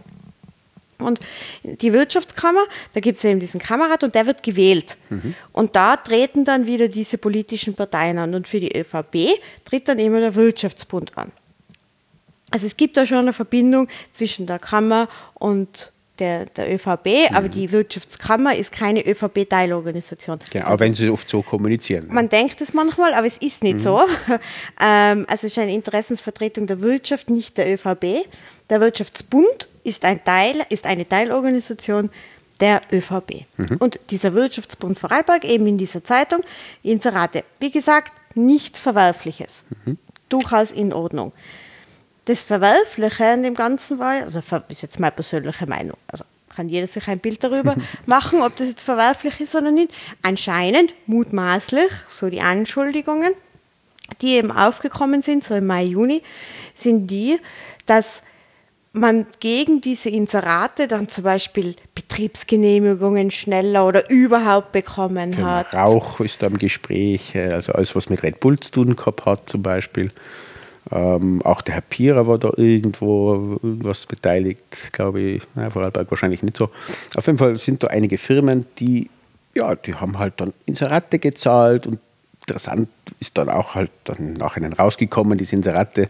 Und 1.00 1.20
die 1.62 1.92
Wirtschaftskammer, 1.92 2.62
da 2.92 3.00
gibt 3.00 3.18
es 3.18 3.24
eben 3.24 3.38
diesen 3.38 3.60
Kammerrat 3.60 4.02
und 4.02 4.14
der 4.14 4.26
wird 4.26 4.42
gewählt. 4.42 4.96
Mhm. 5.10 5.34
Und 5.52 5.76
da 5.76 5.96
treten 5.96 6.44
dann 6.44 6.66
wieder 6.66 6.88
diese 6.88 7.18
politischen 7.18 7.74
Parteien 7.74 8.18
an. 8.18 8.34
Und 8.34 8.48
für 8.48 8.58
die 8.58 8.76
ÖVP 8.76 9.28
tritt 9.64 9.86
dann 9.86 10.00
immer 10.00 10.18
der 10.18 10.34
Wirtschaftsbund 10.34 11.16
an. 11.16 11.30
Also 12.50 12.66
es 12.66 12.76
gibt 12.76 12.96
da 12.96 13.06
schon 13.06 13.18
eine 13.18 13.32
Verbindung 13.32 13.88
zwischen 14.10 14.46
der 14.46 14.58
Kammer 14.58 15.08
und 15.34 15.92
der, 16.18 16.46
der 16.46 16.72
ÖVP, 16.74 17.06
mhm. 17.30 17.36
aber 17.36 17.48
die 17.48 17.70
Wirtschaftskammer 17.70 18.54
ist 18.54 18.72
keine 18.72 19.06
ÖVP-Teilorganisation. 19.06 20.38
Genau, 20.50 20.66
auch 20.66 20.80
wenn 20.80 20.94
sie 20.94 21.10
oft 21.10 21.28
so 21.28 21.42
kommunizieren. 21.42 22.06
Man 22.10 22.28
denkt 22.28 22.60
es 22.60 22.74
manchmal, 22.74 23.14
aber 23.14 23.26
es 23.26 23.36
ist 23.38 23.62
nicht 23.62 23.76
mhm. 23.76 23.80
so. 23.80 24.00
Ähm, 24.80 25.24
also 25.28 25.46
es 25.46 25.52
ist 25.52 25.58
eine 25.58 25.72
Interessensvertretung 25.72 26.66
der 26.66 26.80
Wirtschaft, 26.80 27.30
nicht 27.30 27.56
der 27.56 27.72
ÖVP. 27.72 28.28
Der 28.70 28.80
Wirtschaftsbund 28.80 29.68
ist, 29.82 30.04
ein 30.04 30.22
Teil, 30.24 30.64
ist 30.68 30.86
eine 30.86 31.08
Teilorganisation 31.08 32.10
der 32.60 32.82
ÖVP. 32.92 33.46
Mhm. 33.56 33.76
Und 33.78 34.00
dieser 34.10 34.34
Wirtschaftsbund 34.34 34.98
Vorarlberg, 34.98 35.44
eben 35.44 35.66
in 35.66 35.78
dieser 35.78 36.04
Zeitung, 36.04 36.40
Inserate, 36.82 37.44
wie 37.60 37.70
gesagt, 37.70 38.12
nichts 38.34 38.80
Verwerfliches. 38.80 39.64
Mhm. 39.84 39.98
Durchaus 40.28 40.70
in 40.70 40.92
Ordnung. 40.92 41.32
Das 42.28 42.42
Verwerfliche 42.42 43.24
an 43.24 43.42
dem 43.42 43.54
Ganzen 43.54 43.98
war, 43.98 44.22
also 44.22 44.42
das 44.46 44.62
ist 44.68 44.82
jetzt 44.82 45.00
meine 45.00 45.12
persönliche 45.12 45.66
Meinung, 45.66 45.96
also 46.08 46.24
kann 46.54 46.68
jeder 46.68 46.86
sich 46.86 47.08
ein 47.08 47.20
Bild 47.20 47.42
darüber 47.42 47.74
machen, 48.06 48.42
ob 48.42 48.54
das 48.56 48.68
jetzt 48.68 48.82
verwerflich 48.82 49.40
ist 49.40 49.54
oder 49.54 49.70
nicht. 49.70 49.90
Anscheinend, 50.20 50.92
mutmaßlich, 51.06 51.90
so 52.06 52.28
die 52.28 52.42
Anschuldigungen, 52.42 53.32
die 54.20 54.32
eben 54.34 54.50
aufgekommen 54.50 55.22
sind, 55.22 55.42
so 55.42 55.54
im 55.54 55.66
Mai, 55.66 55.84
Juni, 55.84 56.22
sind 56.74 57.06
die, 57.06 57.38
dass 57.86 58.22
man 58.92 59.24
gegen 59.40 59.80
diese 59.80 60.10
Inserate 60.10 60.86
dann 60.86 61.08
zum 61.08 61.24
Beispiel 61.24 61.76
Betriebsgenehmigungen 61.94 63.30
schneller 63.30 63.86
oder 63.86 64.10
überhaupt 64.10 64.72
bekommen 64.72 65.30
genau. 65.30 65.46
hat. 65.46 65.72
Rauch 65.72 66.20
ist 66.20 66.42
da 66.42 66.48
im 66.48 66.58
Gespräch, 66.58 67.34
äh, 67.34 67.54
also 67.54 67.72
alles, 67.72 67.96
was 67.96 68.10
mit 68.10 68.22
Red 68.22 68.40
Bull 68.40 68.60
zu 68.60 68.70
tun 68.70 68.96
gehabt 68.96 69.24
hat 69.24 69.48
zum 69.48 69.62
Beispiel. 69.62 70.10
Ähm, 70.90 71.42
auch 71.42 71.60
der 71.62 71.74
Herr 71.74 71.82
Pira 71.82 72.26
war 72.26 72.38
da 72.38 72.50
irgendwo 72.56 73.58
was 73.62 74.06
beteiligt, 74.06 74.92
glaube 74.92 75.20
ich. 75.20 75.42
Ja, 75.54 75.70
Vorarlberg 75.70 76.10
wahrscheinlich 76.10 76.42
nicht 76.42 76.56
so. 76.56 76.70
Auf 77.14 77.26
jeden 77.26 77.38
Fall 77.38 77.56
sind 77.56 77.82
da 77.82 77.88
einige 77.88 78.16
Firmen, 78.16 78.64
die 78.78 79.10
ja, 79.54 79.74
die 79.74 79.94
haben 79.94 80.18
halt 80.18 80.34
dann 80.36 80.52
Inserate 80.66 81.18
gezahlt 81.18 81.86
und 81.86 81.98
interessant 82.46 82.88
ist 83.20 83.36
dann 83.36 83.48
auch 83.48 83.74
halt 83.74 83.90
dann 84.04 84.34
nachher 84.34 84.72
rausgekommen, 84.72 85.36
diese 85.36 85.56
Inserate, 85.56 86.08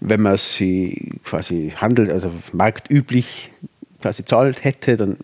wenn 0.00 0.20
man 0.20 0.36
sie 0.36 1.12
quasi 1.24 1.72
handelt, 1.76 2.10
also 2.10 2.30
marktüblich 2.52 3.50
quasi 4.02 4.24
zahlt 4.24 4.64
hätte, 4.64 4.96
dann 4.96 5.16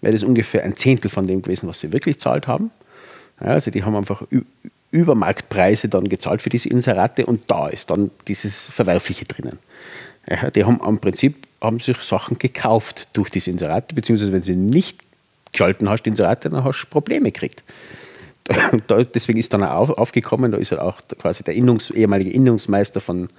wäre 0.00 0.12
das 0.12 0.22
ungefähr 0.22 0.62
ein 0.62 0.76
Zehntel 0.76 1.10
von 1.10 1.26
dem 1.26 1.42
gewesen, 1.42 1.68
was 1.68 1.80
sie 1.80 1.92
wirklich 1.92 2.18
zahlt 2.18 2.46
haben. 2.46 2.70
Ja, 3.40 3.48
also 3.48 3.70
die 3.70 3.82
haben 3.82 3.96
einfach 3.96 4.22
über 4.94 5.16
Marktpreise 5.16 5.88
dann 5.88 6.08
gezahlt 6.08 6.40
für 6.40 6.50
diese 6.50 6.68
Inserate 6.68 7.26
und 7.26 7.42
da 7.48 7.66
ist 7.66 7.90
dann 7.90 8.12
dieses 8.28 8.68
Verwerfliche 8.68 9.24
drinnen. 9.24 9.58
Ja, 10.30 10.50
die 10.50 10.64
haben 10.64 10.80
im 10.86 10.98
Prinzip 11.00 11.48
haben 11.60 11.80
sich 11.80 11.98
Sachen 11.98 12.38
gekauft 12.38 13.08
durch 13.12 13.28
diese 13.28 13.50
Inserate, 13.50 13.92
beziehungsweise 13.92 14.32
wenn 14.32 14.44
sie 14.44 14.54
nicht 14.54 14.98
geschalten 15.50 15.90
hast, 15.90 16.06
Inserate, 16.06 16.48
dann 16.48 16.62
hast 16.62 16.82
du 16.82 16.86
Probleme 16.86 17.32
gekriegt. 17.32 17.64
Da, 18.86 19.02
deswegen 19.02 19.38
ist 19.38 19.54
dann 19.54 19.62
auch 19.62 19.88
aufgekommen, 19.88 20.52
da 20.52 20.58
ist 20.58 20.70
halt 20.70 20.82
auch 20.82 21.00
quasi 21.18 21.42
der 21.42 21.54
Innungs, 21.54 21.88
ehemalige 21.88 22.30
Innungsmeister 22.30 23.00
von 23.00 23.30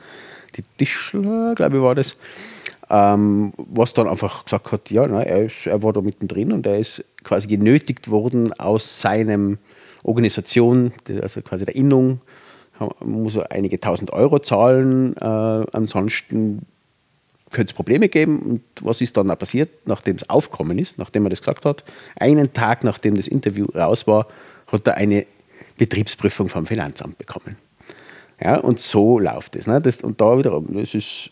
die 0.55 0.63
Tischler, 0.77 1.53
glaube 1.55 1.77
ich, 1.77 1.83
war 1.83 1.93
das, 1.93 2.17
ähm, 2.89 3.53
was 3.57 3.93
dann 3.93 4.07
einfach 4.07 4.45
gesagt 4.45 4.71
hat, 4.71 4.89
ja, 4.89 5.05
nein, 5.05 5.27
er, 5.27 5.45
ist, 5.45 5.67
er 5.67 5.83
war 5.83 5.93
da 5.93 6.01
mittendrin 6.01 6.51
und 6.51 6.65
er 6.65 6.79
ist 6.79 7.05
quasi 7.23 7.47
genötigt 7.47 8.09
worden 8.09 8.51
aus 8.53 8.99
seinem 8.99 9.59
Organisation, 10.05 10.93
also 11.21 11.41
quasi 11.41 11.65
der 11.65 11.75
Innung, 11.75 12.21
muss 12.99 13.37
einige 13.37 13.79
tausend 13.79 14.11
Euro 14.11 14.39
zahlen. 14.39 15.15
Äh, 15.17 15.25
ansonsten 15.25 16.65
könnte 17.51 17.71
es 17.71 17.73
Probleme 17.73 18.09
geben. 18.09 18.39
Und 18.39 18.61
was 18.81 19.01
ist 19.01 19.15
dann 19.17 19.27
passiert, 19.27 19.69
nachdem 19.85 20.17
es 20.17 20.29
aufgekommen 20.29 20.77
ist, 20.77 20.97
nachdem 20.97 21.25
er 21.25 21.29
das 21.29 21.39
gesagt 21.39 21.65
hat? 21.65 21.83
Einen 22.19 22.53
Tag 22.53 22.83
nachdem 22.83 23.15
das 23.15 23.27
Interview 23.27 23.65
raus 23.73 24.07
war, 24.07 24.27
hat 24.67 24.85
er 24.87 24.95
eine 24.95 25.25
Betriebsprüfung 25.77 26.49
vom 26.49 26.65
Finanzamt 26.65 27.17
bekommen. 27.17 27.57
Ja, 28.43 28.57
und 28.57 28.79
so 28.79 29.19
läuft 29.19 29.55
es. 29.55 29.67
Ne? 29.67 29.79
Das, 29.79 30.01
und 30.01 30.19
da 30.19 30.37
wiederum, 30.37 30.67
das 30.73 30.93
ist, 30.93 31.31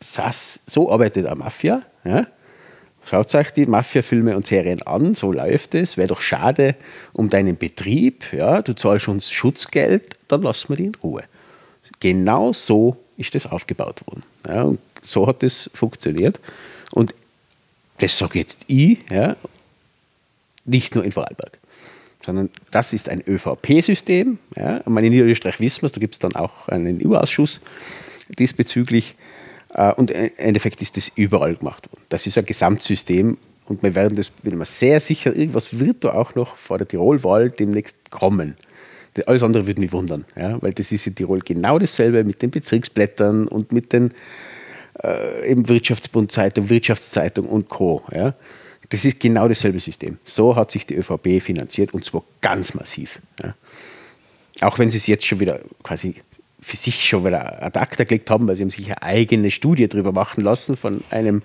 so 0.00 0.90
arbeitet 0.90 1.26
eine 1.26 1.36
Mafia. 1.36 1.82
Ja? 2.04 2.26
Schaut 3.04 3.34
euch 3.34 3.50
die 3.50 3.66
Mafia-Filme 3.66 4.34
und 4.36 4.46
Serien 4.46 4.82
an, 4.82 5.14
so 5.14 5.30
läuft 5.30 5.74
es. 5.74 5.96
Wäre 5.96 6.08
doch 6.08 6.20
schade 6.20 6.74
um 7.12 7.28
deinen 7.28 7.56
Betrieb. 7.56 8.32
Ja? 8.32 8.62
Du 8.62 8.74
zahlst 8.74 9.08
uns 9.08 9.30
Schutzgeld, 9.30 10.16
dann 10.28 10.42
lassen 10.42 10.70
wir 10.70 10.76
die 10.76 10.86
in 10.86 10.94
Ruhe. 10.96 11.24
Genau 12.00 12.52
so 12.52 12.96
ist 13.16 13.34
das 13.34 13.46
aufgebaut 13.46 14.02
worden. 14.06 14.22
Ja? 14.48 14.62
Und 14.62 14.80
so 15.02 15.26
hat 15.26 15.42
das 15.42 15.70
funktioniert. 15.74 16.40
Und 16.92 17.14
das 17.98 18.16
sage 18.16 18.38
jetzt 18.38 18.64
ich, 18.68 18.98
ja? 19.10 19.36
nicht 20.64 20.94
nur 20.94 21.04
in 21.04 21.12
Vorarlberg 21.12 21.58
sondern 22.24 22.50
das 22.70 22.92
ist 22.92 23.08
ein 23.08 23.22
ÖVP-System. 23.26 24.38
Ja. 24.56 24.78
In 24.78 24.94
Niederösterreich 24.94 25.60
wissen 25.60 25.82
wir 25.82 25.86
es, 25.86 25.92
da 25.92 26.00
gibt 26.00 26.14
es 26.14 26.18
dann 26.18 26.34
auch 26.34 26.68
einen 26.68 27.00
EU-Ausschuss 27.04 27.60
diesbezüglich. 28.38 29.14
Äh, 29.74 29.92
und 29.92 30.10
im 30.10 30.30
Endeffekt 30.36 30.80
ist 30.80 30.96
das 30.96 31.12
überall 31.14 31.56
gemacht 31.56 31.90
worden. 31.92 32.02
Das 32.08 32.26
ist 32.26 32.38
ein 32.38 32.46
Gesamtsystem 32.46 33.36
und 33.66 33.82
wir 33.82 33.94
werden 33.94 34.16
das, 34.16 34.30
bin 34.30 34.56
mir 34.56 34.64
sehr 34.64 35.00
sicher, 35.00 35.34
irgendwas 35.34 35.78
wird 35.78 36.04
da 36.04 36.12
auch 36.14 36.34
noch 36.34 36.56
vor 36.56 36.78
der 36.78 36.88
Tirolwahl 36.88 37.50
demnächst 37.50 38.10
kommen. 38.10 38.56
Alles 39.26 39.44
andere 39.44 39.68
würde 39.68 39.80
mich 39.80 39.92
wundern, 39.92 40.24
ja, 40.34 40.60
weil 40.60 40.72
das 40.72 40.90
ist 40.90 41.06
in 41.06 41.14
Tirol 41.14 41.38
genau 41.38 41.78
dasselbe 41.78 42.24
mit 42.24 42.42
den 42.42 42.50
Bezirksblättern 42.50 43.46
und 43.46 43.70
mit 43.70 43.92
den 43.92 44.12
äh, 45.02 45.48
eben 45.48 45.68
Wirtschaftsbundzeitung, 45.68 46.68
Wirtschaftszeitung 46.68 47.46
und 47.46 47.68
Co. 47.68 48.02
Ja. 48.12 48.34
Das 48.88 49.04
ist 49.04 49.20
genau 49.20 49.46
dasselbe 49.46 49.78
System. 49.78 50.18
So 50.24 50.56
hat 50.56 50.72
sich 50.72 50.86
die 50.86 50.96
ÖVP 50.96 51.40
finanziert 51.40 51.94
und 51.94 52.04
zwar 52.04 52.24
ganz 52.40 52.74
massiv. 52.74 53.20
Ja. 53.40 53.54
Auch 54.62 54.80
wenn 54.80 54.90
sie 54.90 54.98
es 54.98 55.06
jetzt 55.06 55.24
schon 55.26 55.38
wieder 55.38 55.60
quasi 55.84 56.16
für 56.64 56.76
sich 56.76 57.06
schon 57.06 57.24
wieder 57.24 57.62
ad 57.62 57.78
acta 57.78 58.04
gelegt 58.04 58.30
haben, 58.30 58.48
weil 58.48 58.56
sie 58.56 58.62
haben 58.62 58.70
sich 58.70 58.86
eine 58.86 59.02
eigene 59.02 59.50
Studie 59.50 59.86
darüber 59.86 60.12
machen 60.12 60.42
lassen 60.42 60.76
von 60.76 61.02
einem 61.10 61.42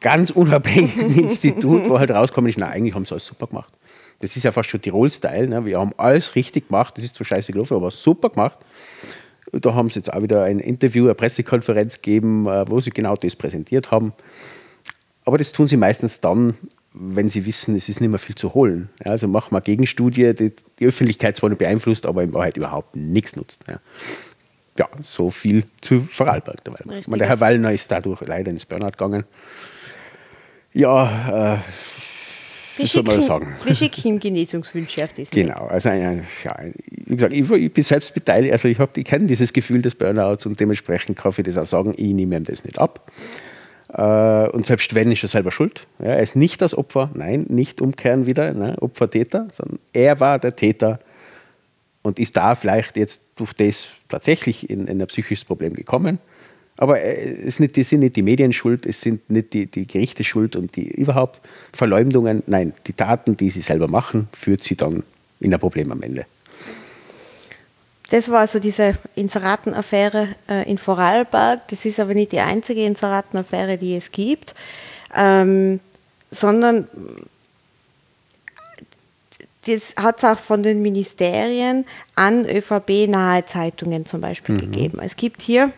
ganz 0.00 0.30
unabhängigen 0.30 1.18
Institut, 1.24 1.88
wo 1.88 1.98
halt 1.98 2.10
rauskommen 2.10 2.50
ist, 2.50 2.58
na 2.58 2.68
eigentlich 2.68 2.94
haben 2.94 3.06
sie 3.06 3.12
alles 3.12 3.26
super 3.26 3.46
gemacht. 3.46 3.72
Das 4.20 4.36
ist 4.36 4.42
ja 4.42 4.52
fast 4.52 4.70
schon 4.70 4.80
Tirol-Style. 4.80 5.48
Ne? 5.48 5.64
Wir 5.64 5.78
haben 5.78 5.92
alles 5.96 6.34
richtig 6.34 6.68
gemacht. 6.68 6.96
Das 6.96 7.04
ist 7.04 7.14
zwar 7.14 7.24
scheiße 7.26 7.52
gelaufen, 7.52 7.76
aber 7.76 7.90
super 7.90 8.30
gemacht. 8.30 8.58
Da 9.52 9.74
haben 9.74 9.88
sie 9.88 9.96
jetzt 9.96 10.12
auch 10.12 10.22
wieder 10.22 10.44
ein 10.44 10.60
Interview, 10.60 11.04
eine 11.04 11.14
Pressekonferenz 11.14 11.96
gegeben, 11.96 12.46
äh, 12.46 12.68
wo 12.68 12.80
sie 12.80 12.90
genau 12.90 13.16
das 13.16 13.36
präsentiert 13.36 13.90
haben. 13.90 14.12
Aber 15.24 15.38
das 15.38 15.52
tun 15.52 15.66
sie 15.66 15.76
meistens 15.76 16.20
dann, 16.20 16.54
wenn 16.94 17.28
sie 17.28 17.44
wissen, 17.44 17.74
es 17.74 17.88
ist 17.88 18.00
nicht 18.00 18.10
mehr 18.10 18.20
viel 18.20 18.36
zu 18.36 18.54
holen. 18.54 18.88
Ja, 19.04 19.10
also 19.10 19.26
machen 19.26 19.52
wir 19.52 19.60
Gegenstudie, 19.60 20.32
die 20.34 20.52
die 20.78 20.86
Öffentlichkeit 20.86 21.36
zwar 21.36 21.50
nicht 21.50 21.58
beeinflusst, 21.58 22.06
aber 22.06 22.22
in 22.22 22.32
Wahrheit 22.32 22.56
überhaupt 22.56 22.94
nichts 22.94 23.34
nutzt. 23.34 23.64
Ja, 23.68 23.80
ja 24.78 24.88
so 25.02 25.30
viel 25.30 25.64
zu 25.80 26.02
Vorarlberg. 26.10 26.62
Der, 26.64 26.74
der 27.06 27.28
Herr 27.28 27.40
Wallner 27.40 27.72
ist 27.72 27.90
dadurch 27.90 28.20
leider 28.22 28.50
ins 28.50 28.64
Burnout 28.64 28.92
gegangen. 28.92 29.24
Ja, 30.72 31.54
äh, 31.54 32.86
soll 32.86 33.02
man 33.02 33.22
sagen? 33.22 33.54
Wir 33.64 33.74
schicken 33.74 34.08
ihm 34.08 34.18
Genesungswünsche 34.20 35.04
auf 35.04 35.12
diesen 35.16 35.30
Genau, 35.30 35.66
also 35.66 35.88
ein, 35.88 36.02
ein, 36.02 36.26
ja, 36.44 36.56
wie 36.88 37.14
gesagt, 37.14 37.32
ich, 37.32 37.50
ich, 37.50 37.72
bin 37.72 37.84
selbst 37.84 38.14
beteiligt, 38.14 38.52
also 38.52 38.68
ich, 38.68 38.78
ich 38.78 39.04
kenne 39.04 39.26
dieses 39.26 39.52
Gefühl 39.52 39.82
des 39.82 39.94
Burnouts 39.94 40.46
und 40.46 40.58
dementsprechend 40.58 41.16
kann 41.16 41.32
ich 41.36 41.44
das 41.44 41.56
auch 41.56 41.66
sagen, 41.66 41.94
ich 41.96 42.12
nehme 42.12 42.36
ihm 42.36 42.44
das 42.44 42.64
nicht 42.64 42.78
ab. 42.78 43.10
Äh, 43.96 44.48
und 44.48 44.66
selbst 44.66 44.94
wenn, 44.94 45.12
ist 45.12 45.22
er 45.22 45.28
selber 45.28 45.52
schuld. 45.52 45.86
Ja, 45.98 46.06
er 46.06 46.22
ist 46.22 46.36
nicht 46.36 46.60
das 46.60 46.76
Opfer, 46.76 47.10
nein, 47.14 47.46
nicht 47.48 47.80
umkehren 47.80 48.26
wieder, 48.26 48.52
ne, 48.52 48.76
Opfer-Täter, 48.80 49.46
sondern 49.52 49.78
er 49.92 50.20
war 50.20 50.38
der 50.38 50.56
Täter 50.56 50.98
und 52.02 52.18
ist 52.18 52.36
da 52.36 52.54
vielleicht 52.54 52.96
jetzt 52.96 53.22
durch 53.36 53.52
das 53.54 53.88
tatsächlich 54.08 54.68
in, 54.68 54.86
in 54.86 55.00
ein 55.00 55.06
psychisches 55.06 55.44
Problem 55.44 55.74
gekommen. 55.74 56.18
Aber 56.76 57.00
es 57.00 57.56
sind 57.56 57.76
nicht, 57.76 57.88
sind 57.88 58.00
nicht 58.00 58.16
die 58.16 58.22
Medien 58.22 58.52
schuld, 58.52 58.84
es 58.84 59.00
sind 59.00 59.30
nicht 59.30 59.52
die, 59.52 59.66
die 59.66 59.86
Gerichte 59.86 60.24
schuld 60.24 60.56
und 60.56 60.74
die 60.74 60.88
überhaupt 60.88 61.40
Verleumdungen. 61.72 62.42
Nein, 62.48 62.72
die 62.88 62.94
Taten, 62.94 63.36
die 63.36 63.50
sie 63.50 63.60
selber 63.60 63.86
machen, 63.86 64.28
führt 64.32 64.64
sie 64.64 64.74
dann 64.74 65.04
in 65.38 65.54
ein 65.54 65.60
Problem 65.60 65.92
am 65.92 66.02
Ende. 66.02 66.26
Das 68.10 68.30
war 68.30 68.40
also 68.40 68.58
diese 68.58 68.96
Inseratenaffäre 69.14 70.28
äh, 70.48 70.70
in 70.70 70.78
Vorarlberg. 70.78 71.66
Das 71.68 71.84
ist 71.84 71.98
aber 71.98 72.14
nicht 72.14 72.32
die 72.32 72.40
einzige 72.40 72.84
Inseratenaffäre, 72.84 73.78
die 73.78 73.96
es 73.96 74.12
gibt, 74.12 74.54
ähm, 75.14 75.80
sondern 76.30 76.88
das 79.66 79.94
hat 79.96 80.18
es 80.18 80.24
auch 80.24 80.38
von 80.38 80.62
den 80.62 80.82
Ministerien 80.82 81.86
an 82.14 82.44
ÖVP-nahe 82.44 83.46
Zeitungen 83.46 84.04
zum 84.04 84.20
Beispiel 84.20 84.56
mhm. 84.56 84.60
gegeben. 84.60 84.98
Es 85.02 85.16
gibt 85.16 85.40
hier 85.40 85.72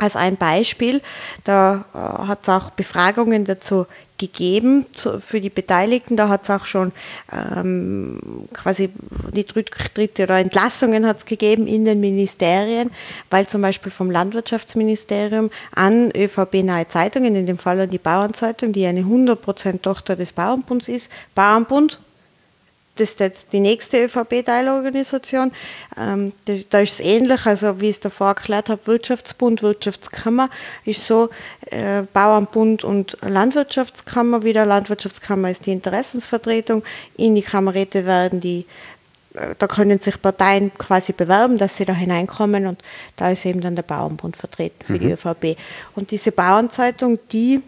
als 0.00 0.16
ein 0.16 0.36
Beispiel, 0.36 1.00
da 1.44 1.84
äh, 1.94 1.98
hat 2.26 2.40
es 2.42 2.48
auch 2.48 2.70
Befragungen 2.70 3.44
dazu 3.44 3.86
gegeben 4.20 4.84
zu, 4.94 5.18
für 5.18 5.40
die 5.40 5.50
Beteiligten. 5.50 6.16
Da 6.16 6.28
hat 6.28 6.44
es 6.44 6.50
auch 6.50 6.66
schon 6.66 6.92
ähm, 7.32 8.48
quasi 8.52 8.90
die 9.32 9.46
Rücktritte 9.56 10.24
oder 10.24 10.38
Entlassungen 10.38 11.06
hat 11.06 11.18
es 11.18 11.24
gegeben 11.24 11.66
in 11.66 11.84
den 11.84 12.00
Ministerien, 12.00 12.90
weil 13.30 13.46
zum 13.48 13.62
Beispiel 13.62 13.90
vom 13.90 14.10
Landwirtschaftsministerium 14.10 15.50
an 15.74 16.12
ÖVP-nahe 16.14 16.86
Zeitungen, 16.86 17.34
in 17.34 17.46
dem 17.46 17.58
Fall 17.58 17.80
an 17.80 17.90
die 17.90 17.98
Bauernzeitung, 17.98 18.72
die 18.72 18.86
eine 18.86 19.00
100% 19.00 19.80
Tochter 19.80 20.16
des 20.16 20.32
Bauernbunds 20.32 20.88
ist, 20.88 21.10
Bauernbund 21.34 21.98
das 22.96 23.10
ist 23.10 23.20
jetzt 23.20 23.52
die 23.52 23.60
nächste 23.60 24.04
ÖVP-Teilorganisation. 24.04 25.52
Ähm, 25.96 26.32
da 26.70 26.80
ist 26.80 27.00
es 27.00 27.00
ähnlich, 27.00 27.46
also 27.46 27.80
wie 27.80 27.86
ich 27.86 27.96
es 27.96 28.00
davor 28.00 28.28
erklärt 28.28 28.68
habe, 28.68 28.86
Wirtschaftsbund, 28.86 29.62
Wirtschaftskammer 29.62 30.50
ist 30.84 31.06
so, 31.06 31.30
äh, 31.70 32.02
Bauernbund 32.12 32.84
und 32.84 33.16
Landwirtschaftskammer 33.22 34.42
wieder. 34.42 34.66
Landwirtschaftskammer 34.66 35.50
ist 35.50 35.66
die 35.66 35.72
Interessensvertretung. 35.72 36.82
In 37.16 37.34
die 37.34 37.42
Kammerräte 37.42 38.04
werden 38.04 38.40
die 38.40 38.66
äh, 39.34 39.54
da 39.58 39.66
können 39.66 40.00
sich 40.00 40.20
Parteien 40.20 40.72
quasi 40.76 41.12
bewerben, 41.12 41.58
dass 41.58 41.76
sie 41.76 41.84
da 41.84 41.92
hineinkommen 41.92 42.66
und 42.66 42.82
da 43.16 43.30
ist 43.30 43.46
eben 43.46 43.60
dann 43.60 43.76
der 43.76 43.82
Bauernbund 43.82 44.36
vertreten 44.36 44.84
für 44.84 44.94
mhm. 44.94 44.98
die 44.98 45.12
ÖVP. 45.12 45.56
Und 45.94 46.10
diese 46.10 46.32
Bauernzeitung, 46.32 47.18
die 47.32 47.62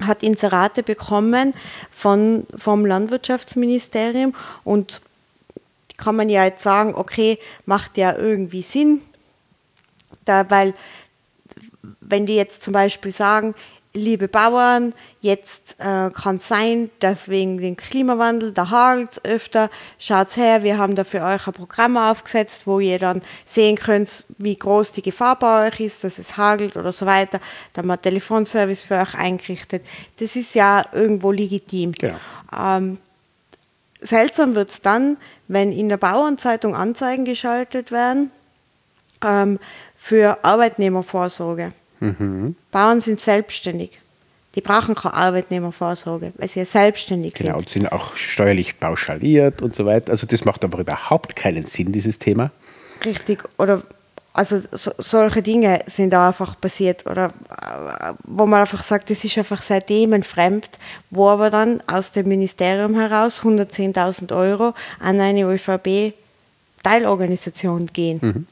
hat 0.00 0.22
Inserate 0.22 0.82
bekommen 0.82 1.54
von, 1.90 2.46
vom 2.56 2.86
Landwirtschaftsministerium 2.86 4.34
und 4.64 5.00
kann 5.96 6.16
man 6.16 6.28
ja 6.28 6.44
jetzt 6.44 6.62
sagen, 6.62 6.94
okay, 6.94 7.38
macht 7.66 7.96
ja 7.96 8.16
irgendwie 8.16 8.62
Sinn, 8.62 9.02
da, 10.24 10.50
weil 10.50 10.74
wenn 12.00 12.26
die 12.26 12.34
jetzt 12.36 12.62
zum 12.62 12.72
Beispiel 12.72 13.12
sagen, 13.12 13.54
liebe 13.94 14.28
Bauern, 14.28 14.94
jetzt 15.20 15.76
äh, 15.78 16.10
kann 16.10 16.36
es 16.36 16.48
sein, 16.48 16.90
dass 17.00 17.28
wegen 17.28 17.58
dem 17.58 17.76
Klimawandel, 17.76 18.52
da 18.52 18.70
hagelt 18.70 19.24
öfter, 19.24 19.70
schaut 19.98 20.36
her, 20.36 20.62
wir 20.62 20.78
haben 20.78 20.94
da 20.94 21.04
für 21.04 21.22
euch 21.22 21.46
ein 21.46 21.52
Programm 21.52 21.96
aufgesetzt, 21.96 22.66
wo 22.66 22.80
ihr 22.80 22.98
dann 22.98 23.20
sehen 23.44 23.76
könnt, 23.76 24.24
wie 24.38 24.56
groß 24.56 24.92
die 24.92 25.02
Gefahr 25.02 25.38
bei 25.38 25.68
euch 25.68 25.80
ist, 25.80 26.04
dass 26.04 26.18
es 26.18 26.36
hagelt 26.36 26.76
oder 26.76 26.92
so 26.92 27.04
weiter. 27.04 27.40
Da 27.72 27.80
haben 27.80 27.88
wir 27.88 27.94
einen 27.94 28.02
Telefonservice 28.02 28.82
für 28.82 28.98
euch 28.98 29.14
eingerichtet. 29.14 29.84
Das 30.18 30.36
ist 30.36 30.54
ja 30.54 30.86
irgendwo 30.92 31.30
legitim. 31.30 31.92
Genau. 31.92 32.16
Ähm, 32.58 32.98
seltsam 34.00 34.54
wird 34.54 34.70
es 34.70 34.80
dann, 34.80 35.18
wenn 35.48 35.70
in 35.70 35.88
der 35.88 35.98
Bauernzeitung 35.98 36.74
Anzeigen 36.74 37.24
geschaltet 37.24 37.92
werden 37.92 38.30
ähm, 39.22 39.58
für 39.94 40.38
Arbeitnehmervorsorge. 40.42 41.72
Mhm. 42.02 42.56
Bauern 42.70 43.00
sind 43.00 43.20
selbstständig. 43.20 43.92
Die 44.54 44.60
brauchen 44.60 44.94
keine 44.94 45.14
Arbeitnehmervorsorge, 45.14 46.34
weil 46.36 46.48
sie 46.48 46.60
ja 46.60 46.66
selbstständig 46.66 47.32
genau, 47.32 47.52
sind. 47.52 47.52
Genau, 47.52 47.58
und 47.58 47.70
sind 47.70 47.90
auch 47.92 48.14
steuerlich 48.16 48.78
pauschaliert 48.78 49.62
und 49.62 49.74
so 49.74 49.86
weiter. 49.86 50.10
Also 50.10 50.26
das 50.26 50.44
macht 50.44 50.62
aber 50.64 50.78
überhaupt 50.78 51.36
keinen 51.36 51.62
Sinn, 51.62 51.92
dieses 51.92 52.18
Thema. 52.18 52.50
Richtig. 53.04 53.44
Oder 53.56 53.82
also 54.34 54.60
so, 54.72 54.90
solche 54.98 55.42
Dinge 55.42 55.80
sind 55.86 56.12
da 56.12 56.28
einfach 56.28 56.60
passiert. 56.60 57.06
Oder 57.06 57.32
wo 58.24 58.44
man 58.46 58.60
einfach 58.60 58.82
sagt, 58.82 59.10
das 59.10 59.24
ist 59.24 59.38
einfach 59.38 59.62
seitdem 59.62 60.22
fremd, 60.22 60.68
wo 61.10 61.28
aber 61.28 61.48
dann 61.50 61.82
aus 61.86 62.12
dem 62.12 62.28
Ministerium 62.28 62.94
heraus 62.94 63.40
110.000 63.42 64.36
Euro 64.36 64.74
an 65.00 65.18
eine 65.20 65.44
ÖVP-Teilorganisation 65.44 67.86
gehen. 67.86 68.20
Mhm. 68.22 68.46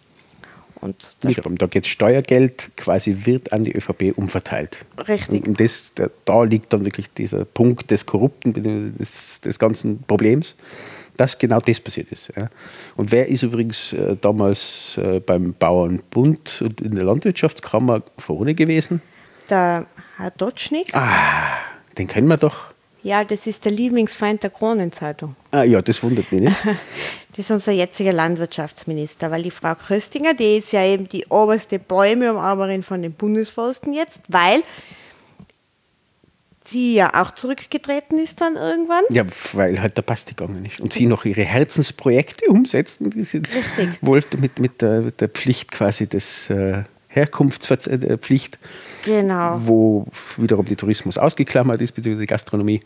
Und 0.80 1.16
Wiederum, 1.20 1.58
da 1.58 1.66
geht 1.66 1.86
Steuergeld 1.86 2.70
quasi 2.76 3.26
wird 3.26 3.52
an 3.52 3.64
die 3.64 3.76
ÖVP 3.76 4.16
umverteilt. 4.16 4.86
Richtig. 5.08 5.46
Und 5.46 5.60
das, 5.60 5.92
da 6.24 6.42
liegt 6.42 6.72
dann 6.72 6.84
wirklich 6.84 7.10
dieser 7.12 7.44
Punkt 7.44 7.90
des 7.90 8.06
Korrupten, 8.06 8.54
des, 8.96 9.40
des 9.42 9.58
ganzen 9.58 10.02
Problems, 10.02 10.56
dass 11.18 11.36
genau 11.36 11.60
das 11.60 11.80
passiert 11.80 12.10
ist. 12.10 12.32
Ja. 12.34 12.48
Und 12.96 13.12
wer 13.12 13.28
ist 13.28 13.42
übrigens 13.42 13.92
äh, 13.92 14.16
damals 14.18 14.96
äh, 14.96 15.20
beim 15.20 15.54
Bauernbund 15.58 16.62
und 16.62 16.80
in 16.80 16.94
der 16.94 17.04
Landwirtschaftskammer 17.04 18.02
vorne 18.16 18.54
gewesen? 18.54 19.02
Der 19.50 19.86
Herr 20.16 20.30
Dotschnik. 20.30 20.94
Ah, 20.94 21.58
den 21.98 22.08
kennen 22.08 22.28
wir 22.28 22.38
doch. 22.38 22.72
Ja, 23.02 23.24
das 23.24 23.46
ist 23.46 23.64
der 23.64 23.72
Lieblingsfeind 23.72 24.42
der 24.42 24.50
Kronenzeitung. 24.50 25.34
Ah 25.50 25.62
ja, 25.62 25.80
das 25.80 26.02
wundert 26.02 26.30
mich 26.32 26.42
nicht. 26.42 26.56
Das 27.36 27.46
ist 27.46 27.50
unser 27.50 27.72
jetziger 27.72 28.12
Landwirtschaftsminister, 28.12 29.30
weil 29.30 29.42
die 29.42 29.50
Frau 29.50 29.74
Köstinger, 29.74 30.34
die 30.34 30.58
ist 30.58 30.72
ja 30.72 30.84
eben 30.84 31.08
die 31.08 31.26
oberste 31.26 31.78
Bäumeumarberin 31.78 32.82
von 32.82 33.02
den 33.02 33.12
Bundesforsten 33.12 33.92
jetzt, 33.92 34.22
weil 34.28 34.62
sie 36.64 36.94
ja 36.94 37.22
auch 37.22 37.32
zurückgetreten 37.32 38.18
ist 38.18 38.40
dann 38.40 38.56
irgendwann. 38.56 39.04
Ja, 39.10 39.24
weil 39.52 39.80
halt 39.80 39.96
der 39.96 40.02
Pass 40.02 40.26
gegangen 40.26 40.64
ist. 40.64 40.80
Und 40.80 40.92
sie 40.92 41.06
noch 41.06 41.24
ihre 41.24 41.42
Herzensprojekte 41.42 42.48
umsetzen, 42.48 43.10
die 43.10 43.22
sie 43.22 43.38
Richtig. 43.38 43.98
wollte 44.00 44.38
mit, 44.38 44.58
mit, 44.58 44.82
der, 44.82 45.00
mit 45.00 45.20
der 45.20 45.28
Pflicht 45.28 45.70
quasi 45.70 46.06
des 46.06 46.50
äh, 46.50 46.84
Herkunftspflicht. 47.08 48.58
Genau. 49.04 49.60
Wo 49.64 50.06
wiederum 50.36 50.64
die 50.64 50.76
Tourismus 50.76 51.18
ausgeklammert 51.18 51.80
ist, 51.80 51.92
beziehungsweise 51.92 52.22
die 52.22 52.28
Gastronomie. 52.28 52.80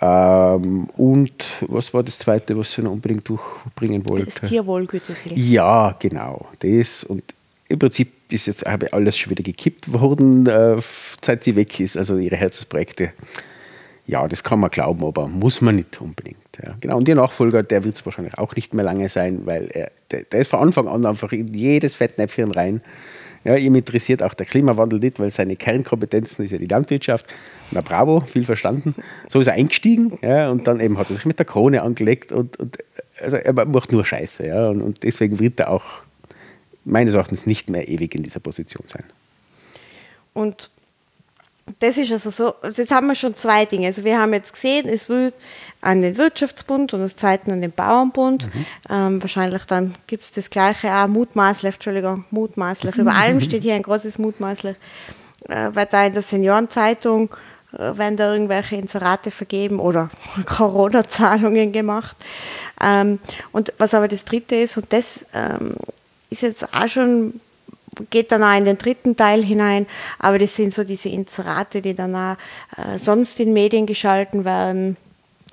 Ähm, 0.00 0.88
und 0.96 1.32
was 1.68 1.94
war 1.94 2.02
das 2.02 2.18
Zweite, 2.18 2.56
was 2.56 2.72
sie 2.72 2.82
noch 2.82 2.92
unbedingt 2.92 3.28
durchbringen 3.28 4.06
wollte? 4.08 4.26
Das 4.40 4.48
Tierwohlgütesiegel. 4.48 5.38
Ja, 5.38 5.96
genau. 5.98 6.46
Das 6.60 7.04
und 7.04 7.22
im 7.68 7.78
Prinzip 7.78 8.12
ist 8.30 8.46
jetzt 8.46 8.66
habe 8.66 8.92
alles 8.92 9.16
schon 9.16 9.30
wieder 9.30 9.42
gekippt 9.42 9.92
worden, 9.92 10.46
äh, 10.46 10.76
seit 11.22 11.44
sie 11.44 11.56
weg 11.56 11.80
ist. 11.80 11.96
Also 11.96 12.18
ihre 12.18 12.36
Herzensprojekte. 12.36 13.12
Ja, 14.06 14.28
das 14.28 14.44
kann 14.44 14.60
man 14.60 14.70
glauben, 14.70 15.04
aber 15.04 15.26
muss 15.26 15.60
man 15.60 15.76
nicht 15.76 16.00
unbedingt. 16.00 16.36
Ja. 16.62 16.76
Genau. 16.80 16.98
Und 16.98 17.08
ihr 17.08 17.16
Nachfolger, 17.16 17.64
der 17.64 17.82
wird 17.82 17.96
es 17.96 18.04
wahrscheinlich 18.06 18.38
auch 18.38 18.54
nicht 18.54 18.72
mehr 18.72 18.84
lange 18.84 19.08
sein, 19.08 19.46
weil 19.46 19.68
er, 19.72 19.90
der, 20.12 20.22
der 20.24 20.40
ist 20.40 20.50
von 20.50 20.60
Anfang 20.60 20.86
an 20.86 21.04
einfach 21.06 21.32
in 21.32 21.48
jedes 21.48 21.96
Fettnäpfchen 21.96 22.52
rein. 22.52 22.82
Ja, 23.46 23.54
ihm 23.54 23.76
interessiert 23.76 24.24
auch 24.24 24.34
der 24.34 24.44
Klimawandel 24.44 24.98
nicht, 24.98 25.20
weil 25.20 25.30
seine 25.30 25.54
Kernkompetenzen 25.54 26.44
ist 26.44 26.50
ja 26.50 26.58
die 26.58 26.66
Landwirtschaft. 26.66 27.26
Na 27.70 27.80
bravo, 27.80 28.18
viel 28.20 28.44
verstanden. 28.44 28.96
So 29.28 29.38
ist 29.38 29.46
er 29.46 29.52
eingestiegen 29.52 30.18
ja, 30.20 30.50
und 30.50 30.66
dann 30.66 30.80
eben 30.80 30.98
hat 30.98 31.10
er 31.10 31.14
sich 31.14 31.24
mit 31.24 31.38
der 31.38 31.46
Krone 31.46 31.82
angelegt 31.82 32.32
und, 32.32 32.56
und 32.56 32.78
also 33.20 33.36
er 33.36 33.52
macht 33.52 33.92
nur 33.92 34.04
Scheiße. 34.04 34.48
Ja, 34.48 34.68
und, 34.68 34.82
und 34.82 35.04
deswegen 35.04 35.38
wird 35.38 35.60
er 35.60 35.70
auch 35.70 35.84
meines 36.84 37.14
Erachtens 37.14 37.46
nicht 37.46 37.70
mehr 37.70 37.86
ewig 37.86 38.16
in 38.16 38.24
dieser 38.24 38.40
Position 38.40 38.82
sein. 38.86 39.04
Und 40.34 40.70
das 41.78 41.96
ist 41.96 42.12
also 42.12 42.30
so, 42.30 42.54
jetzt 42.62 42.92
haben 42.92 43.08
wir 43.08 43.14
schon 43.14 43.34
zwei 43.34 43.64
Dinge. 43.64 43.88
Also 43.88 44.04
wir 44.04 44.18
haben 44.18 44.32
jetzt 44.32 44.52
gesehen, 44.52 44.88
es 44.88 45.08
wird 45.08 45.34
an 45.80 46.00
den 46.02 46.16
Wirtschaftsbund 46.16 46.94
und 46.94 47.00
das 47.00 47.16
zweite 47.16 47.52
an 47.52 47.60
den 47.60 47.72
Bauernbund. 47.72 48.46
Mhm. 48.54 48.66
Ähm, 48.88 49.22
wahrscheinlich 49.22 49.64
dann 49.64 49.94
gibt 50.06 50.24
es 50.24 50.32
das 50.32 50.48
gleiche 50.48 50.94
auch 50.94 51.08
mutmaßlich, 51.08 51.74
Entschuldigung, 51.74 52.24
mutmaßlich. 52.30 52.96
Über 52.96 53.14
allem 53.14 53.40
steht 53.40 53.62
hier 53.62 53.74
ein 53.74 53.82
großes 53.82 54.18
mutmaßlich, 54.18 54.76
äh, 55.48 55.70
weil 55.72 55.86
da 55.86 56.06
in 56.06 56.12
der 56.12 56.22
Seniorenzeitung 56.22 57.30
äh, 57.72 57.96
werden 57.96 58.16
da 58.16 58.32
irgendwelche 58.32 58.76
Inserate 58.76 59.30
vergeben 59.30 59.80
oder 59.80 60.10
Corona-Zahlungen 60.46 61.72
gemacht. 61.72 62.16
Ähm, 62.80 63.18
und 63.52 63.72
was 63.78 63.92
aber 63.92 64.08
das 64.08 64.24
dritte 64.24 64.54
ist, 64.54 64.76
und 64.76 64.92
das 64.92 65.24
ähm, 65.34 65.74
ist 66.30 66.42
jetzt 66.42 66.72
auch 66.72 66.88
schon 66.88 67.40
geht 68.10 68.32
dann 68.32 68.42
auch 68.42 68.56
in 68.56 68.64
den 68.64 68.78
dritten 68.78 69.16
Teil 69.16 69.42
hinein, 69.42 69.86
aber 70.18 70.38
das 70.38 70.56
sind 70.56 70.72
so 70.72 70.84
diese 70.84 71.08
Inserate, 71.08 71.80
die 71.82 71.94
dann 71.94 72.14
auch 72.14 72.36
äh, 72.76 72.98
sonst 72.98 73.40
in 73.40 73.52
Medien 73.52 73.86
geschalten 73.86 74.44
werden. 74.44 74.96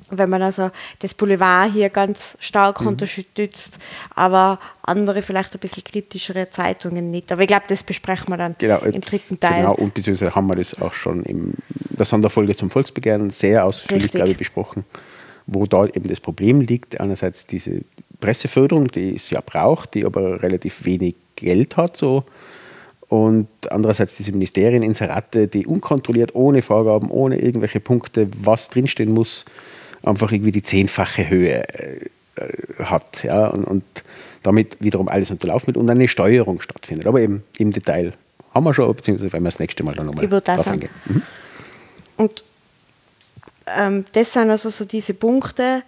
Wenn 0.10 0.30
man 0.30 0.42
also 0.42 0.70
das 1.00 1.14
Boulevard 1.14 1.72
hier 1.72 1.90
ganz 1.90 2.38
stark 2.40 2.82
mhm. 2.82 2.88
unterstützt, 2.88 3.80
aber 4.16 4.60
andere 4.84 5.22
vielleicht 5.22 5.54
ein 5.54 5.60
bisschen 5.60 5.84
kritischere 5.84 6.50
Zeitungen 6.50 7.10
nicht. 7.10 7.32
Aber 7.32 7.42
ich 7.42 7.48
glaube, 7.48 7.66
das 7.68 7.84
besprechen 7.84 8.30
wir 8.30 8.38
dann 8.38 8.56
genau, 8.58 8.80
im 8.80 9.02
dritten 9.02 9.40
Teil. 9.40 9.62
Genau, 9.62 9.76
und 9.76 9.94
beziehungsweise 9.94 10.36
haben 10.36 10.48
wir 10.48 10.56
das 10.56 10.80
auch 10.82 10.94
schon 10.94 11.24
in 11.24 11.54
der 11.98 12.06
Sonderfolge 12.06 12.56
zum 12.56 12.70
Volksbegehren 12.70 13.30
sehr 13.30 13.66
ausführlich, 13.66 14.12
glaube 14.12 14.32
ich, 14.32 14.38
besprochen, 14.38 14.84
wo 15.48 15.66
da 15.66 15.86
eben 15.86 16.08
das 16.08 16.20
Problem 16.20 16.62
liegt. 16.62 17.00
Einerseits 17.00 17.48
diese 17.48 17.82
Presseförderung, 18.20 18.90
die 18.90 19.16
es 19.16 19.30
ja 19.30 19.42
braucht, 19.46 19.94
die 19.94 20.06
aber 20.06 20.42
relativ 20.42 20.86
wenig 20.86 21.16
Geld 21.36 21.78
hat, 21.78 21.98
so. 21.98 22.24
Und 23.10 23.48
andererseits 23.70 24.18
diese 24.18 24.32
Ministerien, 24.32 24.82
Inserate, 24.82 25.48
die 25.48 25.68
unkontrolliert, 25.68 26.34
ohne 26.34 26.64
Vorgaben, 26.64 27.12
ohne 27.12 27.40
irgendwelche 27.40 27.80
Punkte, 27.80 28.28
was 28.42 28.70
drinstehen 28.70 29.12
muss, 29.12 29.46
einfach 30.04 30.32
irgendwie 30.32 30.52
die 30.52 30.64
zehnfache 30.64 31.30
Höhe 31.30 31.64
äh, 31.70 32.10
hat. 32.80 33.24
Ja? 33.24 33.48
Und, 33.48 33.66
und, 33.66 33.84
damit 34.42 34.78
wiederum 34.82 35.08
alles 35.08 35.32
unterlaufen 35.32 35.68
wird 35.68 35.78
und 35.78 35.90
eine 35.90 36.08
Steuerung 36.08 36.60
stattfindet. 36.62 37.08
Aber 37.08 37.22
eben 37.22 37.44
im 37.58 37.72
Detail 37.72 38.14
haben 38.54 38.66
wir 38.66 38.74
schon, 38.74 38.94
beziehungsweise 38.94 39.32
werden 39.32 39.44
wir 39.44 39.52
das 39.52 39.60
nächste 39.60 39.84
Mal 39.84 39.96
dann 39.96 40.08
nochmal 40.08 40.28
drauf 40.28 40.68
eingehen. 40.68 40.92
Mhm. 41.06 41.22
Und 42.18 42.44
ähm, 43.78 44.06
das 44.12 44.34
sind 44.34 44.50
also 44.50 44.70
so 44.70 44.86
diese 44.86 45.14
Punkte, 45.14 45.84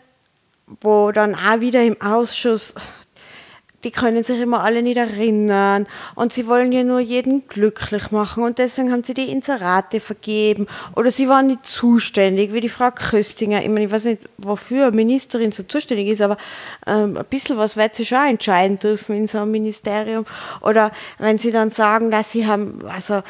wo 0.81 1.11
dann 1.11 1.35
auch 1.35 1.59
wieder 1.59 1.83
im 1.83 1.99
Ausschuss 2.01 2.73
die 3.85 3.91
können 3.91 4.23
sich 4.23 4.41
immer 4.41 4.63
alle 4.63 4.81
nicht 4.81 4.97
erinnern 4.97 5.87
und 6.15 6.33
sie 6.33 6.47
wollen 6.47 6.71
ja 6.71 6.83
nur 6.83 6.99
jeden 6.99 7.47
glücklich 7.47 8.11
machen 8.11 8.43
und 8.43 8.57
deswegen 8.57 8.91
haben 8.91 9.03
sie 9.03 9.13
die 9.13 9.31
Inserate 9.31 9.99
vergeben 9.99 10.65
oder 10.95 11.11
sie 11.11 11.29
waren 11.29 11.47
nicht 11.47 11.65
zuständig, 11.65 12.51
wie 12.51 12.61
die 12.61 12.69
Frau 12.69 12.89
Köstinger. 12.91 13.61
Ich, 13.61 13.69
meine, 13.69 13.85
ich 13.85 13.91
weiß 13.91 14.05
nicht, 14.05 14.23
wofür 14.37 14.91
Ministerin 14.91 15.51
so 15.51 15.63
zuständig 15.63 16.07
ist, 16.07 16.21
aber 16.21 16.37
ähm, 16.87 17.15
ein 17.15 17.25
bisschen 17.29 17.57
was 17.57 17.77
wird 17.77 17.93
sie 17.93 18.05
schon 18.05 18.25
entscheiden 18.25 18.79
dürfen 18.79 19.15
in 19.15 19.27
so 19.27 19.37
einem 19.37 19.51
Ministerium. 19.51 20.25
Oder 20.61 20.91
wenn 21.19 21.37
sie 21.37 21.51
dann 21.51 21.69
sagen, 21.69 22.09
dass 22.09 22.31
sie 22.31 22.47
haben, 22.47 22.79
also 22.87 23.21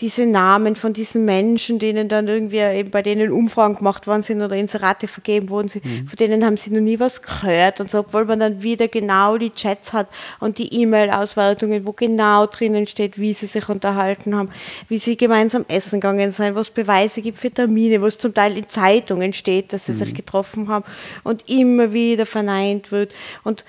diese 0.00 0.26
Namen 0.26 0.76
von 0.76 0.92
diesen 0.92 1.24
Menschen, 1.24 1.78
denen 1.78 2.08
dann 2.08 2.28
irgendwie 2.28 2.58
eben 2.58 2.90
bei 2.90 3.00
denen 3.00 3.32
Umfragen 3.32 3.76
gemacht 3.76 4.06
worden 4.06 4.22
sind 4.22 4.42
oder 4.42 4.54
Inserate 4.54 5.08
vergeben 5.08 5.48
wurden, 5.48 5.70
mhm. 5.82 6.06
von 6.06 6.16
denen 6.16 6.44
haben 6.44 6.58
sie 6.58 6.70
noch 6.70 6.80
nie 6.80 7.00
was 7.00 7.22
gehört 7.22 7.80
und 7.80 7.90
so, 7.90 8.00
obwohl 8.00 8.26
man 8.26 8.40
dann 8.40 8.62
wieder 8.62 8.88
genau 8.88 9.38
die 9.38 9.50
Chats 9.50 9.93
hat 9.94 10.08
und 10.40 10.58
die 10.58 10.82
E-Mail-Auswertungen, 10.82 11.86
wo 11.86 11.92
genau 11.92 12.46
drinnen 12.46 12.86
steht, 12.86 13.18
wie 13.18 13.32
sie 13.32 13.46
sich 13.46 13.68
unterhalten 13.70 14.36
haben, 14.36 14.50
wie 14.88 14.98
sie 14.98 15.16
gemeinsam 15.16 15.64
essen 15.68 16.00
gegangen 16.00 16.32
sind, 16.32 16.54
was 16.54 16.68
Beweise 16.68 17.22
gibt 17.22 17.38
für 17.38 17.50
Termine, 17.50 18.02
was 18.02 18.18
zum 18.18 18.34
Teil 18.34 18.58
in 18.58 18.68
Zeitungen 18.68 19.32
steht, 19.32 19.72
dass 19.72 19.86
sie 19.86 19.92
mhm. 19.92 19.98
sich 19.98 20.14
getroffen 20.14 20.68
haben 20.68 20.84
und 21.22 21.48
immer 21.48 21.92
wieder 21.94 22.26
verneint 22.26 22.92
wird 22.92 23.12
und 23.44 23.64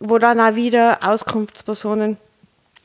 wo 0.00 0.18
dann 0.18 0.40
auch 0.40 0.54
wieder 0.54 0.98
Auskunftspersonen 1.02 2.18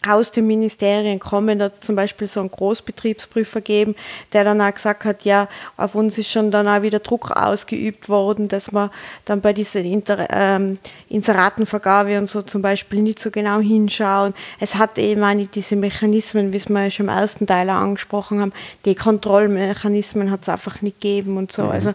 aus 0.07 0.31
den 0.31 0.47
Ministerien 0.47 1.19
kommen. 1.19 1.59
Da 1.59 1.65
hat 1.65 1.83
zum 1.83 1.95
Beispiel 1.95 2.27
so 2.27 2.39
einen 2.39 2.51
Großbetriebsprüfer 2.51 3.61
gegeben, 3.61 3.95
der 4.33 4.43
dann 4.43 4.61
auch 4.61 4.73
gesagt 4.73 5.05
hat, 5.05 5.23
ja, 5.23 5.47
auf 5.77 5.95
uns 5.95 6.17
ist 6.17 6.31
schon 6.31 6.51
dann 6.51 6.67
auch 6.67 6.81
wieder 6.81 6.99
Druck 6.99 7.31
ausgeübt 7.31 8.09
worden, 8.09 8.47
dass 8.47 8.71
man 8.71 8.89
dann 9.25 9.41
bei 9.41 9.53
dieser 9.53 9.79
Inter 9.79 10.27
ähm, 10.29 10.77
Inseratenvergabe 11.09 12.17
und 12.17 12.29
so 12.29 12.41
zum 12.41 12.61
Beispiel 12.61 13.01
nicht 13.01 13.19
so 13.19 13.31
genau 13.31 13.59
hinschauen. 13.59 14.33
Es 14.59 14.75
hat 14.75 14.97
eben 14.97 15.23
auch 15.23 15.33
nicht 15.33 15.55
diese 15.55 15.75
Mechanismen, 15.75 16.51
wie 16.51 16.57
es 16.57 16.69
wir 16.69 16.89
schon 16.89 17.07
im 17.07 17.13
ersten 17.13 17.47
Teil 17.47 17.69
angesprochen 17.69 18.41
haben, 18.41 18.53
die 18.85 18.95
Kontrollmechanismen 18.95 20.31
hat 20.31 20.41
es 20.41 20.49
einfach 20.49 20.81
nicht 20.81 20.99
gegeben 20.99 21.37
und 21.37 21.51
so. 21.51 21.63
Mhm. 21.63 21.71
Also, 21.71 21.93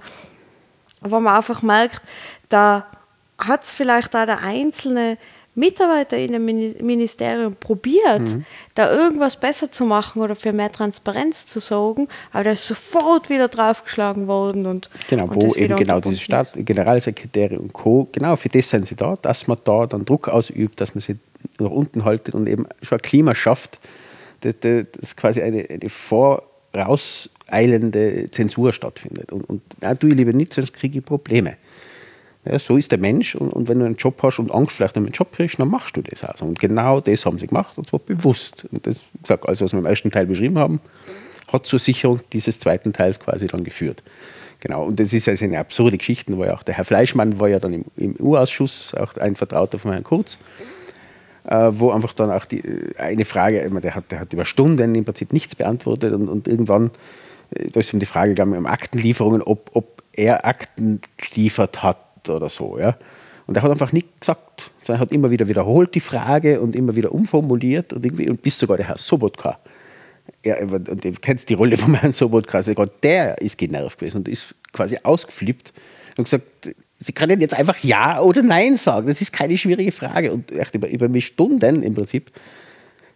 wo 1.00 1.20
man 1.20 1.36
einfach 1.36 1.62
merkt, 1.62 2.02
da 2.48 2.86
hat 3.38 3.62
es 3.62 3.72
vielleicht 3.72 4.16
auch 4.16 4.26
der 4.26 4.40
einzelne 4.40 5.16
Mitarbeiter 5.58 6.16
in 6.16 6.32
dem 6.32 6.44
Ministerium 6.44 7.56
probiert, 7.56 8.20
mhm. 8.20 8.44
da 8.74 8.92
irgendwas 8.92 9.38
besser 9.38 9.70
zu 9.70 9.84
machen 9.84 10.22
oder 10.22 10.36
für 10.36 10.52
mehr 10.52 10.70
Transparenz 10.70 11.46
zu 11.46 11.60
sorgen, 11.60 12.08
aber 12.32 12.44
da 12.44 12.50
ist 12.52 12.66
sofort 12.66 13.28
wieder 13.28 13.48
draufgeschlagen 13.48 14.28
worden. 14.28 14.66
Und, 14.66 14.88
genau, 15.08 15.24
und 15.24 15.34
wo 15.34 15.54
eben 15.54 15.76
genau 15.76 16.00
diese 16.00 16.18
Staat, 16.18 16.52
Generalsekretäre 16.54 17.58
und 17.58 17.72
Co., 17.72 18.08
genau 18.12 18.36
für 18.36 18.48
das 18.48 18.70
sind 18.70 18.86
sie 18.86 18.94
da, 18.94 19.14
dass 19.20 19.48
man 19.48 19.58
da 19.64 19.86
dann 19.86 20.04
Druck 20.04 20.28
ausübt, 20.28 20.80
dass 20.80 20.94
man 20.94 21.02
sie 21.02 21.16
nach 21.58 21.70
unten 21.70 22.04
haltet 22.04 22.34
und 22.34 22.48
eben 22.48 22.66
schon 22.82 22.98
ein 22.98 23.02
Klima 23.02 23.34
schafft, 23.34 23.80
das, 24.40 24.54
das 24.60 25.16
quasi 25.16 25.42
eine, 25.42 25.68
eine 25.68 25.90
vorauseilende 25.90 28.30
Zensur 28.30 28.72
stattfindet. 28.72 29.32
Und, 29.32 29.42
und 29.50 29.62
na, 29.80 29.94
tue 29.94 30.10
ich 30.10 30.16
lieber 30.16 30.32
nicht, 30.32 30.54
sonst 30.54 30.72
kriege 30.72 31.00
ich 31.00 31.04
Probleme. 31.04 31.56
Ja, 32.44 32.58
so 32.58 32.76
ist 32.76 32.92
der 32.92 32.98
Mensch 32.98 33.34
und, 33.34 33.50
und, 33.50 33.68
wenn 33.68 33.78
du 33.80 33.84
einen 33.84 33.96
Job 33.96 34.22
hast 34.22 34.38
und 34.38 34.54
Angst 34.54 34.76
vielleicht 34.76 34.96
um 34.96 35.04
einen 35.04 35.12
Job 35.12 35.32
kriegst, 35.32 35.58
dann 35.58 35.68
machst 35.68 35.96
du 35.96 36.02
das 36.02 36.24
auch. 36.24 36.40
Und 36.40 36.58
genau 36.58 37.00
das 37.00 37.26
haben 37.26 37.38
sie 37.38 37.46
gemacht 37.46 37.76
und 37.76 37.88
zwar 37.88 38.00
bewusst. 38.00 38.66
Und 38.70 38.86
das, 38.86 39.00
gesagt, 39.20 39.48
also 39.48 39.64
was 39.64 39.72
wir 39.72 39.80
im 39.80 39.86
ersten 39.86 40.10
Teil 40.10 40.26
beschrieben 40.26 40.58
haben, 40.58 40.80
hat 41.52 41.66
zur 41.66 41.78
Sicherung 41.78 42.20
dieses 42.32 42.58
zweiten 42.58 42.92
Teils 42.92 43.18
quasi 43.18 43.46
dann 43.46 43.64
geführt. 43.64 44.02
Genau, 44.60 44.84
und 44.84 44.98
das 44.98 45.12
ist 45.12 45.28
also 45.28 45.44
eine 45.44 45.58
absurde 45.58 45.98
Geschichte, 45.98 46.32
ja 46.32 46.54
auch 46.54 46.62
der 46.62 46.74
Herr 46.74 46.84
Fleischmann 46.84 47.38
war 47.38 47.48
ja 47.48 47.58
dann 47.58 47.72
im, 47.72 47.84
im 47.96 48.16
U-Ausschuss, 48.18 48.92
auch 48.94 49.16
ein 49.16 49.36
Vertrauter 49.36 49.78
von 49.78 49.92
Herrn 49.92 50.02
Kurz, 50.02 50.38
äh, 51.44 51.70
wo 51.70 51.92
einfach 51.92 52.12
dann 52.12 52.30
auch 52.32 52.44
die, 52.44 52.62
eine 52.98 53.24
Frage, 53.24 53.68
der 53.80 53.94
hat, 53.94 54.10
der 54.10 54.20
hat 54.20 54.32
über 54.32 54.44
Stunden 54.44 54.94
im 54.96 55.04
Prinzip 55.04 55.32
nichts 55.32 55.54
beantwortet 55.54 56.12
und, 56.12 56.28
und 56.28 56.48
irgendwann, 56.48 56.90
äh, 57.54 57.68
da 57.68 57.78
ist 57.78 57.94
um 57.94 58.00
die 58.00 58.06
Frage 58.06 58.30
gegangen, 58.30 58.56
um 58.56 58.66
Aktenlieferungen, 58.66 59.42
ob, 59.42 59.70
ob 59.74 60.02
er 60.12 60.44
Akten 60.44 61.00
geliefert 61.16 61.84
hat 61.84 61.98
oder 62.28 62.48
so. 62.48 62.78
Ja? 62.78 62.96
Und 63.46 63.56
er 63.56 63.62
hat 63.62 63.70
einfach 63.70 63.92
nichts 63.92 64.20
gesagt, 64.20 64.70
sondern 64.80 65.00
er 65.00 65.00
hat 65.02 65.12
immer 65.12 65.30
wieder 65.30 65.48
wiederholt 65.48 65.94
die 65.94 66.00
Frage 66.00 66.60
und 66.60 66.74
immer 66.74 66.96
wieder 66.96 67.12
umformuliert 67.12 67.92
und, 67.92 68.04
irgendwie, 68.04 68.28
und 68.28 68.42
bis 68.42 68.58
sogar 68.58 68.76
der 68.76 68.88
Herr 68.88 68.98
Sobotka, 68.98 69.58
er, 70.42 70.62
und 70.62 71.04
du 71.04 71.12
kennst 71.12 71.48
die 71.48 71.54
Rolle 71.54 71.76
von 71.76 71.94
Herrn 71.94 72.12
Sobotka, 72.12 72.58
also 72.58 72.74
der 73.02 73.40
ist 73.40 73.58
genervt 73.58 73.98
gewesen 73.98 74.18
und 74.18 74.28
ist 74.28 74.54
quasi 74.72 74.98
ausgeflippt 75.02 75.72
und 76.16 76.24
gesagt, 76.24 76.44
Sie 77.00 77.12
können 77.12 77.40
jetzt 77.40 77.54
einfach 77.54 77.78
Ja 77.84 78.20
oder 78.20 78.42
Nein 78.42 78.76
sagen. 78.76 79.06
Das 79.06 79.20
ist 79.20 79.32
keine 79.32 79.56
schwierige 79.56 79.92
Frage. 79.92 80.32
Und 80.32 80.50
echt 80.50 80.74
über, 80.74 80.88
über 80.88 81.20
Stunden 81.20 81.82
im 81.82 81.94
Prinzip 81.94 82.32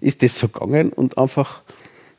ist 0.00 0.22
das 0.22 0.38
so 0.38 0.48
gegangen 0.48 0.92
und 0.92 1.18
einfach 1.18 1.62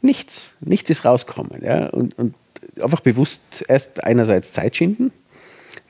nichts, 0.01 0.53
nichts 0.59 0.89
ist 0.89 1.05
rausgekommen. 1.05 1.63
Ja? 1.63 1.87
Und, 1.87 2.17
und 2.19 2.35
einfach 2.81 2.99
bewusst 2.99 3.63
erst 3.67 4.03
einerseits 4.03 4.51
Zeit 4.51 4.75
schinden 4.75 5.11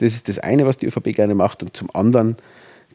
das 0.04 0.14
ist 0.16 0.28
das 0.28 0.39
eine, 0.39 0.66
was 0.66 0.78
die 0.78 0.86
ÖVP 0.86 1.16
gerne 1.16 1.34
macht. 1.34 1.64
Und 1.64 1.76
zum 1.76 1.89
anderen, 1.95 2.36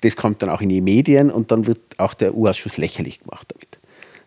das 0.02 0.14
kommt 0.14 0.42
dann 0.42 0.50
auch 0.50 0.60
in 0.60 0.68
die 0.68 0.80
Medien 0.80 1.30
und 1.30 1.50
dann 1.50 1.66
wird 1.66 1.80
auch 1.98 2.14
der 2.14 2.34
U-Ausschuss 2.34 2.76
lächerlich 2.76 3.20
gemacht 3.20 3.48
damit. 3.52 3.78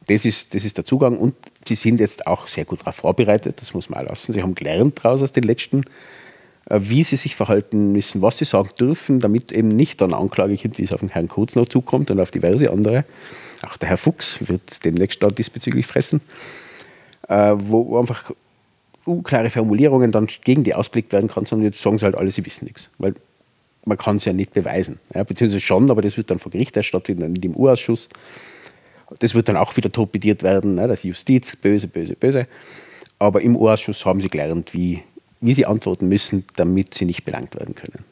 Das 0.08 0.26
ist, 0.26 0.56
das 0.56 0.66
ist 0.66 0.78
der 0.78 0.86
Zugang 0.86 1.18
und 1.18 1.36
sie 1.66 1.76
sind 1.76 2.00
jetzt 2.00 2.26
auch 2.26 2.48
sehr 2.48 2.66
gut 2.66 2.82
darauf 2.82 2.96
vorbereitet, 2.96 3.62
das 3.62 3.74
muss 3.74 3.90
man 3.90 4.04
auch 4.04 4.10
lassen. 4.10 4.34
Sie 4.34 4.42
haben 4.42 4.56
gelernt 4.56 5.00
daraus 5.04 5.22
aus 5.22 5.32
den 5.32 5.44
letzten, 5.44 5.84
äh, 6.66 6.80
wie 6.82 7.04
sie 7.04 7.18
sich 7.18 7.36
verhalten 7.36 7.92
müssen, 7.92 8.24
was 8.24 8.40
sie 8.40 8.46
sagen 8.46 8.70
dürfen, 8.80 9.20
damit 9.20 9.52
eben 9.52 9.68
nicht 9.68 10.02
dann 10.02 10.16
Anklage 10.16 10.56
gibt, 10.58 10.80
wie 10.80 10.84
es 10.84 10.92
auf 10.92 11.02
den 11.02 11.10
Herrn 11.10 11.28
Kurz 11.28 11.56
noch 11.56 11.68
zukommt 11.68 12.10
und 12.10 12.20
auf 12.20 12.32
diverse 12.32 12.72
andere. 12.72 13.06
Auch 13.70 13.78
der 13.78 13.90
Herr 13.90 13.98
Fuchs 13.98 14.40
wird 14.48 14.84
demnächst 14.84 15.22
da 15.22 15.28
diesbezüglich 15.28 15.86
fressen, 15.86 16.22
äh, 17.30 17.54
wo 17.56 18.00
einfach 18.00 18.32
unklare 19.06 19.50
Formulierungen 19.50 20.12
dann 20.12 20.28
gegen 20.44 20.64
die 20.64 20.74
ausgelegt 20.74 21.14
werden 21.14 21.30
kann, 21.30 21.46
sondern 21.46 21.66
jetzt 21.66 21.82
sagen 21.82 21.98
sie 21.98 22.06
halt 22.06 22.16
alle, 22.16 22.32
sie 22.32 22.46
wissen 22.46 22.66
nichts. 22.66 22.90
Weil 22.98 23.16
man 23.86 23.98
kann 23.98 24.18
es 24.18 24.26
ja 24.26 24.34
nicht 24.34 24.54
beweisen. 24.54 25.00
Ja, 25.14 25.24
beziehungsweise 25.24 25.60
schon, 25.60 25.90
aber 25.90 26.02
das 26.02 26.18
wird 26.18 26.30
dann 26.30 26.40
vor 26.40 26.52
Gericht 26.52 26.78
erst 26.78 26.90
stattfinden, 26.90 27.34
nicht 27.34 27.46
im 27.46 27.56
Urausschuss. 27.56 28.10
Das 29.20 29.36
wird 29.36 29.50
dann 29.50 29.58
auch 29.58 29.76
wieder 29.76 29.92
torpediert 29.92 30.44
werden, 30.44 30.76
ne, 30.76 30.88
das 30.88 31.04
Justiz, 31.04 31.56
böse, 31.56 31.88
böse, 31.88 32.16
böse. 32.16 32.48
Aber 33.20 33.42
im 33.42 33.56
Urausschuss 33.56 34.06
haben 34.06 34.22
sie 34.22 34.30
gelernt, 34.30 34.74
wie, 34.74 35.04
wie 35.42 35.54
sie 35.54 35.66
antworten 35.66 36.08
müssen, 36.08 36.46
damit 36.56 36.94
sie 36.94 37.06
nicht 37.06 37.26
belangt 37.26 37.56
werden 37.56 37.76
können. 37.76 38.06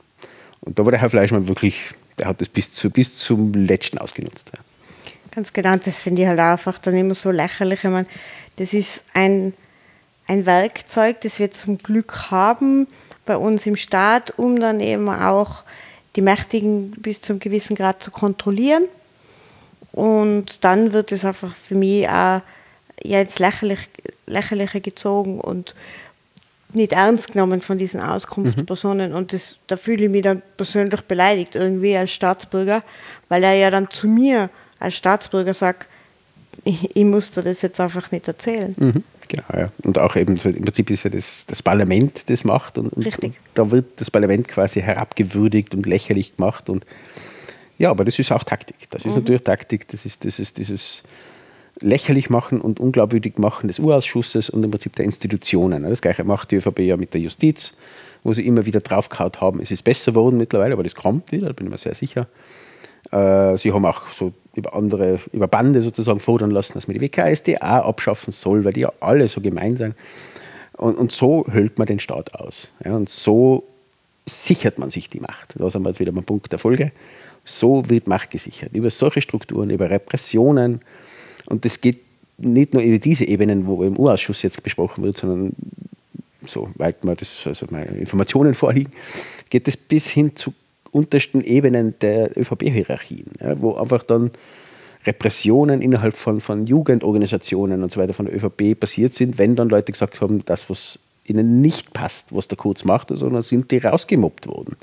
Und 0.62 0.78
da 0.78 0.86
war 0.86 0.92
der 0.92 1.00
Herr 1.00 1.10
Fleischmann 1.10 1.48
wirklich, 1.48 1.92
der 2.18 2.28
hat 2.28 2.42
das 2.42 2.50
bis, 2.50 2.72
zu, 2.72 2.90
bis 2.90 3.18
zum 3.18 3.54
Letzten 3.54 3.98
ausgenutzt. 3.98 4.52
Ja. 4.54 4.62
Ganz 5.32 5.54
genau, 5.54 5.78
das 5.78 6.00
finde 6.00 6.24
ich 6.24 6.28
halt 6.28 6.40
einfach 6.40 6.80
dann 6.80 6.96
immer 6.96 7.14
so 7.14 7.32
lächerlich. 7.32 7.84
Ich 7.84 7.90
meine, 7.90 8.08
das 8.58 8.74
ist 8.74 9.04
ein 9.14 9.54
ein 10.30 10.46
Werkzeug, 10.46 11.22
das 11.22 11.40
wir 11.40 11.50
zum 11.50 11.80
Glück 11.80 12.30
haben 12.30 12.88
bei 13.26 13.36
uns 13.36 13.66
im 13.66 13.76
Staat, 13.76 14.32
um 14.38 14.60
dann 14.60 14.80
eben 14.80 15.10
auch 15.10 15.64
die 16.16 16.22
Mächtigen 16.22 16.92
bis 16.92 17.22
zum 17.22 17.40
gewissen 17.40 17.76
Grad 17.76 18.04
zu 18.04 18.12
kontrollieren. 18.12 18.84
Und 19.92 20.64
dann 20.64 20.94
wird 20.94 21.12
es 21.12 21.26
einfach 21.26 21.56
für 21.56 21.74
mich 21.74 22.08
auch 22.08 22.42
ja, 23.04 23.22
ins 23.22 23.40
Lächerlich, 23.40 23.90
Lächerliche 24.28 24.82
gezogen 24.82 25.42
und 25.42 25.76
nicht 26.74 26.94
ernst 26.94 27.32
genommen 27.32 27.62
von 27.62 27.80
diesen 27.80 28.00
Auskunftspersonen. 28.00 29.12
Mhm. 29.12 29.18
Und 29.18 29.34
das, 29.34 29.56
da 29.66 29.78
fühle 29.78 30.04
ich 30.04 30.12
mich 30.12 30.22
dann 30.22 30.44
persönlich 30.58 31.02
beleidigt 31.02 31.56
irgendwie 31.56 31.98
als 31.98 32.12
Staatsbürger, 32.12 32.84
weil 33.30 33.44
er 33.44 33.54
ja 33.54 33.72
dann 33.72 33.90
zu 33.90 34.08
mir 34.08 34.52
als 34.80 34.96
Staatsbürger 34.96 35.56
sagt, 35.56 35.88
ich, 36.64 36.96
ich 36.96 37.06
muss 37.06 37.32
dir 37.32 37.44
das 37.44 37.62
jetzt 37.62 37.80
einfach 37.80 38.12
nicht 38.12 38.28
erzählen. 38.28 38.76
Mhm. 38.78 39.04
Genau, 39.28 39.44
ja. 39.54 39.72
Und 39.84 40.00
auch 40.00 40.16
eben 40.16 40.38
so, 40.38 40.50
im 40.50 40.64
Prinzip 40.64 40.90
ist 40.90 41.04
ja 41.04 41.12
das, 41.12 41.46
das 41.46 41.62
Parlament 41.62 42.30
das 42.30 42.44
macht 42.44 42.78
und, 42.80 42.92
und, 42.94 43.24
und, 43.24 43.36
da 43.54 43.70
wird 43.70 43.86
das 43.98 44.10
Parlament 44.10 44.48
quasi 44.48 44.82
herabgewürdigt 44.82 45.76
und 45.76 45.86
lächerlich 45.86 46.36
gemacht. 46.36 46.68
Und 46.70 46.86
ja, 47.78 47.92
aber 47.92 48.06
das 48.06 48.18
ist 48.18 48.32
auch 48.32 48.44
Taktik. 48.44 48.90
Das 48.90 49.06
ist 49.06 49.14
mhm. 49.14 49.22
natürlich 49.22 49.44
Taktik, 49.44 49.88
das 49.88 50.06
ist, 50.06 50.26
das 50.26 50.40
ist 50.40 50.58
dieses 50.58 51.04
lächerlich 51.82 52.30
machen 52.30 52.60
und 52.60 52.80
unglaubwürdig 52.80 53.38
machen 53.38 53.68
des 53.68 53.80
Urausschusses 53.80 54.50
und 54.50 54.64
im 54.64 54.72
Prinzip 54.72 54.96
der 54.96 55.06
Institutionen. 55.06 55.84
Das 55.84 56.02
gleiche 56.02 56.24
macht 56.24 56.52
die 56.52 56.58
ÖVP 56.58 56.80
ja 56.80 56.98
mit 56.98 57.14
der 57.14 57.22
Justiz, 57.22 57.76
wo 58.24 58.34
sie 58.34 58.46
immer 58.46 58.66
wieder 58.66 58.82
draufgehauen 58.82 59.32
haben. 59.40 59.62
Es 59.62 59.72
ist 59.72 59.84
besser 59.84 60.12
geworden 60.12 60.38
mittlerweile, 60.38 60.74
aber 60.74 60.84
das 60.84 60.96
kommt 60.96 61.32
wieder, 61.32 61.48
da 61.48 61.54
bin 61.54 61.68
ich 61.68 61.72
mir 61.72 61.78
sehr 61.78 61.94
sicher. 61.94 62.28
Äh, 63.12 63.58
sie 63.58 63.72
haben 63.72 63.86
auch 63.86 64.08
so 64.12 64.34
über 64.56 64.74
andere, 64.74 65.20
über 65.32 65.48
Bande 65.48 65.82
sozusagen 65.82 66.20
fordern 66.20 66.52
lassen, 66.52 66.74
dass 66.74 66.88
man 66.88 66.98
die 66.98 67.02
WKSDA 67.02 67.82
abschaffen 67.82 68.32
soll, 68.32 68.66
weil 68.66 68.74
die 68.74 68.82
ja 68.82 68.94
alle 69.00 69.28
so 69.28 69.42
gemein 69.42 69.78
sind. 69.78 69.96
Und, 70.74 70.98
und 70.98 71.12
so 71.12 71.46
hüllt 71.52 71.78
man 71.78 71.88
den 71.88 72.00
Staat 72.00 72.36
aus. 72.36 72.70
Ja, 72.84 72.96
und 72.96 73.10
so 73.10 73.64
sichert 74.26 74.80
man 74.80 74.90
sich 74.90 75.10
die 75.10 75.20
Macht. 75.20 75.56
Da 75.58 75.70
sind 75.70 75.84
wir 75.84 75.90
jetzt 75.90 76.00
wieder 76.00 76.12
beim 76.12 76.24
Punkt 76.24 76.52
der 76.52 76.60
Folge. 76.60 76.92
So 77.44 77.90
wird 77.90 78.08
Macht 78.08 78.32
gesichert. 78.32 78.74
Über 78.74 78.90
solche 78.90 79.22
Strukturen, 79.22 79.70
über 79.70 79.90
Repressionen. 79.90 80.82
Und 81.48 81.66
das 81.66 81.82
geht 81.82 82.00
nicht 82.38 82.74
nur 82.74 82.84
über 82.84 83.00
diese 83.00 83.26
Ebenen, 83.26 83.68
wo 83.68 83.84
im 83.84 83.98
U-Ausschuss 83.98 84.42
jetzt 84.42 84.62
besprochen 84.64 85.04
wird, 85.04 85.18
sondern 85.18 85.52
so 86.46 86.70
weit 86.76 87.04
man 87.04 87.16
das, 87.18 87.46
also 87.46 87.66
meine 87.70 87.98
Informationen 87.98 88.54
vorliegen, 88.56 88.92
geht 89.50 89.68
es 89.68 89.76
bis 89.76 90.08
hin 90.10 90.36
zu 90.36 90.54
untersten 90.92 91.42
Ebenen 91.42 91.96
der 92.00 92.38
ÖVP-Hierarchien, 92.38 93.32
ja, 93.40 93.62
wo 93.62 93.76
einfach 93.76 94.04
dann 94.04 94.32
Repressionen 95.06 95.82
innerhalb 95.82 96.16
von, 96.16 96.42
von 96.42 96.68
Jugendorganisationen 96.68 97.84
und 97.84 97.92
so 97.92 98.00
weiter 98.00 98.14
von 98.14 98.26
der 98.26 98.36
ÖVP 98.36 98.80
passiert 98.80 99.14
sind, 99.14 99.38
wenn 99.38 99.56
dann 99.56 99.70
Leute 99.70 99.92
gesagt 99.92 100.20
haben, 100.22 100.44
das, 100.46 100.70
was 100.70 101.00
ihnen 101.26 101.62
nicht 101.62 101.94
passt, 101.94 102.36
was 102.36 102.48
der 102.48 102.58
Kurz 102.58 102.84
macht, 102.84 103.10
sondern 103.10 103.44
sind 103.44 103.72
die 103.72 103.78
rausgemobbt 103.78 104.48
worden. 104.48 104.76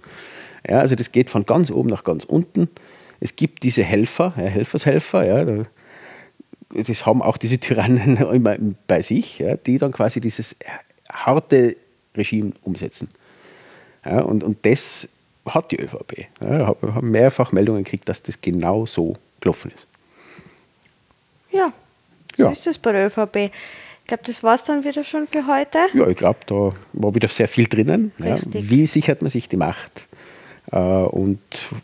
Ja, 0.68 0.80
also 0.80 0.94
das 0.94 1.12
geht 1.12 1.30
von 1.30 1.44
ganz 1.44 1.70
oben 1.70 1.90
nach 1.90 2.04
ganz 2.04 2.24
unten. 2.24 2.68
Es 3.20 3.36
gibt 3.36 3.62
diese 3.62 3.82
Helfer, 3.82 4.32
ja, 4.36 4.44
Helfershelfer, 4.44 5.24
ja, 5.24 5.64
das 6.70 7.06
haben 7.06 7.22
auch 7.22 7.36
diese 7.36 7.58
Tyrannen 7.58 8.16
immer 8.32 8.56
bei 8.86 9.02
sich, 9.02 9.38
ja, 9.38 9.56
die 9.56 9.78
dann 9.78 9.92
quasi 9.92 10.20
dieses 10.20 10.56
harte 11.12 11.76
Regime 12.16 12.52
umsetzen. 12.62 13.08
Ja, 14.04 14.20
und, 14.20 14.44
und 14.44 14.64
das 14.64 15.08
hat 15.46 15.70
die 15.70 15.80
ÖVP. 15.80 16.26
Ja, 16.40 16.74
haben 16.82 17.10
mehrfach 17.10 17.52
Meldungen 17.52 17.84
gekriegt, 17.84 18.08
dass 18.08 18.22
das 18.22 18.40
genau 18.40 18.86
so 18.86 19.16
gelaufen 19.40 19.70
ist. 19.74 19.86
Ja, 21.50 21.72
so 22.36 22.44
ja. 22.44 22.50
ist 22.50 22.66
das 22.66 22.78
bei 22.78 22.92
der 22.92 23.06
ÖVP. 23.06 23.36
Ich 23.36 24.08
glaube, 24.08 24.22
das 24.24 24.42
war 24.42 24.54
es 24.54 24.64
dann 24.64 24.84
wieder 24.84 25.02
schon 25.02 25.26
für 25.26 25.46
heute. 25.46 25.78
Ja, 25.94 26.06
ich 26.06 26.16
glaube, 26.16 26.38
da 26.46 26.72
war 26.92 27.14
wieder 27.14 27.28
sehr 27.28 27.48
viel 27.48 27.66
drinnen. 27.66 28.12
Ja, 28.18 28.38
wie 28.50 28.86
sichert 28.86 29.20
man 29.22 29.30
sich 29.30 29.48
die 29.48 29.56
Macht? 29.56 30.05
Äh, 30.72 30.78
und 30.78 31.40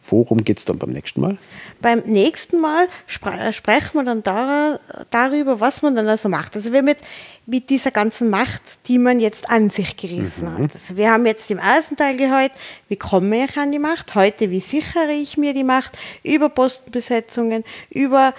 worum 0.09 0.45
geht 0.45 0.59
es 0.59 0.65
dann 0.65 0.79
beim 0.79 0.91
nächsten 0.91 1.21
Mal? 1.21 1.39
Beim 1.81 2.01
nächsten 2.07 2.61
Mal 2.61 2.87
spre 3.07 3.53
sprechen 3.53 3.95
wir 3.95 4.05
dann 4.05 4.23
dar 4.23 4.81
darüber, 5.11 5.61
was 5.61 5.83
man 5.83 5.97
dann 5.97 6.09
also 6.09 6.29
macht. 6.29 6.57
Also 6.57 6.73
wir 6.73 6.83
mit, 6.83 6.99
mit 7.47 7.71
dieser 7.71 7.91
ganzen 7.91 8.31
Macht, 8.31 8.63
die 8.87 8.99
man 8.99 9.21
jetzt 9.21 9.51
an 9.51 9.71
sich 9.71 9.97
gerissen 9.97 10.53
mhm. 10.53 10.65
hat. 10.65 10.75
Also 10.75 10.97
wir 10.97 11.11
haben 11.11 11.27
jetzt 11.27 11.51
im 11.51 11.59
ersten 11.59 11.97
Teil 11.97 12.17
gehört, 12.17 12.53
wie 12.89 12.97
komme 12.97 13.45
ich 13.45 13.57
an 13.57 13.73
die 13.73 13.79
Macht? 13.79 14.15
Heute, 14.15 14.51
wie 14.51 14.61
sichere 14.61 15.13
ich 15.13 15.37
mir 15.37 15.55
die 15.55 15.65
Macht? 15.65 15.99
Über 16.23 16.49
Postenbesetzungen, 16.49 17.65
über 17.91 18.35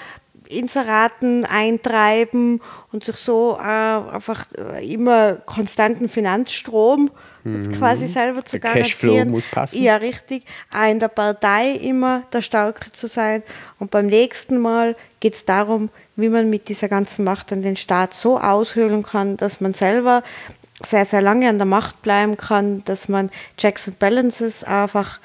Inseraten 0.57 1.45
eintreiben 1.45 2.61
und 2.91 3.03
sich 3.03 3.15
so 3.17 3.57
äh, 3.59 3.63
einfach 3.63 4.45
äh, 4.57 4.85
immer 4.93 5.33
konstanten 5.33 6.09
Finanzstrom 6.09 7.11
quasi 7.77 8.07
selber 8.07 8.45
zu 8.45 8.55
Mhm. 8.55 8.61
Der 8.61 8.71
Cashflow 8.71 9.07
garantieren. 9.07 9.31
muss 9.31 9.47
passen. 9.47 9.83
Ja, 9.83 9.97
richtig. 9.97 10.45
Auch 10.71 10.89
in 10.89 10.99
der 10.99 11.09
Partei 11.09 11.71
immer 11.71 12.23
der 12.31 12.41
Starke 12.41 12.91
zu 12.91 13.07
sein. 13.07 13.43
Und 13.79 13.91
beim 13.91 14.07
nächsten 14.07 14.59
Mal 14.59 14.95
geht 15.19 15.33
es 15.33 15.45
darum, 15.45 15.89
wie 16.15 16.29
man 16.29 16.49
mit 16.49 16.69
dieser 16.69 16.87
ganzen 16.87 17.25
Macht 17.25 17.51
an 17.51 17.61
den 17.61 17.75
Staat 17.75 18.13
so 18.13 18.39
aushöhlen 18.39 19.03
kann, 19.03 19.35
dass 19.37 19.59
man 19.59 19.73
selber 19.73 20.23
sehr, 20.85 21.05
sehr 21.05 21.21
lange 21.21 21.49
an 21.49 21.57
der 21.57 21.65
Macht 21.65 22.01
bleiben 22.01 22.37
kann, 22.37 22.83
dass 22.85 23.09
man 23.09 23.29
Checks 23.57 23.87
and 23.87 23.99
Balances 23.99 24.63
einfach 24.63 25.19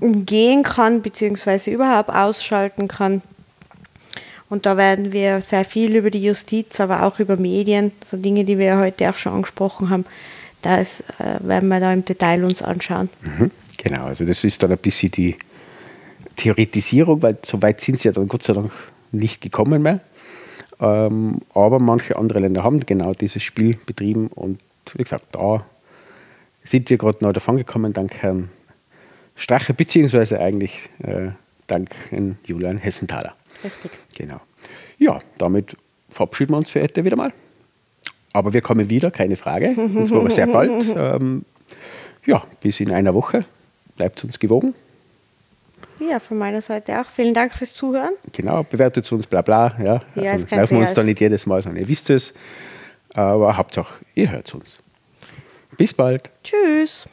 umgehen 0.00 0.62
kann, 0.62 1.02
beziehungsweise 1.02 1.70
überhaupt 1.70 2.10
ausschalten 2.10 2.88
kann. 2.88 3.22
Und 4.54 4.66
da 4.66 4.76
werden 4.76 5.10
wir 5.10 5.40
sehr 5.40 5.64
viel 5.64 5.96
über 5.96 6.12
die 6.12 6.22
Justiz, 6.22 6.78
aber 6.78 7.02
auch 7.02 7.18
über 7.18 7.36
Medien, 7.36 7.90
so 8.08 8.16
Dinge, 8.16 8.44
die 8.44 8.56
wir 8.56 8.78
heute 8.78 9.10
auch 9.10 9.16
schon 9.16 9.32
angesprochen 9.32 9.90
haben, 9.90 10.04
da 10.62 10.80
äh, 10.80 10.84
werden 11.40 11.68
wir 11.70 11.80
da 11.80 11.92
im 11.92 12.04
Detail 12.04 12.44
uns 12.44 12.62
anschauen. 12.62 13.08
Mhm. 13.20 13.50
Genau, 13.78 14.04
also 14.04 14.24
das 14.24 14.44
ist 14.44 14.62
dann 14.62 14.70
ein 14.70 14.78
bisschen 14.78 15.10
die 15.10 15.34
Theoretisierung, 16.36 17.20
weil 17.20 17.36
so 17.44 17.60
weit 17.62 17.80
sind 17.80 17.98
sie 17.98 18.06
ja 18.06 18.12
dann 18.12 18.28
Gott 18.28 18.44
sei 18.44 18.52
Dank 18.52 18.70
nicht 19.10 19.40
gekommen 19.40 19.82
mehr. 19.82 19.98
Ähm, 20.78 21.40
aber 21.52 21.80
manche 21.80 22.14
andere 22.16 22.38
Länder 22.38 22.62
haben 22.62 22.78
genau 22.78 23.12
dieses 23.12 23.42
Spiel 23.42 23.76
betrieben 23.84 24.28
und 24.28 24.60
wie 24.94 25.02
gesagt, 25.02 25.26
da 25.32 25.66
sind 26.62 26.88
wir 26.90 26.96
gerade 26.96 27.18
neu 27.22 27.32
davon 27.32 27.56
gekommen, 27.56 27.92
dank 27.92 28.14
Herrn 28.22 28.50
Strache, 29.34 29.74
beziehungsweise 29.74 30.38
eigentlich 30.38 30.90
äh, 31.02 31.30
dank 31.66 31.90
Julian 32.44 32.78
Hessenthaler. 32.78 33.32
Richtig. 33.64 33.90
Genau. 34.16 34.40
Ja, 34.98 35.20
damit 35.38 35.76
verabschieden 36.10 36.52
wir 36.52 36.58
uns 36.58 36.70
für 36.70 36.82
heute 36.82 37.04
wieder 37.04 37.16
mal. 37.16 37.32
Aber 38.32 38.52
wir 38.52 38.60
kommen 38.60 38.90
wieder, 38.90 39.10
keine 39.10 39.36
Frage. 39.36 39.70
Und 39.76 40.06
zwar 40.06 40.28
sehr 40.30 40.46
bald. 40.48 40.70
Ähm, 40.96 41.44
ja, 42.26 42.42
bis 42.60 42.80
in 42.80 42.92
einer 42.92 43.14
Woche. 43.14 43.44
Bleibt 43.96 44.22
uns 44.24 44.38
gewogen. 44.38 44.74
Ja, 46.00 46.18
von 46.18 46.38
meiner 46.38 46.60
Seite 46.60 47.00
auch. 47.00 47.06
Vielen 47.06 47.32
Dank 47.34 47.52
fürs 47.52 47.72
Zuhören. 47.72 48.14
Genau, 48.32 48.64
bewertet 48.64 49.10
uns, 49.12 49.26
bla 49.26 49.42
bla. 49.42 49.74
Ja, 49.82 50.02
Ja, 50.16 50.32
also 50.32 50.46
laufen 50.56 50.70
wir 50.72 50.78
uns 50.78 50.88
alles. 50.88 50.94
da 50.94 51.02
nicht 51.04 51.20
jedes 51.20 51.46
Mal, 51.46 51.62
sondern 51.62 51.80
ihr 51.82 51.88
wisst 51.88 52.10
es. 52.10 52.34
Aber 53.14 53.56
Hauptsache, 53.56 53.94
ihr 54.16 54.30
hört 54.32 54.52
uns. 54.54 54.82
Bis 55.76 55.94
bald. 55.94 56.30
Tschüss. 56.42 57.06